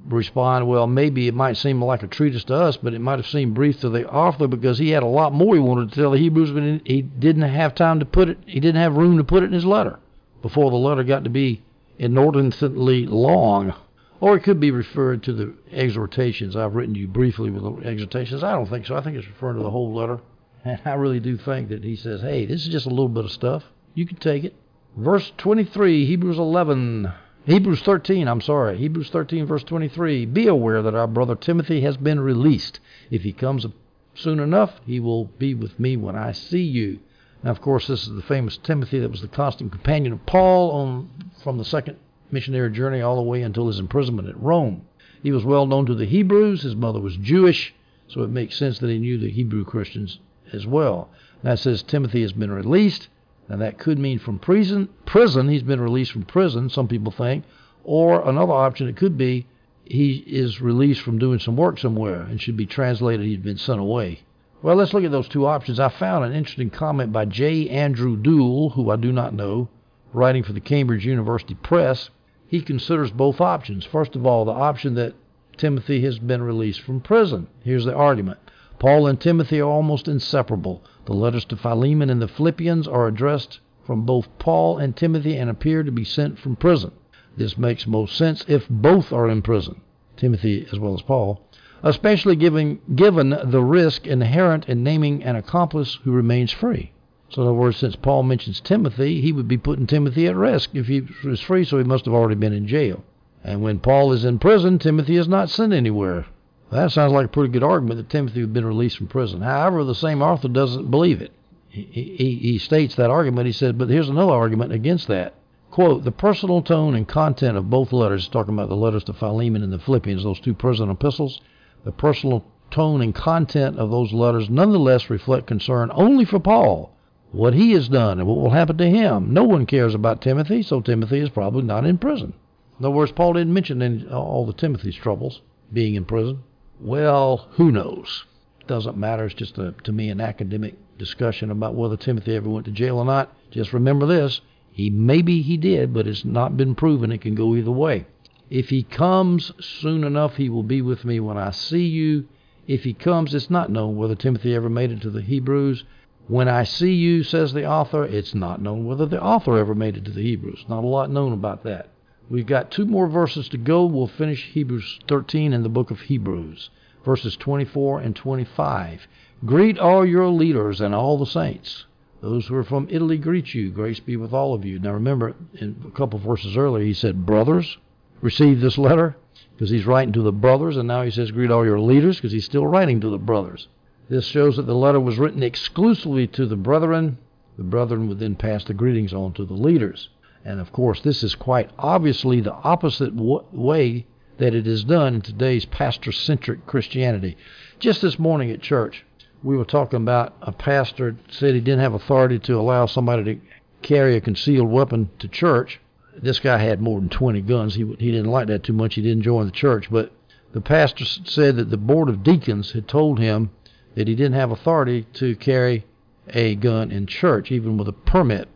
respond, 0.06 0.68
well, 0.68 0.86
maybe 0.86 1.26
it 1.26 1.34
might 1.34 1.56
seem 1.56 1.82
like 1.82 2.02
a 2.02 2.08
treatise 2.08 2.44
to 2.44 2.54
us, 2.54 2.76
but 2.76 2.94
it 2.94 3.00
might 3.00 3.18
have 3.18 3.26
seemed 3.26 3.54
brief 3.54 3.80
to 3.80 3.88
the 3.88 4.08
author 4.08 4.46
because 4.46 4.78
he 4.78 4.90
had 4.90 5.02
a 5.02 5.06
lot 5.06 5.32
more 5.32 5.54
he 5.54 5.60
wanted 5.60 5.90
to 5.90 5.94
tell 5.94 6.10
the 6.10 6.18
Hebrews, 6.18 6.50
but 6.50 6.86
he 6.86 7.02
didn't 7.02 7.42
have 7.42 7.74
time 7.74 8.00
to 8.00 8.04
put 8.04 8.28
it, 8.28 8.38
he 8.46 8.60
didn't 8.60 8.80
have 8.80 8.96
room 8.96 9.16
to 9.16 9.24
put 9.24 9.42
it 9.42 9.46
in 9.46 9.52
his 9.52 9.64
letter 9.64 9.98
before 10.44 10.70
the 10.70 10.76
letter 10.76 11.02
got 11.02 11.24
to 11.24 11.30
be 11.30 11.62
inordinately 11.98 13.06
long. 13.06 13.72
Or 14.20 14.36
it 14.36 14.42
could 14.42 14.60
be 14.60 14.70
referred 14.70 15.22
to 15.22 15.32
the 15.32 15.54
exhortations. 15.72 16.54
I've 16.54 16.74
written 16.74 16.94
you 16.94 17.08
briefly 17.08 17.48
with 17.48 17.62
the 17.62 17.88
exhortations. 17.88 18.44
I 18.44 18.52
don't 18.52 18.68
think 18.68 18.84
so. 18.84 18.94
I 18.94 19.00
think 19.00 19.16
it's 19.16 19.26
referring 19.26 19.56
to 19.56 19.62
the 19.62 19.70
whole 19.70 19.94
letter. 19.94 20.20
And 20.66 20.80
I 20.84 20.94
really 20.94 21.20
do 21.20 21.38
think 21.38 21.70
that 21.70 21.82
he 21.82 21.96
says, 21.96 22.20
hey, 22.20 22.44
this 22.44 22.62
is 22.62 22.68
just 22.68 22.84
a 22.84 22.90
little 22.90 23.08
bit 23.08 23.24
of 23.24 23.32
stuff. 23.32 23.64
You 23.94 24.06
can 24.06 24.16
take 24.16 24.44
it. 24.44 24.54
Verse 24.96 25.32
23, 25.38 26.04
Hebrews 26.06 26.38
11. 26.38 27.10
Hebrews 27.46 27.80
13, 27.80 28.28
I'm 28.28 28.40
sorry. 28.42 28.76
Hebrews 28.76 29.10
13, 29.10 29.46
verse 29.46 29.64
23. 29.64 30.26
Be 30.26 30.46
aware 30.46 30.82
that 30.82 30.94
our 30.94 31.06
brother 31.06 31.36
Timothy 31.36 31.80
has 31.82 31.96
been 31.96 32.20
released. 32.20 32.80
If 33.10 33.22
he 33.22 33.32
comes 33.32 33.66
soon 34.14 34.40
enough, 34.40 34.80
he 34.84 35.00
will 35.00 35.24
be 35.24 35.54
with 35.54 35.80
me 35.80 35.96
when 35.96 36.16
I 36.16 36.32
see 36.32 36.62
you. 36.62 37.00
Now, 37.44 37.50
of 37.50 37.60
course, 37.60 37.88
this 37.88 38.06
is 38.06 38.14
the 38.14 38.22
famous 38.22 38.56
Timothy 38.56 39.00
that 39.00 39.10
was 39.10 39.20
the 39.20 39.28
constant 39.28 39.70
companion 39.70 40.14
of 40.14 40.24
Paul 40.24 40.70
on 40.70 41.10
from 41.42 41.58
the 41.58 41.64
second 41.64 41.98
missionary 42.30 42.72
journey 42.72 43.02
all 43.02 43.16
the 43.16 43.22
way 43.22 43.42
until 43.42 43.66
his 43.66 43.78
imprisonment 43.78 44.28
at 44.28 44.40
Rome. 44.40 44.86
He 45.22 45.30
was 45.30 45.44
well 45.44 45.66
known 45.66 45.84
to 45.86 45.94
the 45.94 46.06
Hebrews. 46.06 46.62
His 46.62 46.74
mother 46.74 47.00
was 47.00 47.18
Jewish, 47.18 47.74
so 48.08 48.22
it 48.22 48.30
makes 48.30 48.56
sense 48.56 48.78
that 48.78 48.88
he 48.88 48.98
knew 48.98 49.18
the 49.18 49.30
Hebrew 49.30 49.62
Christians 49.62 50.20
as 50.54 50.66
well. 50.66 51.10
That 51.42 51.58
says 51.58 51.82
Timothy 51.82 52.22
has 52.22 52.32
been 52.32 52.50
released. 52.50 53.08
Now 53.50 53.56
that 53.58 53.76
could 53.76 53.98
mean 53.98 54.18
from 54.18 54.38
prison. 54.38 54.88
Prison. 55.04 55.50
He's 55.50 55.62
been 55.62 55.82
released 55.82 56.12
from 56.12 56.22
prison. 56.22 56.70
Some 56.70 56.88
people 56.88 57.12
think, 57.12 57.44
or 57.84 58.26
another 58.26 58.54
option. 58.54 58.88
It 58.88 58.96
could 58.96 59.18
be 59.18 59.46
he 59.84 60.24
is 60.26 60.62
released 60.62 61.02
from 61.02 61.18
doing 61.18 61.40
some 61.40 61.56
work 61.56 61.78
somewhere 61.78 62.22
and 62.22 62.40
should 62.40 62.56
be 62.56 62.64
translated. 62.64 63.26
He's 63.26 63.36
been 63.36 63.58
sent 63.58 63.80
away. 63.80 64.20
Well, 64.64 64.76
let's 64.76 64.94
look 64.94 65.04
at 65.04 65.10
those 65.10 65.28
two 65.28 65.44
options. 65.44 65.78
I 65.78 65.90
found 65.90 66.24
an 66.24 66.32
interesting 66.32 66.70
comment 66.70 67.12
by 67.12 67.26
J. 67.26 67.68
Andrew 67.68 68.16
Doole, 68.16 68.70
who 68.70 68.90
I 68.90 68.96
do 68.96 69.12
not 69.12 69.34
know, 69.34 69.68
writing 70.14 70.42
for 70.42 70.54
the 70.54 70.60
Cambridge 70.60 71.04
University 71.04 71.52
Press. 71.52 72.08
He 72.46 72.62
considers 72.62 73.10
both 73.10 73.42
options. 73.42 73.84
First 73.84 74.16
of 74.16 74.24
all, 74.24 74.46
the 74.46 74.52
option 74.52 74.94
that 74.94 75.12
Timothy 75.58 76.00
has 76.04 76.18
been 76.18 76.42
released 76.42 76.80
from 76.80 77.02
prison. 77.02 77.48
Here's 77.62 77.84
the 77.84 77.94
argument. 77.94 78.38
Paul 78.78 79.06
and 79.06 79.20
Timothy 79.20 79.60
are 79.60 79.68
almost 79.68 80.08
inseparable. 80.08 80.82
The 81.04 81.12
letters 81.12 81.44
to 81.44 81.56
Philemon 81.56 82.08
and 82.08 82.22
the 82.22 82.26
Philippians 82.26 82.88
are 82.88 83.06
addressed 83.06 83.60
from 83.84 84.06
both 84.06 84.30
Paul 84.38 84.78
and 84.78 84.96
Timothy 84.96 85.36
and 85.36 85.50
appear 85.50 85.82
to 85.82 85.92
be 85.92 86.04
sent 86.04 86.38
from 86.38 86.56
prison. 86.56 86.92
This 87.36 87.58
makes 87.58 87.86
most 87.86 88.16
sense 88.16 88.42
if 88.48 88.66
both 88.70 89.12
are 89.12 89.28
in 89.28 89.42
prison, 89.42 89.82
Timothy 90.16 90.66
as 90.72 90.78
well 90.78 90.94
as 90.94 91.02
Paul 91.02 91.43
especially 91.84 92.34
given, 92.34 92.80
given 92.96 93.36
the 93.44 93.62
risk 93.62 94.06
inherent 94.06 94.66
in 94.68 94.82
naming 94.82 95.22
an 95.22 95.36
accomplice 95.36 95.98
who 96.02 96.10
remains 96.10 96.50
free. 96.50 96.90
So, 97.28 97.42
in 97.42 97.48
other 97.48 97.54
words, 97.54 97.76
since 97.76 97.94
Paul 97.94 98.22
mentions 98.22 98.60
Timothy, 98.60 99.20
he 99.20 99.32
would 99.32 99.46
be 99.46 99.58
putting 99.58 99.86
Timothy 99.86 100.26
at 100.26 100.34
risk 100.34 100.70
if 100.74 100.86
he 100.86 101.02
was 101.22 101.40
free, 101.40 101.62
so 101.64 101.76
he 101.76 101.84
must 101.84 102.06
have 102.06 102.14
already 102.14 102.36
been 102.36 102.54
in 102.54 102.66
jail. 102.66 103.04
And 103.44 103.60
when 103.60 103.80
Paul 103.80 104.12
is 104.12 104.24
in 104.24 104.38
prison, 104.38 104.78
Timothy 104.78 105.16
is 105.16 105.28
not 105.28 105.50
sent 105.50 105.74
anywhere. 105.74 106.24
That 106.72 106.90
sounds 106.90 107.12
like 107.12 107.26
a 107.26 107.28
pretty 107.28 107.52
good 107.52 107.62
argument 107.62 107.98
that 107.98 108.08
Timothy 108.08 108.40
had 108.40 108.54
been 108.54 108.64
released 108.64 108.96
from 108.96 109.08
prison. 109.08 109.42
However, 109.42 109.84
the 109.84 109.94
same 109.94 110.22
author 110.22 110.48
doesn't 110.48 110.90
believe 110.90 111.20
it. 111.20 111.32
He, 111.68 111.82
he, 111.82 112.34
he 112.36 112.58
states 112.58 112.94
that 112.94 113.10
argument. 113.10 113.46
He 113.46 113.52
said, 113.52 113.76
but 113.76 113.90
here's 113.90 114.08
another 114.08 114.32
argument 114.32 114.72
against 114.72 115.08
that. 115.08 115.34
Quote, 115.70 116.04
the 116.04 116.12
personal 116.12 116.62
tone 116.62 116.94
and 116.94 117.06
content 117.06 117.58
of 117.58 117.68
both 117.68 117.92
letters, 117.92 118.26
talking 118.28 118.54
about 118.54 118.70
the 118.70 118.76
letters 118.76 119.04
to 119.04 119.12
Philemon 119.12 119.62
and 119.62 119.72
the 119.72 119.78
Philippians, 119.78 120.22
those 120.22 120.40
two 120.40 120.54
prison 120.54 120.88
epistles, 120.88 121.40
the 121.84 121.92
personal 121.92 122.44
tone 122.70 123.00
and 123.00 123.14
content 123.14 123.78
of 123.78 123.90
those 123.90 124.12
letters 124.12 124.50
nonetheless 124.50 125.10
reflect 125.10 125.46
concern 125.46 125.90
only 125.94 126.24
for 126.24 126.40
Paul, 126.40 126.96
what 127.30 127.54
he 127.54 127.72
has 127.72 127.88
done 127.88 128.18
and 128.18 128.26
what 128.26 128.38
will 128.38 128.50
happen 128.50 128.76
to 128.78 128.90
him. 128.90 129.32
No 129.32 129.44
one 129.44 129.66
cares 129.66 129.94
about 129.94 130.20
Timothy, 130.20 130.62
so 130.62 130.80
Timothy 130.80 131.20
is 131.20 131.30
probably 131.30 131.62
not 131.62 131.84
in 131.84 131.98
prison. 131.98 132.34
In 132.78 132.84
other 132.84 132.94
words, 132.94 133.12
Paul 133.12 133.34
didn't 133.34 133.54
mention 133.54 133.82
any, 133.82 134.06
all 134.08 134.46
the 134.46 134.52
Timothy's 134.52 134.96
troubles 134.96 135.42
being 135.72 135.94
in 135.94 136.04
prison. 136.04 136.42
Well, 136.80 137.48
who 137.52 137.70
knows? 137.70 138.24
Doesn't 138.66 138.96
matter. 138.96 139.26
It's 139.26 139.34
just, 139.34 139.58
a, 139.58 139.72
to 139.84 139.92
me, 139.92 140.08
an 140.08 140.20
academic 140.20 140.74
discussion 140.98 141.50
about 141.50 141.74
whether 141.74 141.96
Timothy 141.96 142.34
ever 142.34 142.48
went 142.48 142.66
to 142.66 142.72
jail 142.72 142.98
or 142.98 143.04
not. 143.04 143.32
Just 143.50 143.72
remember 143.72 144.06
this. 144.06 144.40
He 144.72 144.90
maybe 144.90 145.42
he 145.42 145.56
did, 145.56 145.94
but 145.94 146.08
it's 146.08 146.24
not 146.24 146.56
been 146.56 146.74
proven. 146.74 147.12
It 147.12 147.20
can 147.20 147.36
go 147.36 147.54
either 147.54 147.70
way. 147.70 148.06
If 148.50 148.68
he 148.68 148.82
comes 148.82 149.52
soon 149.58 150.04
enough, 150.04 150.36
he 150.36 150.48
will 150.48 150.62
be 150.62 150.82
with 150.82 151.04
me 151.04 151.18
when 151.20 151.38
I 151.38 151.50
see 151.50 151.86
you. 151.86 152.26
If 152.66 152.84
he 152.84 152.92
comes, 152.94 153.34
it's 153.34 153.50
not 153.50 153.70
known 153.70 153.96
whether 153.96 154.14
Timothy 154.14 154.54
ever 154.54 154.68
made 154.68 154.90
it 154.90 155.00
to 155.02 155.10
the 155.10 155.22
Hebrews. 155.22 155.84
When 156.26 156.48
I 156.48 156.64
see 156.64 156.94
you, 156.94 157.22
says 157.22 157.52
the 157.52 157.66
author, 157.66 158.04
it's 158.04 158.34
not 158.34 158.62
known 158.62 158.86
whether 158.86 159.06
the 159.06 159.22
author 159.22 159.58
ever 159.58 159.74
made 159.74 159.96
it 159.96 160.04
to 160.06 160.10
the 160.10 160.22
Hebrews. 160.22 160.64
Not 160.68 160.84
a 160.84 160.86
lot 160.86 161.10
known 161.10 161.32
about 161.32 161.64
that. 161.64 161.90
We've 162.30 162.46
got 162.46 162.70
two 162.70 162.86
more 162.86 163.06
verses 163.06 163.48
to 163.50 163.58
go. 163.58 163.84
We'll 163.84 164.06
finish 164.06 164.46
Hebrews 164.52 165.00
13 165.08 165.52
in 165.52 165.62
the 165.62 165.68
book 165.68 165.90
of 165.90 166.00
Hebrews, 166.00 166.70
verses 167.04 167.36
24 167.36 168.00
and 168.00 168.16
25. 168.16 169.06
Greet 169.44 169.78
all 169.78 170.06
your 170.06 170.28
leaders 170.28 170.80
and 170.80 170.94
all 170.94 171.18
the 171.18 171.26
saints. 171.26 171.84
Those 172.22 172.46
who 172.46 172.54
are 172.54 172.64
from 172.64 172.88
Italy 172.90 173.18
greet 173.18 173.52
you. 173.52 173.70
Grace 173.70 174.00
be 174.00 174.16
with 174.16 174.32
all 174.32 174.54
of 174.54 174.64
you. 174.64 174.78
Now 174.78 174.92
remember, 174.92 175.34
in 175.54 175.76
a 175.86 175.90
couple 175.90 176.18
verses 176.18 176.56
earlier, 176.56 176.82
he 176.82 176.94
said, 176.94 177.26
Brothers, 177.26 177.76
receive 178.20 178.60
this 178.60 178.78
letter, 178.78 179.16
because 179.54 179.70
he's 179.70 179.86
writing 179.86 180.12
to 180.14 180.22
the 180.22 180.32
brothers, 180.32 180.76
and 180.76 180.88
now 180.88 181.02
he 181.02 181.10
says, 181.10 181.30
Greet 181.30 181.50
all 181.50 181.64
your 181.64 181.80
leaders, 181.80 182.16
because 182.16 182.32
he's 182.32 182.44
still 182.44 182.66
writing 182.66 183.00
to 183.00 183.10
the 183.10 183.18
brothers. 183.18 183.68
This 184.08 184.26
shows 184.26 184.56
that 184.56 184.66
the 184.66 184.74
letter 184.74 185.00
was 185.00 185.18
written 185.18 185.42
exclusively 185.42 186.26
to 186.28 186.46
the 186.46 186.56
brethren. 186.56 187.18
The 187.56 187.64
brethren 187.64 188.08
would 188.08 188.18
then 188.18 188.34
pass 188.34 188.64
the 188.64 188.74
greetings 188.74 189.14
on 189.14 189.32
to 189.34 189.44
the 189.44 189.54
leaders. 189.54 190.08
And 190.44 190.60
of 190.60 190.72
course, 190.72 191.00
this 191.00 191.22
is 191.22 191.34
quite 191.34 191.70
obviously 191.78 192.40
the 192.40 192.52
opposite 192.52 193.16
w- 193.16 193.44
way 193.52 194.06
that 194.38 194.54
it 194.54 194.66
is 194.66 194.84
done 194.84 195.14
in 195.14 195.20
today's 195.22 195.64
pastor 195.64 196.12
centric 196.12 196.66
Christianity. 196.66 197.36
Just 197.78 198.02
this 198.02 198.18
morning 198.18 198.50
at 198.50 198.60
church, 198.60 199.04
we 199.42 199.56
were 199.56 199.64
talking 199.64 199.98
about 199.98 200.34
a 200.42 200.52
pastor 200.52 201.16
said 201.28 201.54
he 201.54 201.60
didn't 201.60 201.80
have 201.80 201.94
authority 201.94 202.38
to 202.40 202.58
allow 202.58 202.86
somebody 202.86 203.24
to 203.24 203.40
carry 203.82 204.16
a 204.16 204.20
concealed 204.20 204.70
weapon 204.70 205.10
to 205.18 205.28
church. 205.28 205.80
This 206.20 206.40
guy 206.40 206.58
had 206.58 206.80
more 206.80 207.00
than 207.00 207.08
20 207.08 207.40
guns. 207.42 207.74
He 207.74 207.84
he 207.98 208.10
didn't 208.10 208.30
like 208.30 208.46
that 208.46 208.62
too 208.62 208.72
much. 208.72 208.94
He 208.94 209.02
didn't 209.02 209.22
join 209.22 209.46
the 209.46 209.52
church, 209.52 209.90
but 209.90 210.12
the 210.52 210.60
pastor 210.60 211.04
said 211.04 211.56
that 211.56 211.70
the 211.70 211.76
board 211.76 212.08
of 212.08 212.22
deacons 212.22 212.72
had 212.72 212.86
told 212.86 213.18
him 213.18 213.50
that 213.94 214.08
he 214.08 214.14
didn't 214.14 214.34
have 214.34 214.50
authority 214.50 215.06
to 215.14 215.34
carry 215.36 215.84
a 216.28 216.54
gun 216.54 216.90
in 216.90 217.06
church, 217.06 217.50
even 217.50 217.76
with 217.76 217.88
a 217.88 217.92
permit, 217.92 218.48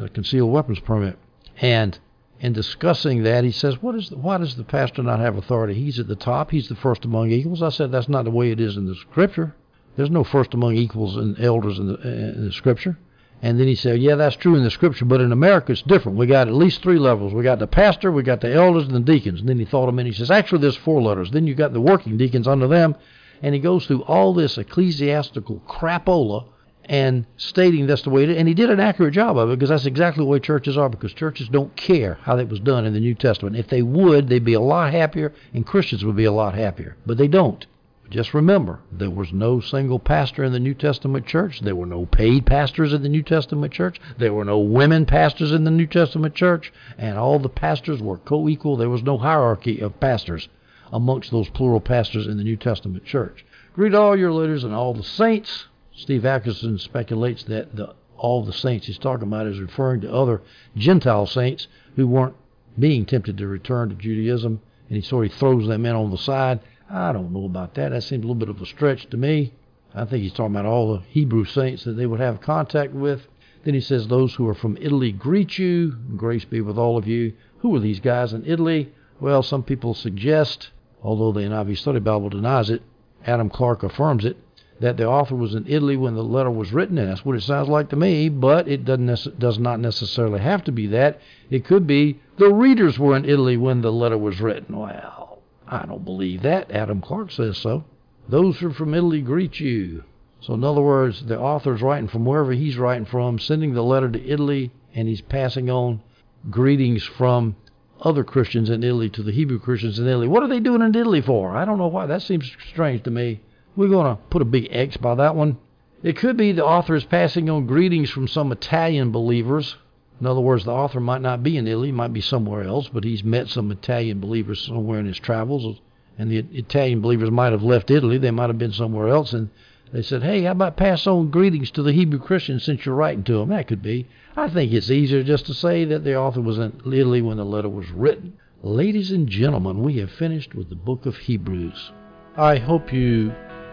a 0.00 0.08
concealed 0.08 0.52
weapons 0.52 0.80
permit. 0.80 1.16
And 1.60 1.98
in 2.40 2.52
discussing 2.52 3.22
that, 3.22 3.44
he 3.44 3.50
says, 3.50 3.80
"What 3.80 3.94
is 3.94 4.10
the, 4.10 4.16
why 4.16 4.38
does 4.38 4.56
the 4.56 4.64
pastor 4.64 5.02
not 5.02 5.20
have 5.20 5.36
authority? 5.36 5.74
He's 5.74 5.98
at 5.98 6.08
the 6.08 6.16
top. 6.16 6.50
He's 6.50 6.68
the 6.68 6.74
first 6.74 7.04
among 7.04 7.30
equals." 7.30 7.62
I 7.62 7.70
said, 7.70 7.92
"That's 7.92 8.08
not 8.08 8.24
the 8.24 8.30
way 8.30 8.50
it 8.50 8.60
is 8.60 8.76
in 8.76 8.86
the 8.86 8.94
Scripture. 8.94 9.54
There's 9.96 10.10
no 10.10 10.24
first 10.24 10.52
among 10.52 10.74
equals 10.74 11.16
and 11.16 11.38
elders 11.40 11.78
in 11.78 11.86
the, 11.86 11.94
in 12.36 12.46
the 12.46 12.52
Scripture." 12.52 12.98
And 13.42 13.60
then 13.60 13.66
he 13.66 13.74
said, 13.74 14.00
"Yeah, 14.00 14.14
that's 14.14 14.36
true 14.36 14.54
in 14.54 14.64
the 14.64 14.70
Scripture, 14.70 15.04
but 15.04 15.20
in 15.20 15.32
America 15.32 15.72
it's 15.72 15.82
different. 15.82 16.16
We 16.16 16.26
got 16.26 16.48
at 16.48 16.54
least 16.54 16.82
three 16.82 16.98
levels. 16.98 17.34
We 17.34 17.42
got 17.42 17.58
the 17.58 17.66
pastor, 17.66 18.10
we 18.10 18.22
got 18.22 18.40
the 18.40 18.52
elders, 18.52 18.84
and 18.84 18.94
the 18.94 19.00
deacons." 19.00 19.40
And 19.40 19.48
then 19.48 19.58
he 19.58 19.64
thought 19.64 19.88
a 19.88 19.92
minute. 19.92 20.14
He 20.14 20.18
says, 20.18 20.30
"Actually, 20.30 20.62
there's 20.62 20.76
four 20.76 21.02
letters. 21.02 21.30
Then 21.30 21.46
you 21.46 21.54
got 21.54 21.72
the 21.72 21.80
working 21.80 22.16
deacons 22.16 22.48
under 22.48 22.66
them." 22.66 22.96
And 23.42 23.54
he 23.54 23.60
goes 23.60 23.86
through 23.86 24.02
all 24.02 24.32
this 24.32 24.56
ecclesiastical 24.56 25.62
crapola 25.68 26.46
and 26.86 27.26
stating 27.36 27.86
that's 27.86 28.02
the 28.02 28.10
way 28.10 28.22
it 28.24 28.30
is. 28.30 28.36
And 28.36 28.48
he 28.48 28.54
did 28.54 28.70
an 28.70 28.80
accurate 28.80 29.14
job 29.14 29.36
of 29.36 29.50
it 29.50 29.58
because 29.58 29.70
that's 29.70 29.86
exactly 29.86 30.22
the 30.22 30.28
way 30.28 30.38
churches 30.38 30.76
are 30.76 30.88
because 30.88 31.12
churches 31.12 31.48
don't 31.48 31.74
care 31.76 32.18
how 32.22 32.36
that 32.36 32.48
was 32.48 32.60
done 32.60 32.84
in 32.84 32.92
the 32.92 33.00
New 33.00 33.14
Testament. 33.14 33.56
If 33.56 33.68
they 33.68 33.82
would, 33.82 34.28
they'd 34.28 34.44
be 34.44 34.54
a 34.54 34.60
lot 34.60 34.92
happier 34.92 35.32
and 35.52 35.66
Christians 35.66 36.04
would 36.04 36.16
be 36.16 36.24
a 36.24 36.32
lot 36.32 36.54
happier. 36.54 36.96
But 37.06 37.18
they 37.18 37.28
don't. 37.28 37.66
Just 38.14 38.32
remember, 38.32 38.78
there 38.92 39.10
was 39.10 39.32
no 39.32 39.58
single 39.58 39.98
pastor 39.98 40.44
in 40.44 40.52
the 40.52 40.60
New 40.60 40.74
Testament 40.74 41.26
church. 41.26 41.58
There 41.58 41.74
were 41.74 41.84
no 41.84 42.06
paid 42.06 42.46
pastors 42.46 42.92
in 42.92 43.02
the 43.02 43.08
New 43.08 43.24
Testament 43.24 43.72
church. 43.72 44.00
There 44.16 44.32
were 44.32 44.44
no 44.44 44.60
women 44.60 45.04
pastors 45.04 45.50
in 45.50 45.64
the 45.64 45.72
New 45.72 45.88
Testament 45.88 46.36
church. 46.36 46.72
And 46.96 47.18
all 47.18 47.40
the 47.40 47.48
pastors 47.48 48.00
were 48.00 48.18
co 48.18 48.48
equal. 48.48 48.76
There 48.76 48.88
was 48.88 49.02
no 49.02 49.18
hierarchy 49.18 49.80
of 49.80 49.98
pastors 49.98 50.48
amongst 50.92 51.32
those 51.32 51.48
plural 51.48 51.80
pastors 51.80 52.28
in 52.28 52.36
the 52.36 52.44
New 52.44 52.54
Testament 52.54 53.04
church. 53.04 53.44
Greet 53.72 53.96
all 53.96 54.16
your 54.16 54.30
leaders 54.30 54.62
and 54.62 54.72
all 54.72 54.94
the 54.94 55.02
saints. 55.02 55.66
Steve 55.92 56.22
Atkerson 56.22 56.78
speculates 56.78 57.42
that 57.42 57.74
the, 57.74 57.96
all 58.16 58.44
the 58.44 58.52
saints 58.52 58.86
he's 58.86 58.96
talking 58.96 59.26
about 59.26 59.48
is 59.48 59.58
referring 59.58 60.02
to 60.02 60.14
other 60.14 60.40
Gentile 60.76 61.26
saints 61.26 61.66
who 61.96 62.06
weren't 62.06 62.36
being 62.78 63.06
tempted 63.06 63.38
to 63.38 63.48
return 63.48 63.88
to 63.88 63.96
Judaism, 63.96 64.60
and 64.88 64.96
he 64.96 65.02
sort 65.02 65.26
of 65.26 65.32
throws 65.32 65.66
them 65.66 65.84
in 65.84 65.96
on 65.96 66.12
the 66.12 66.18
side. 66.18 66.60
I 66.94 67.12
don't 67.12 67.32
know 67.32 67.44
about 67.44 67.74
that. 67.74 67.90
That 67.90 68.02
seems 68.02 68.22
a 68.22 68.26
little 68.28 68.36
bit 68.36 68.48
of 68.48 68.62
a 68.62 68.66
stretch 68.66 69.10
to 69.10 69.16
me. 69.16 69.52
I 69.92 70.04
think 70.04 70.22
he's 70.22 70.32
talking 70.32 70.54
about 70.54 70.64
all 70.64 70.94
the 70.94 71.00
Hebrew 71.08 71.44
saints 71.44 71.82
that 71.82 71.94
they 71.94 72.06
would 72.06 72.20
have 72.20 72.40
contact 72.40 72.92
with. 72.92 73.26
Then 73.64 73.74
he 73.74 73.80
says, 73.80 74.06
Those 74.06 74.34
who 74.34 74.48
are 74.48 74.54
from 74.54 74.76
Italy 74.80 75.10
greet 75.10 75.58
you. 75.58 75.96
Grace 76.16 76.44
be 76.44 76.60
with 76.60 76.78
all 76.78 76.96
of 76.96 77.08
you. 77.08 77.32
Who 77.58 77.74
are 77.74 77.80
these 77.80 77.98
guys 77.98 78.32
in 78.32 78.46
Italy? 78.46 78.92
Well, 79.18 79.42
some 79.42 79.64
people 79.64 79.94
suggest, 79.94 80.70
although 81.02 81.32
the 81.32 81.40
NIV 81.40 81.78
Study 81.78 81.98
Bible 81.98 82.28
denies 82.28 82.70
it, 82.70 82.82
Adam 83.26 83.50
Clarke 83.50 83.82
affirms 83.82 84.24
it, 84.24 84.36
that 84.78 84.96
the 84.96 85.08
author 85.08 85.34
was 85.34 85.56
in 85.56 85.66
Italy 85.66 85.96
when 85.96 86.14
the 86.14 86.22
letter 86.22 86.50
was 86.50 86.72
written, 86.72 86.98
and 86.98 87.08
that's 87.08 87.24
what 87.24 87.34
it 87.34 87.42
sounds 87.42 87.68
like 87.68 87.88
to 87.88 87.96
me. 87.96 88.28
But 88.28 88.68
it 88.68 88.84
doesn't 88.84 89.40
does 89.40 89.58
not 89.58 89.80
necessarily 89.80 90.38
have 90.38 90.62
to 90.64 90.72
be 90.72 90.86
that. 90.88 91.20
It 91.50 91.64
could 91.64 91.88
be 91.88 92.20
the 92.38 92.54
readers 92.54 93.00
were 93.00 93.16
in 93.16 93.24
Italy 93.24 93.56
when 93.56 93.80
the 93.80 93.90
letter 93.90 94.18
was 94.18 94.40
written. 94.40 94.78
Well, 94.78 95.33
I 95.74 95.86
don't 95.86 96.04
believe 96.04 96.42
that. 96.42 96.70
Adam 96.70 97.00
Clarke 97.00 97.32
says 97.32 97.58
so. 97.58 97.84
Those 98.28 98.58
who 98.58 98.68
are 98.68 98.72
from 98.72 98.94
Italy 98.94 99.20
greet 99.20 99.58
you. 99.60 100.04
So 100.40 100.54
in 100.54 100.62
other 100.62 100.82
words, 100.82 101.24
the 101.24 101.38
author's 101.38 101.82
writing 101.82 102.08
from 102.08 102.24
wherever 102.24 102.52
he's 102.52 102.78
writing 102.78 103.06
from, 103.06 103.38
sending 103.38 103.74
the 103.74 103.82
letter 103.82 104.10
to 104.10 104.28
Italy, 104.28 104.70
and 104.94 105.08
he's 105.08 105.20
passing 105.20 105.70
on 105.70 106.02
greetings 106.50 107.02
from 107.02 107.56
other 108.00 108.22
Christians 108.24 108.70
in 108.70 108.84
Italy 108.84 109.08
to 109.10 109.22
the 109.22 109.32
Hebrew 109.32 109.58
Christians 109.58 109.98
in 109.98 110.06
Italy. 110.06 110.28
What 110.28 110.42
are 110.42 110.48
they 110.48 110.60
doing 110.60 110.82
in 110.82 110.94
Italy 110.94 111.22
for? 111.22 111.56
I 111.56 111.64
don't 111.64 111.78
know 111.78 111.88
why. 111.88 112.06
That 112.06 112.22
seems 112.22 112.50
strange 112.70 113.02
to 113.04 113.10
me. 113.10 113.40
We're 113.74 113.88
going 113.88 114.14
to 114.14 114.22
put 114.30 114.42
a 114.42 114.46
big 114.46 114.68
X 114.70 114.96
by 114.96 115.14
that 115.16 115.34
one. 115.34 115.58
It 116.02 116.16
could 116.16 116.36
be 116.36 116.52
the 116.52 116.64
author 116.64 116.94
is 116.94 117.04
passing 117.04 117.48
on 117.48 117.66
greetings 117.66 118.10
from 118.10 118.28
some 118.28 118.52
Italian 118.52 119.10
believers. 119.10 119.76
In 120.20 120.26
other 120.26 120.40
words, 120.40 120.64
the 120.64 120.72
author 120.72 121.00
might 121.00 121.20
not 121.20 121.42
be 121.42 121.56
in 121.56 121.66
Italy, 121.66 121.90
might 121.90 122.12
be 122.12 122.20
somewhere 122.20 122.62
else, 122.62 122.88
but 122.88 123.04
he's 123.04 123.24
met 123.24 123.48
some 123.48 123.70
Italian 123.70 124.20
believers 124.20 124.60
somewhere 124.60 125.00
in 125.00 125.06
his 125.06 125.18
travels. 125.18 125.80
And 126.18 126.30
the 126.30 126.38
Italian 126.52 127.00
believers 127.00 127.30
might 127.30 127.52
have 127.52 127.62
left 127.62 127.90
Italy, 127.90 128.18
they 128.18 128.30
might 128.30 128.48
have 128.48 128.58
been 128.58 128.72
somewhere 128.72 129.08
else, 129.08 129.32
and 129.32 129.50
they 129.92 130.02
said, 130.02 130.22
Hey, 130.22 130.42
how 130.42 130.52
about 130.52 130.76
pass 130.76 131.06
on 131.06 131.30
greetings 131.30 131.70
to 131.72 131.82
the 131.82 131.92
Hebrew 131.92 132.20
Christians 132.20 132.62
since 132.62 132.86
you're 132.86 132.94
writing 132.94 133.24
to 133.24 133.38
them? 133.38 133.48
That 133.48 133.66
could 133.66 133.82
be. 133.82 134.06
I 134.36 134.48
think 134.48 134.72
it's 134.72 134.90
easier 134.90 135.22
just 135.24 135.46
to 135.46 135.54
say 135.54 135.84
that 135.86 136.04
the 136.04 136.16
author 136.16 136.40
was 136.40 136.58
in 136.58 136.80
Italy 136.86 137.20
when 137.20 137.36
the 137.36 137.44
letter 137.44 137.68
was 137.68 137.90
written. 137.90 138.34
Ladies 138.62 139.10
and 139.10 139.28
gentlemen, 139.28 139.82
we 139.82 139.98
have 139.98 140.10
finished 140.10 140.54
with 140.54 140.68
the 140.68 140.76
book 140.76 141.06
of 141.06 141.16
Hebrews. 141.16 141.90
I 142.36 142.56
hope 142.56 142.92
you 142.92 143.32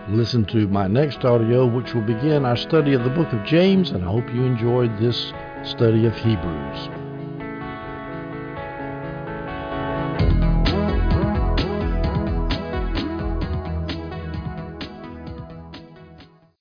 Listen 0.10 0.46
to 0.46 0.68
my 0.68 0.88
next 0.88 1.24
audio, 1.24 1.66
which 1.68 1.94
will 1.94 2.02
begin 2.02 2.44
our 2.44 2.58
study 2.58 2.94
of 2.94 3.04
the 3.04 3.10
book 3.12 3.32
of 3.32 3.46
James, 3.46 3.92
and 3.92 4.04
I 4.04 4.08
hope 4.08 4.34
you 4.34 4.44
enjoyed 4.44 4.98
this 4.98 5.32
study 5.64 6.06
of 6.06 6.16
Hebrews. 6.16 7.01